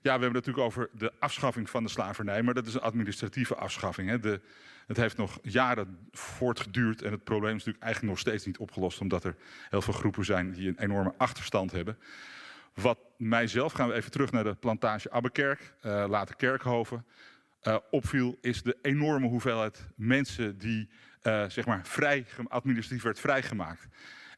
ja, 0.02 0.14
we 0.14 0.22
hebben 0.22 0.42
het 0.42 0.46
natuurlijk 0.46 0.66
over 0.66 0.90
de 0.94 1.12
afschaffing 1.20 1.70
van 1.70 1.84
de 1.84 1.90
slavernij. 1.90 2.42
Maar 2.42 2.54
dat 2.54 2.68
is 2.68 2.74
een 2.74 2.82
administratieve 2.82 3.56
afschaffing. 3.56 4.10
Hè. 4.10 4.20
De, 4.20 4.42
het 4.88 4.98
heeft 4.98 5.18
nog 5.18 5.40
jaren 5.42 6.08
voortgeduurd 6.12 7.02
en 7.02 7.12
het 7.12 7.24
probleem 7.24 7.56
is 7.56 7.58
natuurlijk 7.58 7.84
eigenlijk 7.84 8.14
nog 8.14 8.22
steeds 8.22 8.46
niet 8.46 8.58
opgelost, 8.58 9.02
omdat 9.02 9.24
er 9.24 9.36
heel 9.70 9.82
veel 9.82 9.94
groepen 9.94 10.26
zijn 10.26 10.52
die 10.52 10.68
een 10.68 10.80
enorme 10.80 11.14
achterstand 11.18 11.72
hebben. 11.72 11.98
Wat 12.74 13.00
mijzelf, 13.18 13.74
gaan 13.74 13.88
we 13.88 13.94
even 13.94 14.12
terug 14.12 14.32
naar 14.32 14.44
de 14.44 14.56
plantage 14.56 15.12
Abbekerk, 15.12 15.74
uh, 15.86 16.06
later 16.10 16.36
Kerkhoven, 16.36 17.06
uh, 17.64 17.78
opviel, 17.92 18.38
is 18.42 18.62
de 18.64 18.78
enorme 18.82 19.28
hoeveelheid 19.28 19.88
mensen 19.96 20.58
die 20.58 20.90
uh, 21.24 21.50
zeg 21.50 21.66
maar 21.66 21.86
vrij, 21.86 22.26
administratief 22.48 23.04
werd 23.04 23.20
vrijgemaakt. 23.20 23.88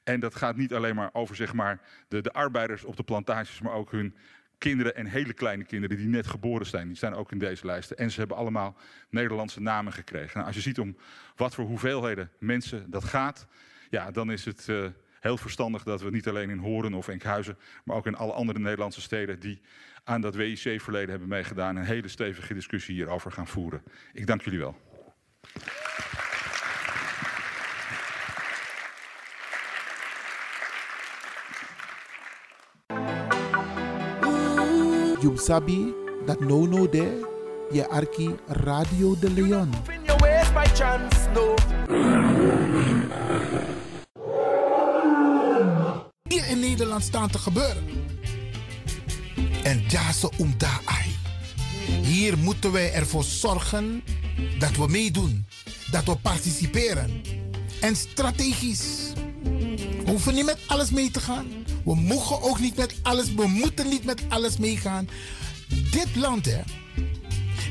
En 0.04 0.20
dat 0.20 0.36
gaat 0.36 0.56
niet 0.56 0.74
alleen 0.74 0.96
maar 0.96 1.10
over 1.14 1.36
zeg 1.36 1.54
maar, 1.54 1.82
de, 2.08 2.22
de 2.22 2.34
arbeiders 2.34 2.84
op 2.84 2.96
de 2.96 3.04
plantages, 3.04 3.62
maar 3.62 3.74
ook 3.74 3.92
hun 3.92 4.16
kinderen 4.60 4.96
en 4.96 5.06
hele 5.06 5.34
kleine 5.34 5.64
kinderen 5.64 5.98
die 5.98 6.08
net 6.08 6.28
geboren 6.28 6.66
zijn. 6.66 6.88
Die 6.88 6.96
staan 6.96 7.14
ook 7.14 7.32
in 7.32 7.40
deze 7.40 7.66
lijsten. 7.66 7.98
En 7.98 8.12
ze 8.12 8.20
hebben 8.20 8.38
allemaal 8.38 8.78
Nederlandse 9.10 9.62
namen 9.62 9.94
gekregen. 9.94 10.34
Nou, 10.34 10.46
als 10.46 10.56
je 10.56 10.62
ziet 10.62 10.80
om 10.80 10.98
wat 11.36 11.56
voor 11.56 11.66
hoeveelheden 11.66 12.32
mensen 12.40 12.90
dat 12.90 13.04
gaat, 13.04 13.48
ja, 13.90 14.12
dan 14.12 14.32
is 14.32 14.46
het 14.46 14.68
uh, 14.68 14.86
heel 15.20 15.38
verstandig 15.38 15.84
dat 15.84 16.02
we 16.02 16.10
niet 16.10 16.28
alleen 16.28 16.50
in 16.50 16.58
Horen 16.58 16.94
of 16.94 17.08
Enkhuizen, 17.08 17.58
maar 17.84 17.96
ook 17.96 18.06
in 18.06 18.16
alle 18.16 18.32
andere 18.32 18.60
Nederlandse 18.60 19.02
steden 19.02 19.40
die 19.40 19.62
aan 20.04 20.22
dat 20.22 20.36
WIC-verleden 20.36 21.10
hebben 21.10 21.28
meegedaan, 21.28 21.76
een 21.76 21.84
hele 21.84 22.08
stevige 22.08 22.54
discussie 22.54 22.96
hierover 22.96 23.32
gaan 23.32 23.48
voeren. 23.48 23.84
Ik 24.14 24.28
dank 24.28 24.42
jullie 24.42 24.60
wel. 24.60 24.78
Sabi 35.20 35.94
that 36.26 36.40
no 36.40 36.66
no 36.66 36.90
there, 36.90 37.28
je 37.72 37.88
arki 37.90 38.36
Radio 38.48 39.16
de 39.20 39.30
Leon. 39.30 39.70
Hier 46.24 46.48
in 46.50 46.60
Nederland 46.60 47.04
staan 47.04 47.30
te 47.30 47.38
gebeuren. 47.38 47.84
En 49.64 49.84
ja, 49.88 50.12
ze 50.12 50.30
om 50.38 50.54
daar. 50.58 51.08
Hier 52.02 52.38
moeten 52.38 52.72
wij 52.72 52.94
ervoor 52.94 53.24
zorgen 53.24 54.04
dat 54.60 54.76
we 54.76 54.88
meedoen, 54.88 55.46
dat 55.92 56.04
we 56.04 56.16
participeren. 56.16 57.22
En 57.82 57.96
strategisch. 57.96 59.14
We 60.04 60.10
hoeven 60.10 60.34
niet 60.34 60.46
met 60.46 60.60
alles 60.68 60.92
mee 60.92 61.12
te 61.12 61.20
gaan. 61.20 61.46
We 61.86 61.96
mogen 61.96 62.42
ook 62.42 62.60
niet 62.60 62.76
met 62.76 62.96
alles, 63.02 63.34
we 63.34 63.48
moeten 63.48 63.90
niet 63.90 64.04
met 64.04 64.22
alles 64.30 64.58
meegaan. 64.58 65.10
Dit 65.92 66.16
land, 66.16 66.46
hè. 66.46 66.62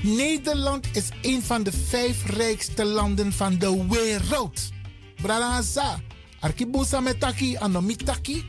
Nederland 0.02 0.86
is 0.92 1.08
een 1.22 1.42
van 1.42 1.62
de 1.62 1.72
vijf 1.72 2.26
rijkste 2.26 2.84
landen 2.84 3.32
van 3.32 3.58
de 3.58 3.86
wereld. 3.88 4.60
Bradaza, 5.22 6.00
Arkibusa 6.40 7.00
metaki, 7.00 7.56
anomitaki. 7.56 8.44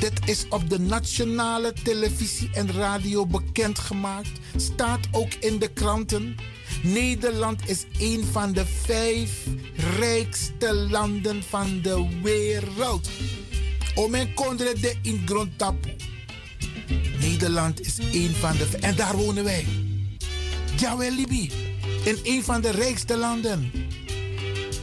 Dit 0.00 0.28
is 0.28 0.46
op 0.48 0.70
de 0.70 0.80
nationale 0.80 1.72
televisie 1.72 2.50
en 2.52 2.72
radio 2.72 3.26
bekendgemaakt. 3.26 4.40
Staat 4.56 5.08
ook 5.12 5.34
in 5.34 5.58
de 5.58 5.72
kranten. 5.72 6.36
Nederland 6.82 7.68
is 7.68 7.84
een 7.98 8.24
van 8.24 8.52
de 8.52 8.66
vijf 8.66 9.46
rijkste 9.98 10.74
landen 10.74 11.42
van 11.42 11.80
de 11.82 12.08
wereld. 12.22 13.08
Omen 13.94 14.34
kondre 14.34 14.74
de 14.80 14.94
in 15.02 15.22
grondtapu. 15.26 15.96
Nederland 17.20 17.80
is 17.80 17.98
een 17.98 18.34
van 18.34 18.56
de... 18.56 18.66
En 18.80 18.96
daar 18.96 19.16
wonen 19.16 19.44
wij. 19.44 19.66
Jawel, 20.76 21.10
Libi. 21.10 21.50
In 22.04 22.18
een 22.22 22.44
van 22.44 22.60
de 22.60 22.70
rijkste 22.70 23.16
landen. 23.16 23.72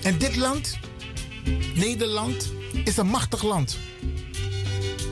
En 0.04 0.17
dit 0.17 0.36
land, 0.36 0.78
Nederland, 1.76 2.52
is 2.84 2.97
een 2.97 3.08
machtig 3.08 3.43
land. 3.43 3.78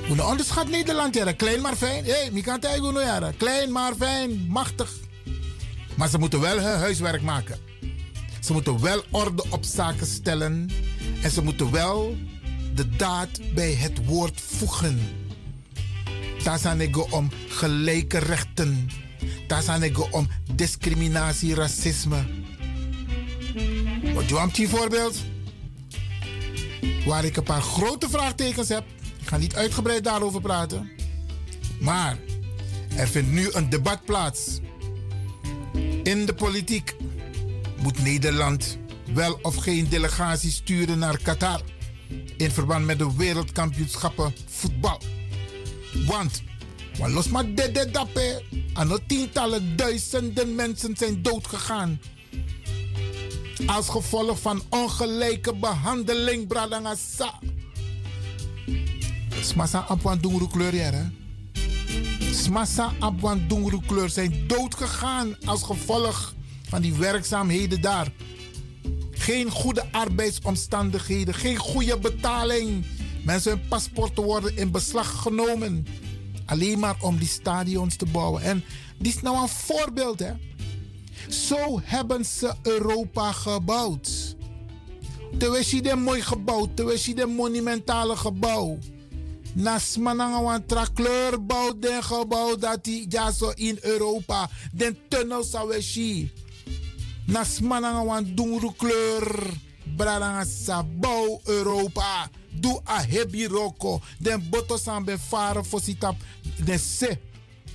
Hoe 0.07 0.23
onderschat 0.23 0.69
Nederland, 0.69 1.15
ja. 1.15 1.31
Klein 1.31 1.62
maar 1.62 1.75
fijn. 1.75 2.03
Hé, 2.03 2.29
hey, 2.31 2.41
kan 2.41 2.59
tegen 2.59 2.93
ja. 2.93 3.31
Klein 3.38 3.71
maar 3.71 3.93
fijn, 3.95 4.45
machtig. 4.47 4.93
Maar 5.95 6.09
ze 6.09 6.17
moeten 6.17 6.39
wel 6.39 6.59
hun 6.59 6.79
huiswerk 6.79 7.21
maken. 7.21 7.57
Ze 8.39 8.53
moeten 8.53 8.81
wel 8.81 9.03
orde 9.09 9.43
op 9.49 9.63
zaken 9.63 10.07
stellen. 10.07 10.69
En 11.21 11.31
ze 11.31 11.43
moeten 11.43 11.71
wel 11.71 12.17
de 12.79 12.95
daad 12.95 13.53
bij 13.53 13.73
het 13.73 14.05
woord 14.05 14.41
voegen. 14.41 14.99
Daar 16.43 16.59
zijn 16.59 16.81
ik 16.81 17.13
om 17.13 17.29
gelijke 17.47 18.17
rechten. 18.17 18.89
Daar 19.47 19.61
zijn 19.61 19.83
ik 19.83 20.13
om 20.13 20.27
discriminatie, 20.55 21.55
racisme. 21.55 22.23
Wat 24.13 24.55
je 24.55 24.67
voorbeeld? 24.67 25.17
Waar 27.05 27.25
ik 27.25 27.37
een 27.37 27.43
paar 27.43 27.61
grote 27.61 28.09
vraagtekens 28.09 28.69
heb. 28.69 28.83
Ik 29.21 29.27
ga 29.27 29.37
niet 29.37 29.55
uitgebreid 29.55 30.03
daarover 30.03 30.41
praten. 30.41 30.91
Maar 31.79 32.17
er 32.95 33.07
vindt 33.07 33.31
nu 33.31 33.49
een 33.51 33.69
debat 33.69 34.05
plaats. 34.05 34.59
In 36.03 36.25
de 36.25 36.33
politiek 36.33 36.95
moet 37.81 38.03
Nederland 38.03 38.77
wel 39.13 39.39
of 39.41 39.55
geen 39.55 39.89
delegatie 39.89 40.51
sturen 40.51 40.99
naar 40.99 41.17
Qatar 41.21 41.61
in 42.38 42.52
verband 42.52 42.86
met 42.86 43.00
de 43.00 43.15
wereldkampioenschappen 43.15 44.34
voetbal. 44.48 45.02
Want, 46.06 46.41
want 46.98 47.13
los 47.13 47.28
maar 47.28 47.54
de 47.54 47.89
dappe, 47.91 48.43
aan 48.74 49.00
tientallen 49.08 49.76
duizenden 49.76 50.56
mensen 50.56 50.98
zijn 50.98 51.22
doodgegaan. 51.22 52.02
Als 53.65 53.89
gevolg 53.89 54.41
van 54.41 54.62
ongelijke 54.69 55.56
behandeling, 55.56 56.48
bradangasa. 56.48 57.39
Smasa 59.41 59.80
apwan 59.80 60.19
dungru 60.19 60.48
kleur, 60.48 60.74
hè? 60.74 61.04
Smasa 62.32 62.93
apwan 63.00 63.48
dungru 63.48 63.80
kleur 63.86 64.10
zijn 64.10 64.48
doodgegaan 64.48 65.36
als 65.45 65.63
gevolg 65.63 66.34
van 66.69 66.82
die 66.82 66.93
werkzaamheden 66.93 67.82
daar. 67.82 68.12
Geen 69.29 69.51
goede 69.51 69.83
arbeidsomstandigheden, 69.91 71.33
geen 71.33 71.57
goede 71.57 71.99
betaling. 71.99 72.85
Mensen 73.25 73.51
hun 73.51 73.67
paspoorten 73.67 74.23
worden 74.23 74.57
in 74.57 74.71
beslag 74.71 75.21
genomen. 75.21 75.85
Alleen 76.45 76.79
maar 76.79 76.95
om 77.01 77.17
die 77.17 77.27
stadions 77.27 77.95
te 77.95 78.05
bouwen. 78.05 78.41
En 78.41 78.63
dit 78.97 79.15
is 79.15 79.21
nou 79.21 79.41
een 79.41 79.47
voorbeeld, 79.47 80.19
hè. 80.19 80.31
Zo 81.29 81.81
hebben 81.83 82.25
ze 82.25 82.53
Europa 82.63 83.31
gebouwd. 83.31 84.35
Terwijl 85.37 85.63
je 85.67 85.89
een 85.89 86.01
mooi 86.01 86.21
gebouw, 86.21 86.67
terwijl 86.73 86.99
je 87.03 87.21
een 87.21 87.35
monumentale 87.35 88.15
gebouw. 88.15 88.77
Nas 89.53 89.97
mananga 89.97 90.59
tra 90.65 90.85
kleurbouw 90.93 91.79
den 91.79 92.03
gebouw 92.03 92.55
dat 92.55 92.83
die 92.83 93.05
ja 93.09 93.31
zo 93.31 93.51
in 93.55 93.77
Europa. 93.81 94.49
Den 94.71 94.97
tunnel 95.07 95.43
zou 95.43 95.67
we 95.67 95.81
Nas 97.29 97.59
mananga 97.59 98.03
wan 98.05 98.35
dungru 98.35 98.73
kleur. 98.77 99.53
Bradanga 99.95 100.45
sabouw 100.45 101.41
Europa. 101.45 102.29
Doe 102.51 102.81
a 102.85 103.01
hebi 103.01 103.47
roko. 103.47 104.01
Den 104.19 104.49
boto 104.49 104.77
san 104.77 105.03
be 105.03 105.17
faren 105.19 105.65
voor 105.65 105.81
sitap. 105.81 106.15
Den 106.65 106.79
se. 106.79 107.17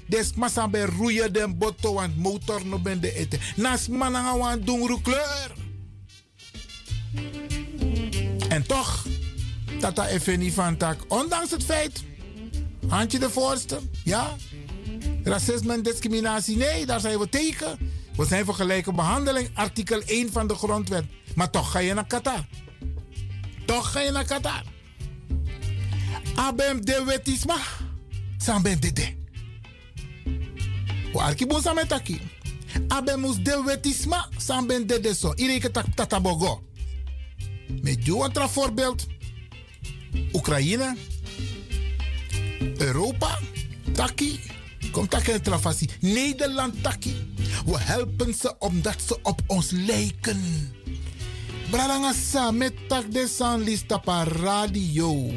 Des 0.07 0.35
masan 0.35 0.71
be 0.71 0.87
roeien 0.87 1.33
den 1.33 1.59
boto 1.59 1.93
want 1.93 2.17
motor 2.17 2.67
no 2.67 2.79
ben 2.79 3.01
de. 3.01 3.29
Nas 3.57 3.89
mananga 3.89 4.37
wan 4.39 4.61
dungru 4.61 5.01
kleur. 5.01 5.63
En 8.49 8.67
toch, 8.67 9.07
Tata 9.81 10.09
Effendi 10.09 10.53
van 10.53 10.77
Tak, 10.77 11.05
ondanks 11.09 11.51
het 11.51 11.65
feit, 11.65 12.03
handje 12.89 13.19
de 13.19 13.31
voorste, 13.31 13.79
ja, 14.05 14.35
racisme 15.23 15.73
en 15.73 15.83
discriminatie, 15.83 16.57
nee, 16.57 16.87
daar 16.87 17.01
zijn 17.01 17.19
we 17.19 17.29
tegen. 17.29 17.79
We 18.17 18.27
zijn 18.27 18.45
voor 18.45 18.55
gelijke 18.55 18.93
behandeling, 18.93 19.51
artikel 19.55 20.01
1 20.01 20.33
van 20.33 20.47
de 20.47 20.55
grondwet. 20.55 21.05
Maar 21.35 21.51
toch 21.51 21.71
ga 21.71 21.79
je 21.79 21.95
naar 21.95 22.07
Qatar. 22.07 22.47
Toch 23.67 23.93
ga 23.93 24.01
je 24.01 24.11
naar 24.11 24.25
Qatar. 24.25 24.63
Abem 26.35 26.85
de 26.85 27.03
wetisma, 27.07 27.57
samben 28.39 28.81
de 28.81 28.93
de. 28.93 29.15
Waarki 31.13 31.47
bosa 31.47 31.73
metaki. 31.73 32.21
Abem 32.89 33.21
mus 33.21 33.37
de 33.43 33.63
wetisma, 33.67 34.29
samben 34.37 34.87
de 34.87 35.01
de 35.01 35.15
so. 35.15 35.33
Ireke 35.35 35.71
tatabogo. 35.95 36.63
Met 37.83 38.07
jou 38.07 38.31
een 38.33 38.49
voorbeeld. 38.49 39.07
Oekraïne. 40.33 40.97
Europa. 42.77 43.39
Taki. 43.93 44.41
Komt 44.91 45.11
tak 45.11 45.27
in 45.27 45.41
trafasi. 45.41 45.89
Nederland 46.01 46.83
taki. 46.83 47.34
We 47.65 47.79
helpen 47.79 48.35
ze 48.35 48.55
omdat 48.59 49.03
ze 49.07 49.19
op 49.23 49.41
ons 49.47 49.71
lijken. 49.71 50.41
Bralangasa 51.71 52.51
met 52.51 52.73
tak 52.89 53.13
de 53.13 53.27
san 53.27 53.63
lista 53.63 53.99
pa 53.99 54.25
radio. 54.25 55.31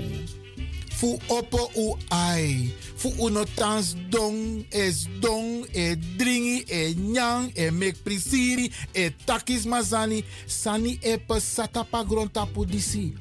Fu 0.87 1.17
opo 1.27 1.69
u 1.75 1.95
ai. 2.07 2.73
Fu 2.95 3.13
uno 3.19 3.43
tans 3.53 3.93
dong, 4.09 4.65
es 4.69 5.07
dong, 5.19 5.65
e 5.71 5.95
dringi, 6.17 6.63
e 6.67 6.93
nyang, 6.97 7.51
e 7.53 7.71
mek 7.71 8.03
prisiri, 8.03 8.71
e 8.91 9.13
takis 9.25 9.65
mazani. 9.65 10.23
Sani 10.45 10.97
e 11.01 11.17
pe 11.17 11.39
satapa 11.39 12.03
grontapu 12.03 12.65
disi. 12.65 13.13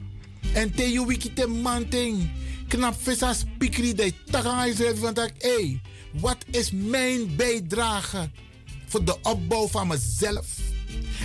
En 0.54 0.74
te 0.74 0.92
you 0.92 1.06
wiki 1.06 1.32
te 1.32 1.46
manting. 1.46 2.30
Knap 2.68 2.94
visa 3.02 3.34
spikri 3.34 3.94
de 3.94 4.12
takanga 4.30 4.64
is 4.64 4.80
van 4.94 5.14
tak. 5.14 5.32
Hey, 5.38 5.80
wat 6.20 6.44
is 6.50 6.70
mijn 6.70 7.36
bijdrage 7.36 8.30
voor 8.86 9.04
de 9.04 9.16
opbouw 9.22 9.68
van 9.68 9.86
mezelf? 9.86 10.46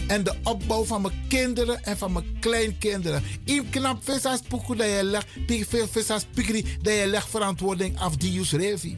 En 0.08 0.24
de 0.24 0.36
opbouw 0.43 0.84
van 0.84 1.02
mijn 1.02 1.13
kinderen 1.28 1.84
en 1.84 1.97
van 1.97 2.12
mijn 2.12 2.39
kleinkinderen. 2.39 3.24
In 3.43 3.69
knap 3.69 4.04
visa 4.04 4.38
spoku 4.38 4.76
dat 4.76 4.88
je 4.88 5.04
legt. 5.04 5.28
Veel 5.67 5.88
visa 5.88 6.19
spikri 6.19 6.65
dat 6.82 6.93
je 6.93 7.08
legt 7.08 7.30
verantwoording 7.30 8.00
af 8.00 8.15
die 8.15 8.32
jus 8.32 8.52
revi. 8.52 8.97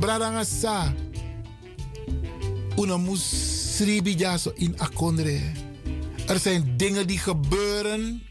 Bradanga 0.00 0.44
sa. 0.44 0.94
Una 2.76 2.96
mus 2.96 3.76
sribi 3.76 4.14
jaso 4.14 4.52
in 4.54 4.80
akondre. 4.80 5.40
Er 6.26 6.38
zijn 6.38 6.76
dingen 6.76 7.06
die 7.06 7.18
gebeuren 7.18 8.22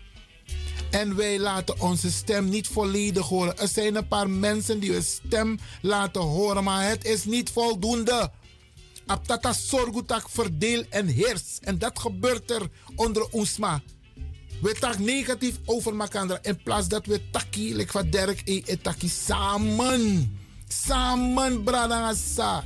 en 0.89 1.15
wij 1.15 1.39
laten 1.39 1.80
onze 1.80 2.12
stem 2.12 2.49
niet 2.49 2.67
volledig 2.67 3.28
horen. 3.28 3.58
Er 3.58 3.67
zijn 3.67 3.95
een 3.95 4.08
paar 4.08 4.30
mensen 4.30 4.80
die 4.80 4.91
hun 4.91 5.04
stem 5.04 5.60
laten 5.82 6.21
horen, 6.21 6.63
maar 6.63 6.89
het 6.89 7.06
is 7.06 7.25
niet 7.25 7.49
voldoende. 7.49 8.32
Aptata 9.06 9.54
sorgutak 9.54 10.30
verdeel 10.30 10.84
en 10.89 11.08
heers. 11.08 11.60
En 11.62 11.78
dat 11.78 11.99
gebeurt 11.99 12.52
er 12.52 12.69
onder 12.95 13.28
Oesma. 13.34 13.82
We 14.62 14.75
tak 14.80 14.97
negatief 14.97 15.56
over 15.65 15.99
elkaar 15.99 16.39
in 16.41 16.63
plaats 16.63 16.88
dat 16.88 17.06
we 17.06 17.30
taki, 17.30 17.75
like 17.75 17.91
van 17.91 18.10
Dirk 18.10 18.41
e 18.45 18.62
etaki 18.65 19.10
samen. 19.10 20.38
Samen, 20.67 21.63
bradangasa. 21.63 22.63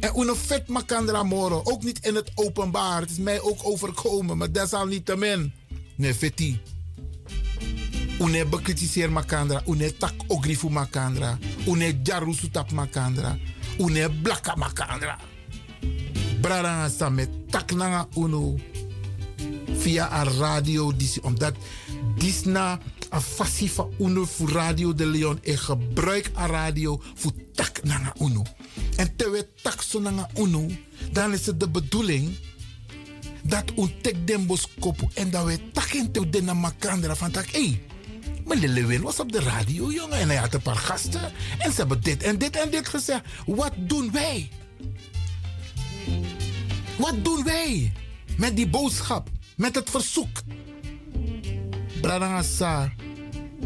En 0.00 0.12
une 0.16 0.36
vet 0.36 0.68
makandra 0.68 1.22
moro. 1.22 1.60
Ook 1.64 1.82
niet 1.82 2.06
in 2.06 2.14
het 2.14 2.30
openbaar. 2.34 3.00
Het 3.00 3.10
is 3.10 3.18
mij 3.18 3.40
ook 3.40 3.58
overkomen, 3.62 4.38
maar 4.38 4.52
desalniettemin. 4.52 5.52
Nee, 5.96 6.14
feti. 6.14 6.60
Une 8.20 8.44
bekritiseer 8.44 9.10
makandra. 9.10 9.62
Une 9.66 9.90
tak 9.92 10.14
ogrifu 10.28 10.68
makandra. 10.68 11.38
Une 11.66 12.00
jarusu 12.02 12.50
tap 12.50 12.72
makandra. 12.72 13.36
Une 13.78 14.08
blaka 14.08 14.56
makandra. 14.56 15.16
Braranga 16.40 16.88
sa 16.88 17.10
met 17.10 17.30
tak 17.50 17.72
nanga 17.72 18.08
uno. 18.16 18.56
Via 19.66 20.08
a 20.10 20.24
radio 20.24 20.92
disi. 20.92 21.20
Omdat 21.22 21.54
disna 22.16 22.78
a 23.12 23.20
fassie 23.20 23.70
van 23.70 23.90
uno 23.98 24.24
voor 24.24 24.50
Radio 24.50 24.94
de 24.94 25.06
Leon. 25.06 25.38
En 25.42 25.58
gebruik 25.58 26.30
a 26.36 26.46
radio 26.46 27.00
voor 27.14 27.32
tak 27.54 27.84
nanga 27.84 28.12
uno. 28.20 28.42
En 28.96 29.16
terwijl 29.16 29.44
tak 29.62 29.82
so 29.82 30.00
nanga 30.00 30.30
uno. 30.36 30.66
Dan 31.12 31.32
is 31.32 31.46
het 31.46 31.60
de 31.60 31.68
bedoeling 31.68 32.36
dat 33.42 33.72
un 33.76 33.92
tek 34.02 34.26
den 34.26 34.46
boskopu 34.46 35.08
en 35.14 35.30
dat 35.30 35.44
we 35.44 35.70
takken 35.72 36.12
te 36.12 36.28
den 36.28 36.60
makandra 36.60 37.16
van 37.16 37.30
tak. 37.30 37.46
Hey, 37.50 37.80
meneer 38.48 38.68
Lewin 38.68 39.02
was 39.02 39.20
op 39.20 39.32
de 39.32 39.40
radio, 39.40 39.92
jongen, 39.92 40.18
en 40.18 40.28
hij 40.28 40.36
had 40.36 40.54
een 40.54 40.62
paar 40.62 40.76
gasten. 40.76 41.32
En 41.58 41.70
ze 41.70 41.76
hebben 41.76 42.00
dit 42.00 42.22
en 42.22 42.38
dit 42.38 42.56
en 42.56 42.70
dit 42.70 42.88
gezegd. 42.88 43.22
Wat 43.46 43.72
doen 43.76 44.12
wij? 44.12 44.50
Wat 46.96 47.24
doen 47.24 47.44
wij 47.44 47.92
met 48.36 48.56
die 48.56 48.68
boodschap, 48.68 49.28
met 49.56 49.74
het 49.74 49.90
verzoek? 49.90 50.42
Bradangasa, 52.00 52.92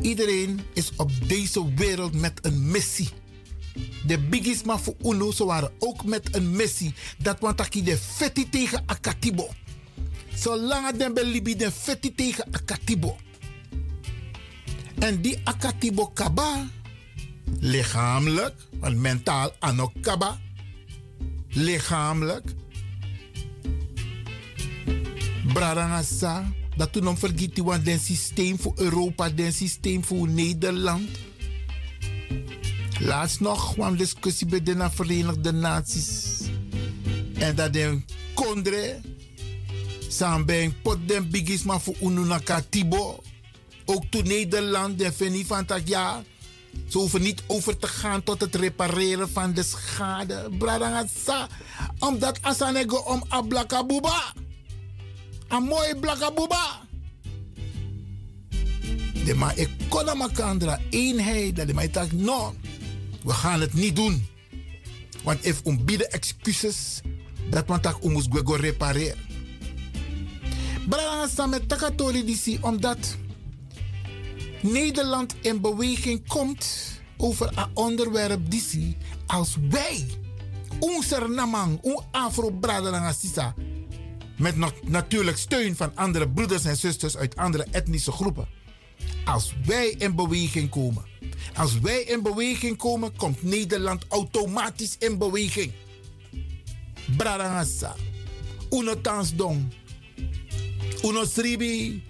iedereen 0.01 0.61
is 0.75 0.91
op 0.97 1.11
deze 1.27 1.75
wereld 1.75 2.15
met 2.15 2.39
een 2.43 2.71
missie. 2.71 3.09
De 4.07 4.19
biggies 4.19 4.63
maar 4.63 4.81
voor 4.81 4.95
UNO, 5.03 5.33
ze 5.33 5.45
waren 5.45 5.73
ook 5.79 6.05
met 6.05 6.35
een 6.35 6.51
missie. 6.51 6.95
Dat 7.19 7.41
want 7.41 7.75
ik 7.75 7.85
de 7.85 7.99
fetti 7.99 8.49
tegen 8.49 8.83
Akatibo. 8.87 9.49
Zolang 10.35 11.13
belibi 11.15 11.57
de 11.57 11.73
fetti 11.73 12.15
tegen 12.15 12.45
Akatibo. 12.51 13.17
En 15.03 15.19
die 15.21 15.35
Akatibo 15.45 16.07
kaba, 16.15 16.69
lichamelijk, 17.61 18.55
want 18.81 18.97
mentaal 18.97 19.51
anok 19.59 19.93
kaba, 20.01 20.39
lichamelijk. 21.49 22.45
Brarangasa, 25.53 26.53
dat 26.77 26.93
toen 26.93 27.09
om 27.09 27.19
vergeten, 27.19 27.65
want 27.65 27.85
den 27.85 27.99
systeem 27.99 28.59
voor 28.59 28.73
Europa, 28.77 29.31
den 29.31 29.53
systeem 29.53 30.05
voor 30.05 30.29
Nederland. 30.29 31.09
Laatst 33.01 33.41
nog 33.41 33.73
kwam 33.73 33.97
discussie 33.97 34.47
bij 34.47 34.63
de 34.63 34.89
Verenigde 34.91 35.53
Naties. 35.53 36.41
En 37.35 37.55
dat 37.55 37.73
de 37.73 38.01
Kondre, 38.35 39.01
Sambeng 40.09 40.75
pot 40.83 40.99
den 41.07 41.31
bigis 41.31 41.63
maar 41.63 41.81
voor 41.81 41.97
ununaka. 42.01 42.63
Ook 43.85 44.05
toen 44.11 44.27
Nederland, 44.27 44.99
de 44.99 45.13
Fanny 45.13 45.45
van 45.45 45.65
dat 45.67 45.89
ja. 45.89 46.23
Ze 46.89 46.99
hoeven 46.99 47.23
niet 47.23 47.43
over 47.47 47.79
te 47.79 47.87
gaan 47.87 48.23
tot 48.23 48.41
het 48.41 48.55
repareren 48.55 49.31
van 49.31 49.53
de 49.53 49.63
schade. 49.63 50.49
Bradangasa. 50.59 51.49
Omdat 51.99 52.39
asanego 52.43 52.97
om 52.97 53.25
a 53.33 53.43
blakabuba. 53.43 54.33
Een 55.49 55.63
mooie 55.63 55.97
blakabuba. 56.01 56.81
De 59.25 59.35
maar 59.35 59.59
ik 59.59 59.71
kon 59.89 60.09
eenheid. 60.91 61.57
Dat 61.57 61.67
de 61.67 61.75
maar 61.75 61.85
ik 61.85 62.13
no, 62.13 62.55
we 63.23 63.33
gaan 63.33 63.61
het 63.61 63.73
niet 63.73 63.97
doen. 63.97 64.27
Want 65.23 65.45
if 65.45 65.61
um 65.65 65.85
bieden 65.85 66.11
excuses, 66.11 67.01
dat 67.51 67.67
man 67.67 67.81
tak 67.81 68.05
umus 68.05 68.27
go 68.31 68.55
repareren. 68.55 69.19
Bradangasa 70.89 71.47
met 71.47 71.69
takatori 71.69 72.25
disi, 72.25 72.59
omdat 72.61 73.17
Nederland 74.63 75.35
in 75.41 75.61
beweging 75.61 76.29
komt 76.29 76.67
over 77.17 77.59
een 77.59 77.71
onderwerp 77.75 78.51
die 78.51 78.97
als 79.27 79.57
wij, 79.71 80.07
onze 80.79 81.29
namang, 81.29 81.79
onze 81.81 82.05
afro 82.11 82.59
sisa, 83.19 83.55
met 84.39 84.57
natuurlijk 84.83 85.37
steun 85.37 85.77
van 85.77 85.97
andere 85.97 86.29
broeders 86.29 86.65
en 86.65 86.77
zusters 86.77 87.17
uit 87.17 87.37
andere 87.37 87.67
etnische 87.71 88.13
groepen. 88.13 88.49
Als 89.25 89.55
wij 89.65 89.95
in 89.99 90.15
beweging 90.15 90.71
komen, 90.71 91.05
als 91.55 91.79
wij 91.79 92.03
in 92.03 92.23
beweging 92.23 92.77
komen, 92.77 93.17
komt 93.17 93.43
Nederland 93.43 94.05
automatisch 94.09 94.97
in 94.99 95.19
beweging. 95.19 95.73
Bradangasa, 97.17 97.95
uno 98.71 99.01
tansdong, 99.01 99.73
uno 101.03 101.25
sribi, 101.25 102.03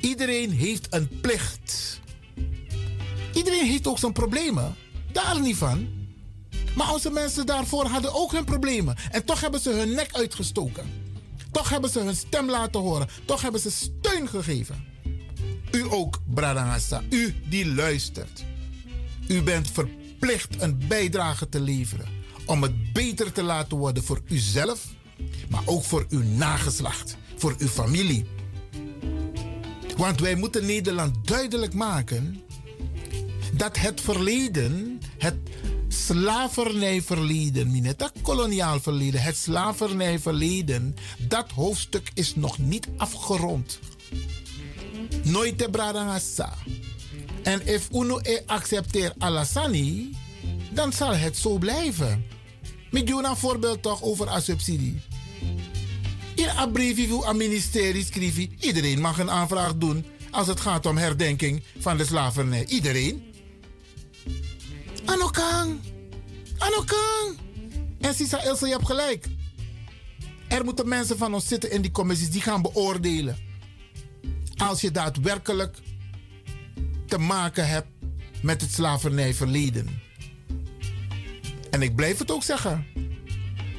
Iedereen 0.00 0.50
heeft 0.50 0.86
een 0.90 1.08
plicht. 1.20 2.00
Iedereen 3.34 3.66
heeft 3.66 3.86
ook 3.86 3.98
zijn 3.98 4.12
problemen. 4.12 4.74
Daar 5.12 5.40
niet 5.40 5.56
van. 5.56 5.88
Maar 6.76 6.92
onze 6.92 7.10
mensen 7.10 7.46
daarvoor 7.46 7.86
hadden 7.86 8.14
ook 8.14 8.32
hun 8.32 8.44
problemen. 8.44 8.96
En 9.10 9.24
toch 9.24 9.40
hebben 9.40 9.60
ze 9.60 9.70
hun 9.70 9.94
nek 9.94 10.08
uitgestoken. 10.12 10.86
Toch 11.52 11.68
hebben 11.68 11.90
ze 11.90 12.00
hun 12.00 12.16
stem 12.16 12.50
laten 12.50 12.80
horen. 12.80 13.08
Toch 13.24 13.42
hebben 13.42 13.60
ze 13.60 13.70
steun 13.70 14.28
gegeven. 14.28 14.84
U 15.70 15.84
ook, 15.90 16.20
Bradangasa. 16.26 17.02
U 17.10 17.34
die 17.48 17.74
luistert. 17.74 18.44
U 19.28 19.42
bent 19.42 19.70
verplicht 19.70 20.62
een 20.62 20.84
bijdrage 20.88 21.48
te 21.48 21.60
leveren. 21.60 22.06
Om 22.46 22.62
het 22.62 22.92
beter 22.92 23.32
te 23.32 23.42
laten 23.42 23.76
worden 23.76 24.04
voor 24.04 24.20
uzelf. 24.28 24.86
Maar 25.48 25.62
ook 25.64 25.84
voor 25.84 26.06
uw 26.08 26.22
nageslacht. 26.22 27.16
Voor 27.36 27.54
uw 27.58 27.68
familie 27.68 28.26
want 29.96 30.20
wij 30.20 30.34
moeten 30.34 30.66
Nederland 30.66 31.28
duidelijk 31.28 31.74
maken 31.74 32.42
dat 33.52 33.78
het 33.78 34.00
verleden, 34.00 35.00
het 35.18 35.36
slavernijverleden, 35.88 37.70
niet 37.70 37.86
het 37.86 38.12
koloniaal 38.22 38.80
verleden, 38.80 39.22
het 39.22 39.36
slavernijverleden, 39.36 40.96
dat 41.18 41.50
hoofdstuk 41.50 42.10
is 42.14 42.34
nog 42.34 42.58
niet 42.58 42.88
afgerond. 42.96 43.78
Nooit 45.22 45.58
te 45.58 45.68
bradangasa. 45.70 46.52
En 47.42 47.66
if 47.66 47.88
uno 47.92 48.18
e 48.22 48.42
accepteert 48.46 49.14
Alassani, 49.18 50.16
dan 50.70 50.92
zal 50.92 51.14
het 51.14 51.36
zo 51.36 51.58
blijven. 51.58 52.24
Met 52.90 53.08
een 53.10 53.36
voorbeeld 53.36 53.82
toch 53.82 54.02
over 54.02 54.42
subsidie. 54.42 55.02
In 56.34 56.48
een 56.48 56.72
briefje 56.72 57.34
ministerie 57.34 58.04
schreef 58.04 58.36
iedereen 58.60 59.00
mag 59.00 59.18
een 59.18 59.30
aanvraag 59.30 59.76
doen 59.76 60.04
als 60.30 60.46
het 60.46 60.60
gaat 60.60 60.86
om 60.86 60.96
herdenking 60.96 61.62
van 61.78 61.96
de 61.96 62.04
slavernij. 62.04 62.64
Iedereen. 62.66 63.34
Anokang. 65.04 65.80
Anokang. 66.58 67.38
En 68.00 68.14
Sisa 68.14 68.42
Ilse, 68.42 68.66
je 68.66 68.72
hebt 68.72 68.86
gelijk. 68.86 69.26
Er 70.48 70.64
moeten 70.64 70.88
mensen 70.88 71.18
van 71.18 71.34
ons 71.34 71.48
zitten 71.48 71.70
in 71.70 71.82
die 71.82 71.90
commissies 71.90 72.30
die 72.30 72.40
gaan 72.40 72.62
beoordelen. 72.62 73.36
Als 74.56 74.80
je 74.80 74.90
daadwerkelijk 74.90 75.76
te 77.06 77.18
maken 77.18 77.68
hebt 77.68 77.88
met 78.42 78.60
het 78.60 78.72
slavernijverleden. 78.72 80.02
En 81.70 81.82
ik 81.82 81.94
blijf 81.96 82.18
het 82.18 82.30
ook 82.30 82.42
zeggen. 82.42 82.86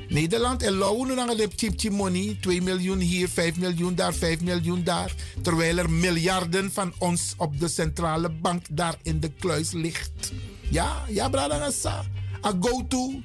Nederland 0.10 0.64
en 0.64 0.78
Lauwen 0.78 1.16
dan 1.16 1.38
de 1.38 1.90
money. 1.92 2.38
2 2.42 2.62
miljoen 2.62 3.00
hier, 3.00 3.30
5 3.30 3.58
miljoen 3.58 3.96
daar, 3.96 4.14
5 4.14 4.42
miljoen 4.42 4.84
daar. 4.84 5.16
Terwijl 5.42 5.78
er 5.78 5.90
miljarden 5.90 6.72
van 6.72 6.94
ons 6.98 7.34
op 7.38 7.60
de 7.60 7.68
centrale 7.68 8.30
bank 8.30 8.66
daar 8.72 8.96
in 9.04 9.20
de 9.20 9.32
kluis 9.40 9.72
ligt. 9.72 10.32
Ja, 10.70 11.04
ja, 11.10 11.30
Bradangasa. 11.30 12.06
A 12.46 12.54
go 12.60 12.86
to. 12.88 13.22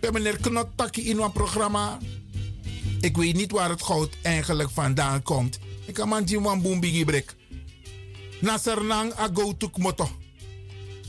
Bij 0.00 0.10
meneer 0.12 0.40
in 0.96 1.18
een 1.18 1.32
programma. 1.32 1.98
Ik 3.00 3.16
weet 3.16 3.34
niet 3.34 3.50
waar 3.50 3.70
het 3.70 3.82
goud 3.82 4.16
eigenlijk 4.22 4.70
vandaan 4.70 5.22
komt. 5.22 5.58
Ik 5.86 5.94
kan 5.94 6.08
man 6.08 6.24
een 6.28 6.62
boom 6.62 6.80
bigi 6.80 7.04
brek. 7.04 7.34
Nasernang 8.40 9.18
a 9.18 9.28
go 9.34 9.56
to 9.56 9.68
kmoto. 9.68 10.08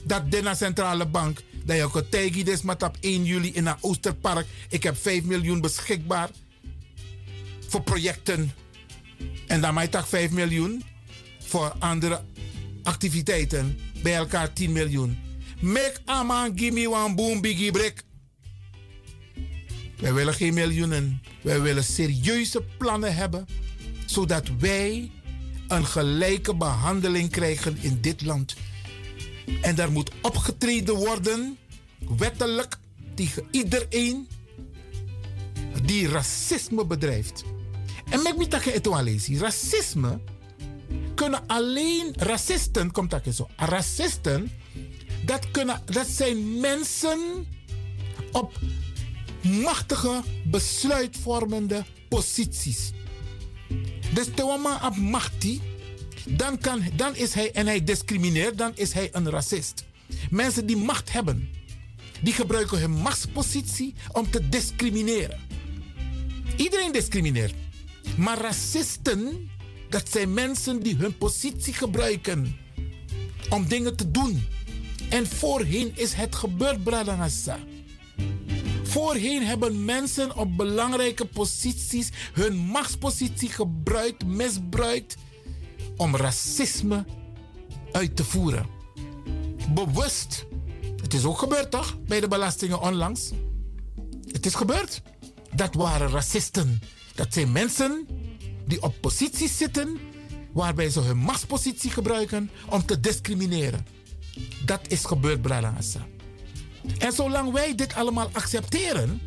Dat 0.04 0.32
de 0.32 0.52
centrale 0.56 1.06
bank 1.06 1.42
dat 1.72 1.80
je 1.80 2.00
ook 2.00 2.06
tegen 2.10 2.46
des 2.46 2.62
met 2.62 2.84
op 2.84 2.98
1 3.00 3.24
juli 3.24 3.54
in 3.54 3.66
een 3.66 3.76
Oosterpark. 3.82 4.48
Ik 4.70 4.84
heb 4.84 4.98
5 4.98 5.24
miljoen 5.24 5.62
beschikbaar 5.62 6.30
voor 7.68 7.82
projecten. 7.82 8.54
En 9.48 9.62
dan 9.62 9.74
maak 9.74 9.94
ik 9.94 10.06
5 10.06 10.32
miljoen 10.32 10.84
voor 11.40 11.74
andere 11.80 12.24
activiteiten. 12.84 13.80
Bij 14.04 14.16
elkaar 14.16 14.54
10 14.54 14.72
miljoen. 14.72 15.20
Make 15.60 15.98
a 16.10 16.24
man 16.24 16.52
give 16.56 16.74
me 16.74 16.90
one 16.90 17.16
boom 17.16 17.42
biggie 17.42 17.72
break. 17.72 18.04
Wij 19.98 20.14
willen 20.14 20.34
geen 20.34 20.54
miljoenen. 20.54 21.22
Wij 21.42 21.62
willen 21.62 21.84
serieuze 21.84 22.64
plannen 22.78 23.16
hebben. 23.16 23.46
Zodat 24.06 24.50
wij 24.60 25.12
een 25.68 25.86
gelijke 25.86 26.56
behandeling 26.56 27.30
krijgen 27.30 27.78
in 27.82 28.02
dit 28.02 28.22
land. 28.22 28.56
En 29.62 29.76
daar 29.76 29.92
moet 29.92 30.12
opgetreden 30.22 30.96
worden, 30.96 31.58
wettelijk, 32.18 32.78
tegen 33.16 33.48
iedereen 33.52 34.28
die 35.84 36.08
racisme 36.08 36.86
bedrijft. 36.86 37.44
En 38.10 38.22
met 38.22 38.38
me 38.38 38.48
dat 38.48 38.64
je 38.64 38.74
racisme 39.40 40.20
kunnen 41.16 41.48
alleen 41.48 42.14
racisten, 42.18 42.92
komt 42.92 43.10
dat 43.10 43.26
zo, 43.32 43.48
racisten, 43.56 44.52
dat, 45.26 45.52
kunnen, 45.52 45.82
dat 45.86 46.08
zijn 46.08 46.60
mensen 46.60 47.48
op 48.32 48.60
machtige, 49.64 50.22
besluitvormende 50.46 51.84
posities. 52.10 52.92
Dus 54.14 54.36
de 54.36 54.44
op 54.86 54.96
machtie 54.96 55.62
dan, 56.30 56.58
kan, 56.58 56.84
dan 56.96 57.16
is 57.16 57.34
hij, 57.34 57.52
en 57.52 57.66
hij 57.66 57.84
discrimineert, 57.84 58.58
dan 58.58 58.72
is 58.76 58.94
hij 58.94 59.10
een 59.12 59.30
racist. 59.30 59.86
Mensen 60.30 60.66
die 60.66 60.78
macht 60.78 61.12
hebben, 61.12 61.50
die 62.22 62.34
gebruiken 62.34 62.80
hun 62.80 62.92
machtspositie 62.92 63.94
om 64.12 64.32
te 64.32 64.50
discrimineren. 64.50 65.40
Iedereen 66.58 66.92
discrimineert. 66.92 67.54
Maar 68.18 68.38
racisten, 68.38 69.50
dat 69.90 70.10
zijn 70.10 70.34
mensen 70.34 70.80
die 70.84 70.96
hun 70.96 71.18
positie 71.18 71.74
gebruiken 71.74 72.58
om 73.50 73.68
dingen 73.68 73.96
te 73.96 74.12
doen. 74.12 74.48
En 75.10 75.28
voorheen 75.28 75.92
is 75.96 76.14
het 76.14 76.36
gebeurd, 76.36 76.84
Bradangassa. 76.84 77.60
Voorheen 78.84 79.44
hebben 79.44 79.86
mensen 79.86 80.36
op 80.36 80.58
belangrijke 80.58 81.26
posities 81.26 82.10
hun 82.34 82.56
machtspositie 82.58 83.50
gebruikt, 83.50 84.26
misbruikt 84.26 85.16
om 85.98 86.16
racisme 86.16 87.06
uit 87.92 88.16
te 88.16 88.24
voeren. 88.24 88.66
Bewust. 89.74 90.46
Het 91.02 91.14
is 91.14 91.26
ook 91.26 91.38
gebeurd 91.38 91.72
toch? 91.72 91.98
Bij 92.02 92.20
de 92.20 92.28
belastingen 92.28 92.82
onlangs. 92.82 93.32
Het 94.32 94.46
is 94.46 94.56
gebeurd. 94.56 95.02
Dat 95.56 95.74
waren 95.76 96.10
racisten. 96.10 96.80
Dat 97.16 97.34
zijn 97.34 97.52
mensen 97.52 98.08
die 98.66 98.82
op 98.82 98.96
posities 99.02 99.58
zitten 99.58 100.00
waarbij 100.54 100.90
ze 100.90 101.00
hun 101.00 101.18
machtspositie 101.18 101.92
gebruiken 101.92 102.50
om 102.70 102.86
te 102.86 103.00
discrimineren. 103.00 103.86
Dat 104.66 104.80
is 104.88 105.06
gebeurd, 105.06 105.42
Bralangasa. 105.42 106.08
En 106.98 107.14
zolang 107.14 107.52
wij 107.52 107.76
dit 107.76 107.94
allemaal 107.94 108.30
accepteren, 108.32 109.22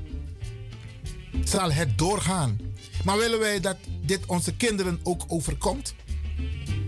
zal 1.44 1.72
het 1.72 1.98
doorgaan. 1.98 2.58
Maar 3.04 3.18
willen 3.18 3.38
wij 3.38 3.60
dat 3.60 3.76
dit 4.02 4.26
onze 4.26 4.56
kinderen 4.56 5.00
ook 5.02 5.22
overkomt? 5.26 5.94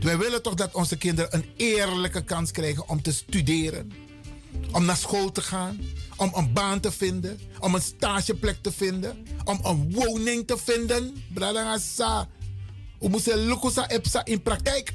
Wij 0.00 0.18
willen 0.18 0.42
toch 0.42 0.54
dat 0.54 0.74
onze 0.74 0.96
kinderen 0.96 1.34
een 1.34 1.44
eerlijke 1.56 2.24
kans 2.24 2.50
krijgen 2.50 2.88
om 2.88 3.02
te 3.02 3.12
studeren, 3.12 3.92
om 4.76 4.84
naar 4.84 4.96
school 4.96 5.32
te 5.32 5.42
gaan, 5.42 5.80
om 6.16 6.32
een 6.34 6.52
baan 6.52 6.80
te 6.80 6.92
vinden, 6.92 7.40
om 7.58 7.74
een 7.74 7.82
stageplek 7.82 8.56
te 8.62 8.72
vinden, 8.72 9.26
om 9.44 9.60
een 9.62 9.92
woning 9.92 10.46
te 10.46 10.58
vinden. 10.58 11.24
Bradangasa. 11.34 12.28
We 12.98 13.08
moeten 13.08 13.46
lukusa 13.46 13.88
epsa 13.88 14.24
in 14.24 14.42
praktijk. 14.42 14.92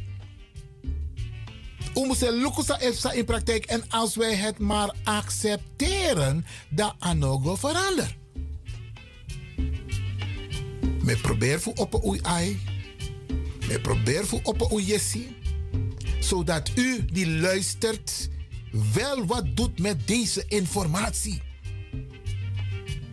We 1.93 2.03
moeten 2.05 2.33
lukusa 2.33 2.79
epsa 2.79 3.11
in 3.11 3.25
praktijk. 3.25 3.65
En 3.65 3.83
als 3.89 4.15
wij 4.15 4.35
het 4.35 4.59
maar 4.59 4.95
accepteren, 5.03 6.45
dan 6.69 6.93
anogo 6.99 7.55
veranderen. 7.55 8.15
Me 11.03 11.17
probeer 11.21 11.61
voor 11.61 11.73
op 11.73 11.93
een 11.93 12.25
ai. 12.25 12.59
Me 13.67 13.81
probeer 13.81 14.25
voor 14.25 14.39
op 14.43 14.71
een 14.71 14.83
jessie. 14.83 15.35
Zodat 16.19 16.71
u 16.75 17.05
die 17.05 17.27
luistert 17.29 18.29
wel 18.93 19.25
wat 19.25 19.55
doet 19.55 19.79
met 19.79 20.07
deze 20.07 20.45
informatie. 20.47 21.41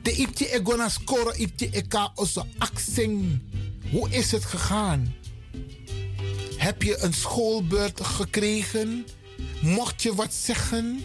De 0.03 0.13
ipje 0.13 0.53
egona 0.53 0.89
score 0.89 1.37
ipje 1.37 1.71
eka 1.71 2.13
osso 2.15 2.47
aksing. 2.59 3.41
Hoe 3.91 4.11
is 4.11 4.33
het 4.33 4.45
gegaan? 4.45 5.15
Heb 6.57 6.83
je 6.83 7.03
een 7.03 7.13
schoolbeurt 7.13 8.01
gekregen? 8.01 9.07
Mocht 9.63 10.03
je 10.03 10.15
wat 10.15 10.35
zeggen? 10.35 11.01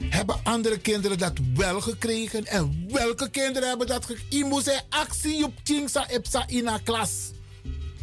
Hebben 0.00 0.40
andere 0.42 0.78
kinderen 0.78 1.18
dat 1.18 1.32
wel 1.54 1.80
gekregen? 1.80 2.46
En 2.46 2.86
welke 2.90 3.30
kinderen 3.30 3.68
hebben 3.68 3.86
dat 3.86 4.04
gekregen? 4.04 4.38
Je 4.38 4.44
moet 4.44 4.84
actie 4.88 5.44
op 5.44 5.52
Chingsa 5.62 6.08
Epsa 6.08 6.48
in 6.48 6.68
klas. 6.84 7.10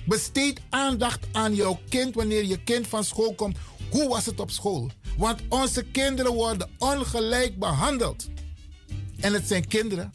Besteed 0.05 0.61
aandacht 0.69 1.27
aan 1.31 1.55
jouw 1.55 1.79
kind 1.89 2.15
wanneer 2.15 2.45
je 2.45 2.63
kind 2.63 2.87
van 2.87 3.03
school 3.03 3.33
komt. 3.33 3.57
Hoe 3.91 4.07
was 4.07 4.25
het 4.25 4.39
op 4.39 4.51
school? 4.51 4.89
Want 5.17 5.41
onze 5.49 5.83
kinderen 5.83 6.33
worden 6.33 6.69
ongelijk 6.77 7.59
behandeld. 7.59 8.27
En 9.19 9.33
het 9.33 9.47
zijn 9.47 9.67
kinderen. 9.67 10.11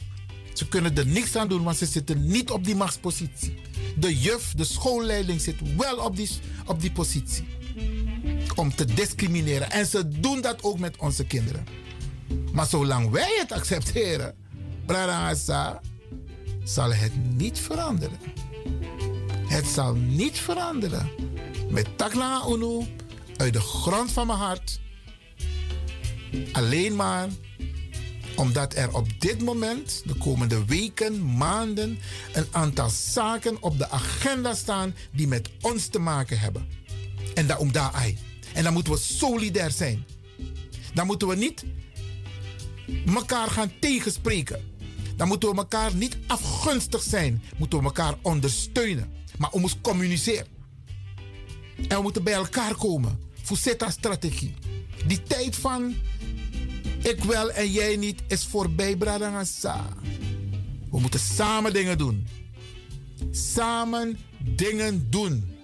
Ze 0.55 0.69
kunnen 0.69 0.97
er 0.97 1.07
niks 1.07 1.37
aan 1.37 1.49
doen, 1.49 1.63
want 1.63 1.77
ze 1.77 1.87
zitten 1.87 2.27
niet 2.27 2.51
op 2.51 2.65
die 2.65 2.75
machtspositie. 2.75 3.59
De 3.97 4.19
juf, 4.19 4.55
de 4.55 4.65
schoolleiding 4.65 5.41
zit 5.41 5.77
wel 5.77 5.97
op 5.97 6.17
die, 6.17 6.31
op 6.67 6.81
die 6.81 6.93
positie. 6.93 7.49
Om 8.55 8.75
te 8.75 8.85
discrimineren. 8.85 9.71
En 9.71 9.87
ze 9.87 10.09
doen 10.09 10.41
dat 10.41 10.63
ook 10.63 10.79
met 10.79 10.97
onze 10.97 11.25
kinderen. 11.25 11.67
Maar 12.53 12.67
zolang 12.67 13.11
wij 13.11 13.37
het 13.39 13.53
accepteren, 13.53 14.35
Brarasa, 14.87 15.81
zal 16.65 16.93
het 16.93 17.13
niet 17.35 17.59
veranderen. 17.59 18.19
Het 19.47 19.67
zal 19.67 19.95
niet 19.95 20.39
veranderen. 20.39 21.11
Met 21.71 21.87
Takla 21.97 22.43
Unu, 22.49 22.87
uit 23.37 23.53
de 23.53 23.61
grond 23.61 24.13
van 24.13 24.27
mijn 24.27 24.39
hart, 24.39 24.81
alleen 26.53 26.97
maar 26.97 27.29
omdat 28.37 28.75
er 28.75 28.95
op 28.95 29.21
dit 29.21 29.43
moment, 29.43 30.03
de 30.05 30.15
komende 30.15 30.65
weken, 30.65 31.37
maanden, 31.37 31.99
een 32.33 32.47
aantal 32.51 32.91
zaken 32.91 33.63
op 33.63 33.79
de 33.79 33.91
agenda 33.91 34.55
staan 34.55 34.95
die 35.13 35.29
met 35.29 35.51
ons 35.61 35.87
te 35.87 35.99
maken 35.99 36.39
hebben. 36.39 36.69
En 37.35 37.47
daarom 37.47 37.73
daar 37.73 37.93
ai. 37.93 38.19
En 38.55 38.65
dan 38.65 38.73
moeten 38.73 38.93
we 38.93 38.99
solidair 38.99 39.71
zijn. 39.71 40.05
Dan 40.95 41.07
moeten 41.07 41.29
we 41.29 41.37
niet 41.37 41.65
elkaar 43.15 43.49
gaan 43.49 43.73
tegenspreken. 43.81 44.75
Dan 45.17 45.29
moeten 45.29 45.51
we 45.51 45.57
elkaar 45.57 45.95
niet 45.95 46.17
afgunstig 46.27 47.03
zijn. 47.03 47.43
Moeten 47.57 47.79
we 47.79 47.85
elkaar 47.85 48.15
ondersteunen. 48.23 49.13
Maar 49.39 49.51
we 49.53 49.59
moeten 49.61 49.81
communiceren. 49.81 50.47
En 51.89 51.97
we 51.97 52.03
moeten 52.03 52.23
bij 52.23 52.33
elkaar 52.33 52.75
komen. 52.75 53.26
Voor 53.47 53.59
strategie. 53.89 54.55
Die 55.07 55.23
tijd 55.23 55.57
van 55.57 55.95
ik 57.03 57.25
wel 57.25 57.51
en 57.51 57.73
jij 57.73 57.97
niet 57.97 58.23
is 58.29 58.45
voorbij, 58.45 58.97
Bradangasa. 58.97 59.87
We 60.91 61.01
moeten 61.01 61.21
samen 61.21 61.73
dingen 61.73 61.99
doen. 61.99 62.27
Samen 63.31 64.19
dingen 64.39 65.07
doen. 65.11 65.57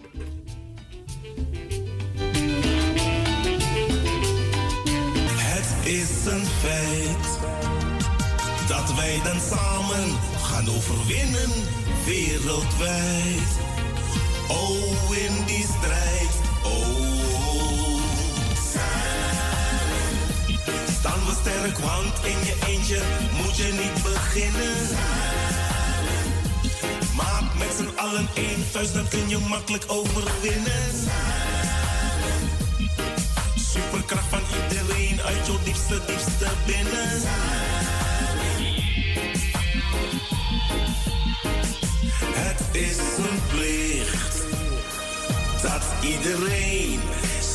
Het 5.37 5.87
is 5.87 6.27
een 6.27 6.47
feit 6.47 7.39
dat 8.69 8.95
wij 8.95 9.21
dan 9.25 9.41
samen 9.41 10.19
gaan 10.43 10.69
overwinnen 10.69 11.51
wereldwijd. 12.05 13.59
Oh, 14.49 15.17
in 15.17 15.47
die 15.47 15.65
strijd, 15.65 16.31
oh. 16.65 17.02
Sterk, 21.43 21.79
want 21.79 22.15
in 22.25 22.39
je 22.45 22.57
eentje 22.67 23.01
moet 23.37 23.57
je 23.57 23.73
niet 23.73 24.03
beginnen. 24.03 24.77
Maak 27.15 27.55
met 27.59 27.73
z'n 27.77 27.99
allen 27.99 28.29
één 28.35 28.65
vuist, 28.71 28.95
dan 28.95 29.09
kun 29.09 29.29
je 29.29 29.39
makkelijk 29.39 29.85
overwinnen. 29.87 30.91
Superkracht 33.57 34.29
van 34.29 34.41
iedereen 34.63 35.23
uit 35.23 35.47
jouw 35.47 35.59
diepste, 35.65 36.01
diepste 36.07 36.49
binnen. 36.67 37.21
Het 42.35 42.63
is 42.73 42.99
een 42.99 43.41
plicht 43.49 44.37
dat 45.63 45.85
iedereen 46.03 47.01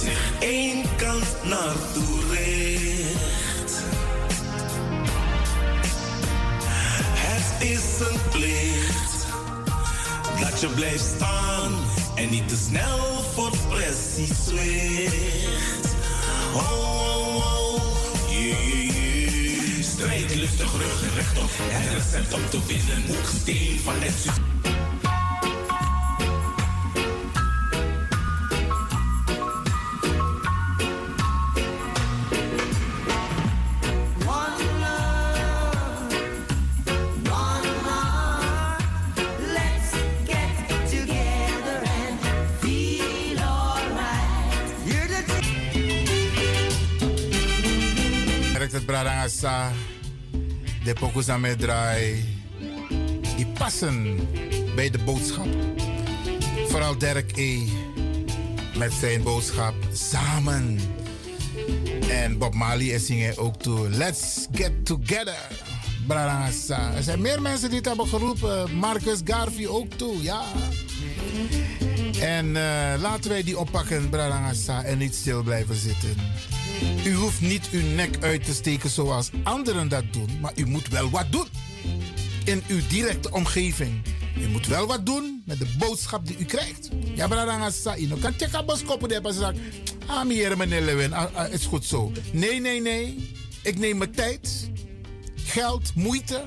zich 0.01 0.31
één 0.39 0.83
kant 0.97 1.43
naartoe 1.43 2.19
richt. 2.31 2.96
Is 7.59 7.99
een 7.99 8.19
plicht 8.29 9.25
dat 10.39 10.61
je 10.61 10.67
blijft 10.67 11.05
staan 11.15 11.73
en 12.15 12.29
niet 12.29 12.49
te 12.49 12.55
snel 12.55 13.23
voor 13.33 13.51
pressie 13.69 14.33
zwicht. 14.45 15.95
Oh, 16.53 16.71
oh, 16.71 17.35
oh, 17.35 17.81
yeah. 18.29 19.83
Strijd 19.83 20.31
rug 20.31 21.15
rechtop. 21.15 21.49
Het 21.57 21.93
recept 21.93 22.33
om 22.33 22.49
te 22.49 22.59
winnen. 22.67 23.15
Hoeksteen 23.15 23.79
van 23.83 23.95
het 23.99 24.13
succes. 24.13 24.56
De 50.83 50.93
Pokusa 50.93 51.37
Medrai, 51.37 52.25
die 53.35 53.47
passen 53.47 54.19
bij 54.75 54.89
de 54.89 54.97
boodschap. 54.97 55.47
Vooral 56.67 56.97
Dirk 56.97 57.37
E. 57.37 57.59
met 58.77 58.93
zijn 58.93 59.23
boodschap 59.23 59.73
samen. 59.93 60.79
En 62.09 62.37
Bob 62.37 62.53
Marley 62.53 62.85
is 62.85 63.05
zingen 63.05 63.37
ook 63.37 63.55
toe. 63.55 63.89
Let's 63.89 64.47
get 64.51 64.85
together. 64.85 65.47
Bradangasa. 66.07 66.93
Er 66.95 67.03
zijn 67.03 67.21
meer 67.21 67.41
mensen 67.41 67.69
die 67.69 67.77
het 67.77 67.87
hebben 67.87 68.07
geroepen. 68.07 68.75
Marcus 68.75 69.19
Garvey 69.23 69.67
ook 69.67 69.93
toe, 69.93 70.21
ja. 70.21 70.43
En 72.19 72.55
eh, 72.55 73.01
laten 73.01 73.29
wij 73.29 73.43
die 73.43 73.57
oppakken, 73.57 74.09
Bradangasa, 74.09 74.83
en 74.83 74.97
niet 74.97 75.15
stil 75.15 75.43
blijven 75.43 75.75
zitten. 75.75 76.15
U 77.05 77.13
hoeft 77.13 77.41
niet 77.41 77.69
uw 77.71 77.81
nek 77.81 78.17
uit 78.19 78.45
te 78.45 78.53
steken 78.53 78.89
zoals 78.89 79.29
anderen 79.43 79.87
dat 79.87 80.03
doen, 80.11 80.39
maar 80.41 80.51
u 80.55 80.65
moet 80.65 80.87
wel 80.87 81.09
wat 81.09 81.31
doen. 81.31 81.47
In 82.45 82.63
uw 82.67 82.79
directe 82.89 83.31
omgeving. 83.31 84.01
U 84.39 84.47
moet 84.47 84.67
wel 84.67 84.87
wat 84.87 85.05
doen 85.05 85.43
met 85.45 85.59
de 85.59 85.67
boodschap 85.77 86.27
die 86.27 86.37
u 86.37 86.45
krijgt. 86.45 86.89
Ja, 87.15 87.27
Bradangasa, 87.27 87.95
ino 87.95 88.15
kan 88.15 88.33
checken 88.37 88.65
boskoppen 88.65 89.09
de 89.09 89.21
pas 89.21 89.39
Ah, 90.05 90.25
meneer, 90.25 90.57
meneer 90.57 90.81
Lewin, 90.81 91.13
ah, 91.13 91.35
ah, 91.35 91.53
is 91.53 91.65
goed 91.65 91.85
zo. 91.85 92.11
Nee, 92.31 92.59
nee, 92.59 92.81
nee. 92.81 93.31
Ik 93.63 93.79
neem 93.79 93.97
mijn 93.97 94.11
tijd, 94.11 94.69
geld, 95.35 95.95
moeite 95.95 96.45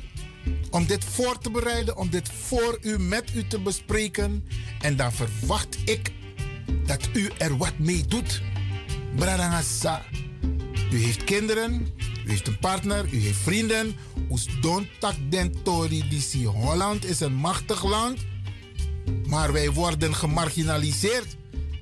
om 0.71 0.87
dit 0.87 1.05
voor 1.05 1.39
te 1.39 1.51
bereiden, 1.51 1.97
om 1.97 2.11
dit 2.11 2.29
voor 2.29 2.79
u, 2.83 2.99
met 2.99 3.31
u 3.35 3.47
te 3.47 3.61
bespreken. 3.61 4.45
En 4.81 4.97
dan 4.97 5.13
verwacht 5.13 5.79
ik 5.85 6.13
dat 6.87 7.09
u 7.13 7.31
er 7.39 7.57
wat 7.57 7.79
mee 7.79 8.05
doet. 8.07 8.43
Bradangasa. 9.17 10.03
U 10.93 11.03
heeft 11.03 11.25
kinderen, 11.25 11.87
u 12.27 12.31
heeft 12.31 12.47
een 12.47 12.59
partner, 12.59 13.07
u 13.11 13.21
heeft 13.21 13.39
vrienden. 13.39 13.97
Us 14.33 14.47
don't 14.61 14.87
tak 14.99 15.15
den 15.29 15.63
tori. 15.63 16.05
Holland 16.45 17.05
is 17.05 17.21
een 17.21 17.35
machtig 17.35 17.85
land, 17.85 18.19
maar 19.27 19.53
wij 19.53 19.71
worden 19.71 20.15
gemarginaliseerd. 20.15 21.37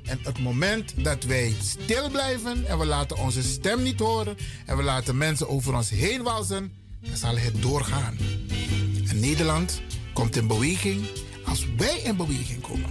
En 0.04 0.18
het 0.22 0.38
moment 0.38 1.04
dat 1.04 1.24
wij 1.24 1.54
stil 1.62 2.10
blijven 2.10 2.66
en 2.66 2.78
we 2.78 2.86
laten 2.86 3.16
onze 3.16 3.42
stem 3.42 3.82
niet 3.82 4.00
horen 4.00 4.36
en 4.66 4.76
we 4.76 4.82
laten 4.82 5.16
mensen 5.16 5.48
over 5.48 5.74
ons 5.74 5.90
heen 5.90 6.22
walzen, 6.22 6.72
dan 7.00 7.16
zal 7.16 7.36
het 7.36 7.62
doorgaan. 7.62 8.16
En 9.08 9.20
Nederland 9.20 9.80
komt 10.12 10.36
in 10.36 10.46
beweging 10.46 11.06
als 11.44 11.66
wij 11.76 11.98
in 11.98 12.16
beweging 12.16 12.60
komen. 12.60 12.90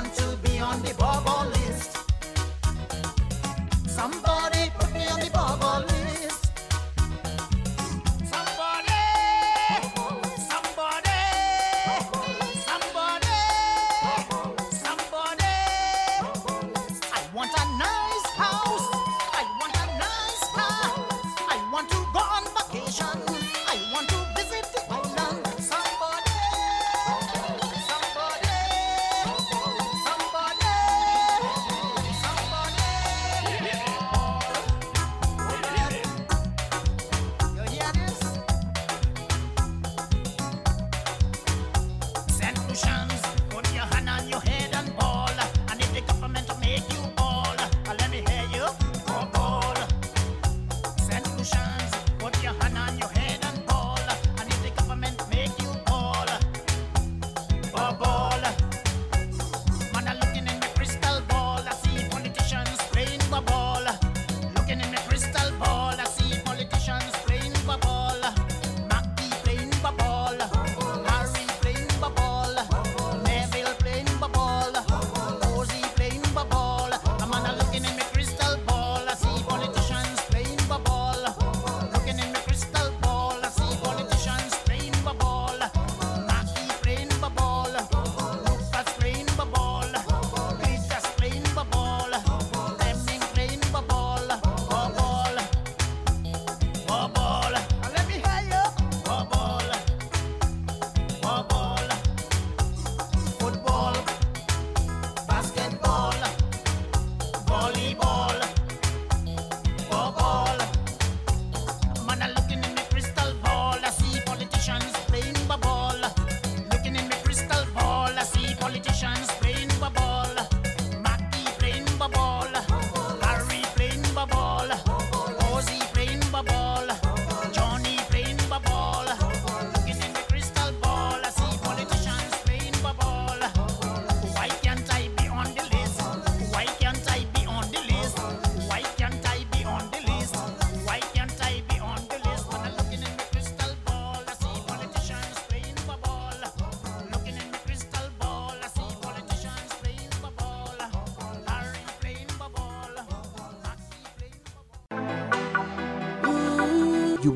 want 0.00 0.14
to 0.14 0.36
be 0.42 0.58
on 0.58 0.82
the 0.82 0.94
bubble. 0.94 1.39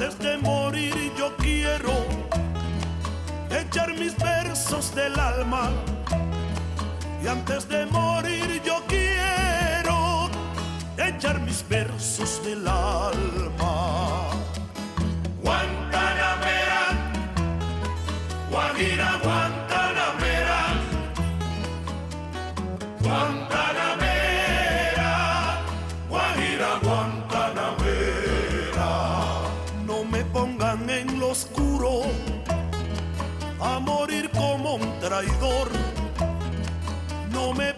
antes 0.00 0.18
de 0.20 0.38
morir 0.38 1.12
yo 1.18 1.34
quiero 1.38 1.90
echar 3.50 3.92
mis 3.98 4.16
versos 4.16 4.94
del 4.94 5.18
alma. 5.18 5.70
Y 7.20 7.26
antes 7.26 7.68
de 7.68 7.84
morir 7.86 8.62
yo 8.64 8.80
quiero 8.86 10.30
echar 10.96 11.40
mis 11.40 11.68
versos 11.68 12.40
del 12.44 12.68
alma. 12.68 13.67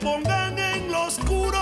Pongan 0.00 0.58
en 0.58 0.90
lo 0.90 1.06
oscuro 1.06 1.58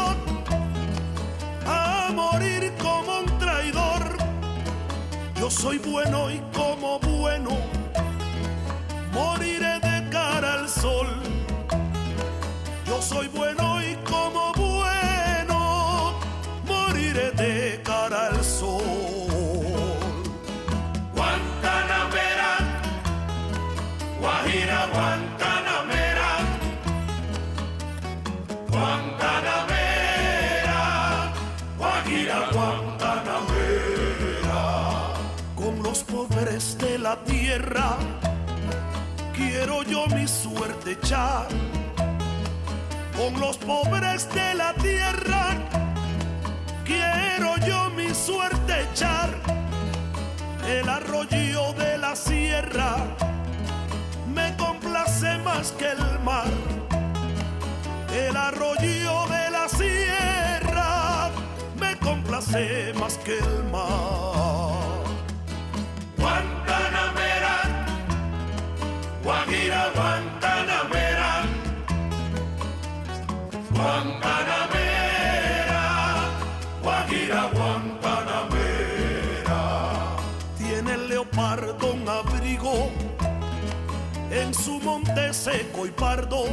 a 1.66 2.10
morir 2.14 2.72
como 2.80 3.20
un 3.20 3.38
traidor. 3.38 4.16
Yo 5.38 5.50
soy 5.50 5.78
bueno 5.78 6.30
y 6.30 6.40
como 6.54 6.98
bueno 7.00 7.50
moriré 9.12 9.80
de 9.80 10.08
cara 10.10 10.54
al 10.54 10.68
sol. 10.68 11.08
Yo 12.86 13.02
soy 13.02 13.28
bueno 13.28 13.67
la 37.08 37.16
tierra 37.24 37.96
quiero 39.34 39.82
yo 39.82 40.06
mi 40.08 40.28
suerte 40.28 40.92
echar. 40.92 41.48
Con 43.16 43.40
los 43.40 43.56
pobres 43.56 44.28
de 44.34 44.54
la 44.54 44.74
tierra 44.74 45.44
quiero 46.84 47.56
yo 47.66 47.88
mi 47.96 48.10
suerte 48.14 48.82
echar. 48.92 49.30
El 50.68 50.86
arroyo 50.86 51.72
de 51.82 51.96
la 51.96 52.14
sierra 52.14 52.96
me 54.34 54.54
complace 54.58 55.38
más 55.38 55.72
que 55.78 55.92
el 55.92 56.18
mar. 56.22 56.52
El 58.12 58.36
arroyo 58.36 59.26
de 59.34 59.50
la 59.56 59.66
sierra 59.80 61.30
me 61.80 61.96
complace 62.00 62.92
más 63.00 63.16
que 63.24 63.38
el 63.38 63.64
mar. 63.72 64.67
Guajira 69.28 69.92
Guantanamera, 69.94 71.30
Guantanamera, 73.70 75.82
Guajira 76.82 77.42
Guantanamera. 77.52 80.16
Tiene 80.56 80.94
el 80.94 81.08
leopardo 81.10 81.92
un 81.92 82.08
abrigo 82.08 82.90
en 84.30 84.54
su 84.54 84.80
monte 84.80 85.34
seco 85.34 85.84
y 85.84 85.90
pardo. 85.90 86.46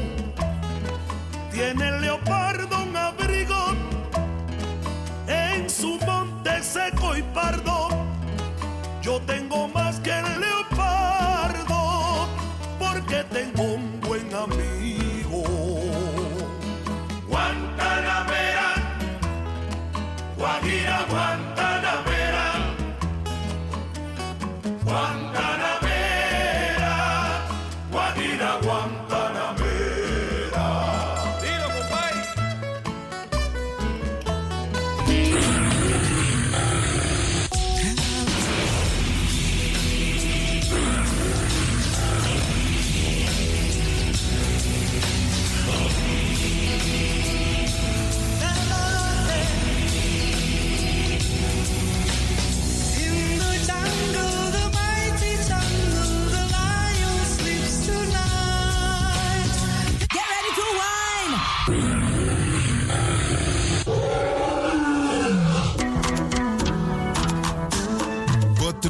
Tiene 1.54 1.88
el 1.88 2.02
leopardo 2.02 2.84
un 2.84 2.98
abrigo 2.98 3.74
en 5.28 5.70
su 5.70 5.98
monte 6.06 6.62
seco 6.62 7.16
y 7.16 7.24
pardo. 7.24 7.88
Yo 9.02 9.22
tengo 9.22 9.70
más 9.70 10.02
que 10.02 10.12
el 10.12 10.45
they 13.36 13.44
want. 13.58 13.75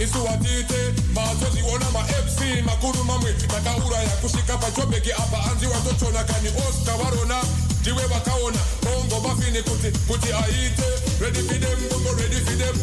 Mazoziona, 0.00 0.04
isuwatite, 0.04 0.94
mazoziona 1.14 1.90
ma 1.92 2.00
MC, 2.02 2.62
makuru 2.64 3.04
mamwe, 3.04 3.32
takaura 3.32 3.98
ya 4.02 4.16
kushika 4.20 4.56
pachobeki 4.58 5.12
apa 5.12 5.44
anzi 5.50 5.66
watochona 5.66 6.24
kani 6.24 6.48
Oscar 6.68 6.96
varona, 6.96 7.42
ndiwe 7.80 8.06
vakaona, 8.06 8.58
bongo 8.82 9.20
bafini 9.28 9.62
kuti, 9.62 9.90
kuti 10.08 10.32
aite, 10.32 10.84
ready 11.20 11.40
for 11.42 11.58
them, 11.58 11.78
bongo 11.90 12.12
ready 12.14 12.36
for 12.44 12.56
them, 12.56 12.76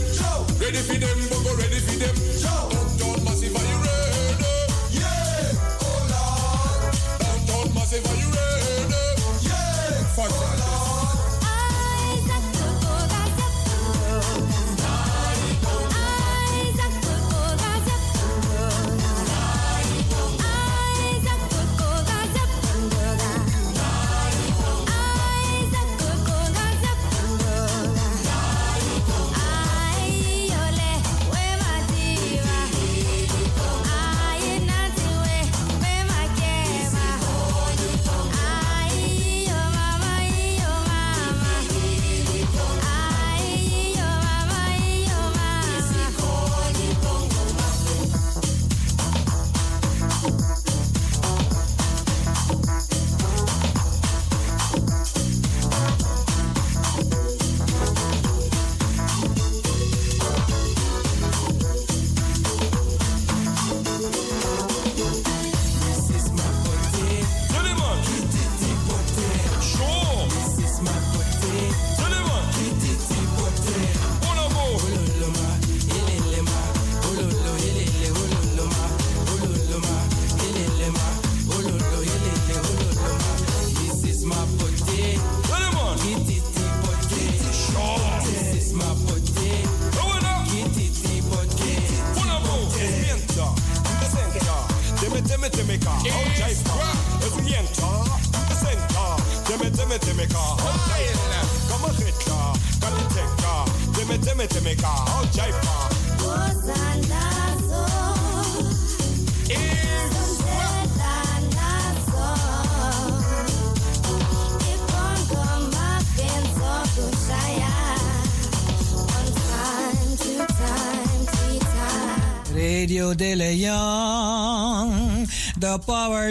ready 0.59 0.77
for 0.77 0.99
them, 0.99 1.29
bongo 1.29 1.55
ready 1.57 1.79
for 1.79 1.97
them, 1.99 2.15
Downtown 2.41 2.76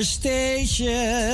station 0.03 1.26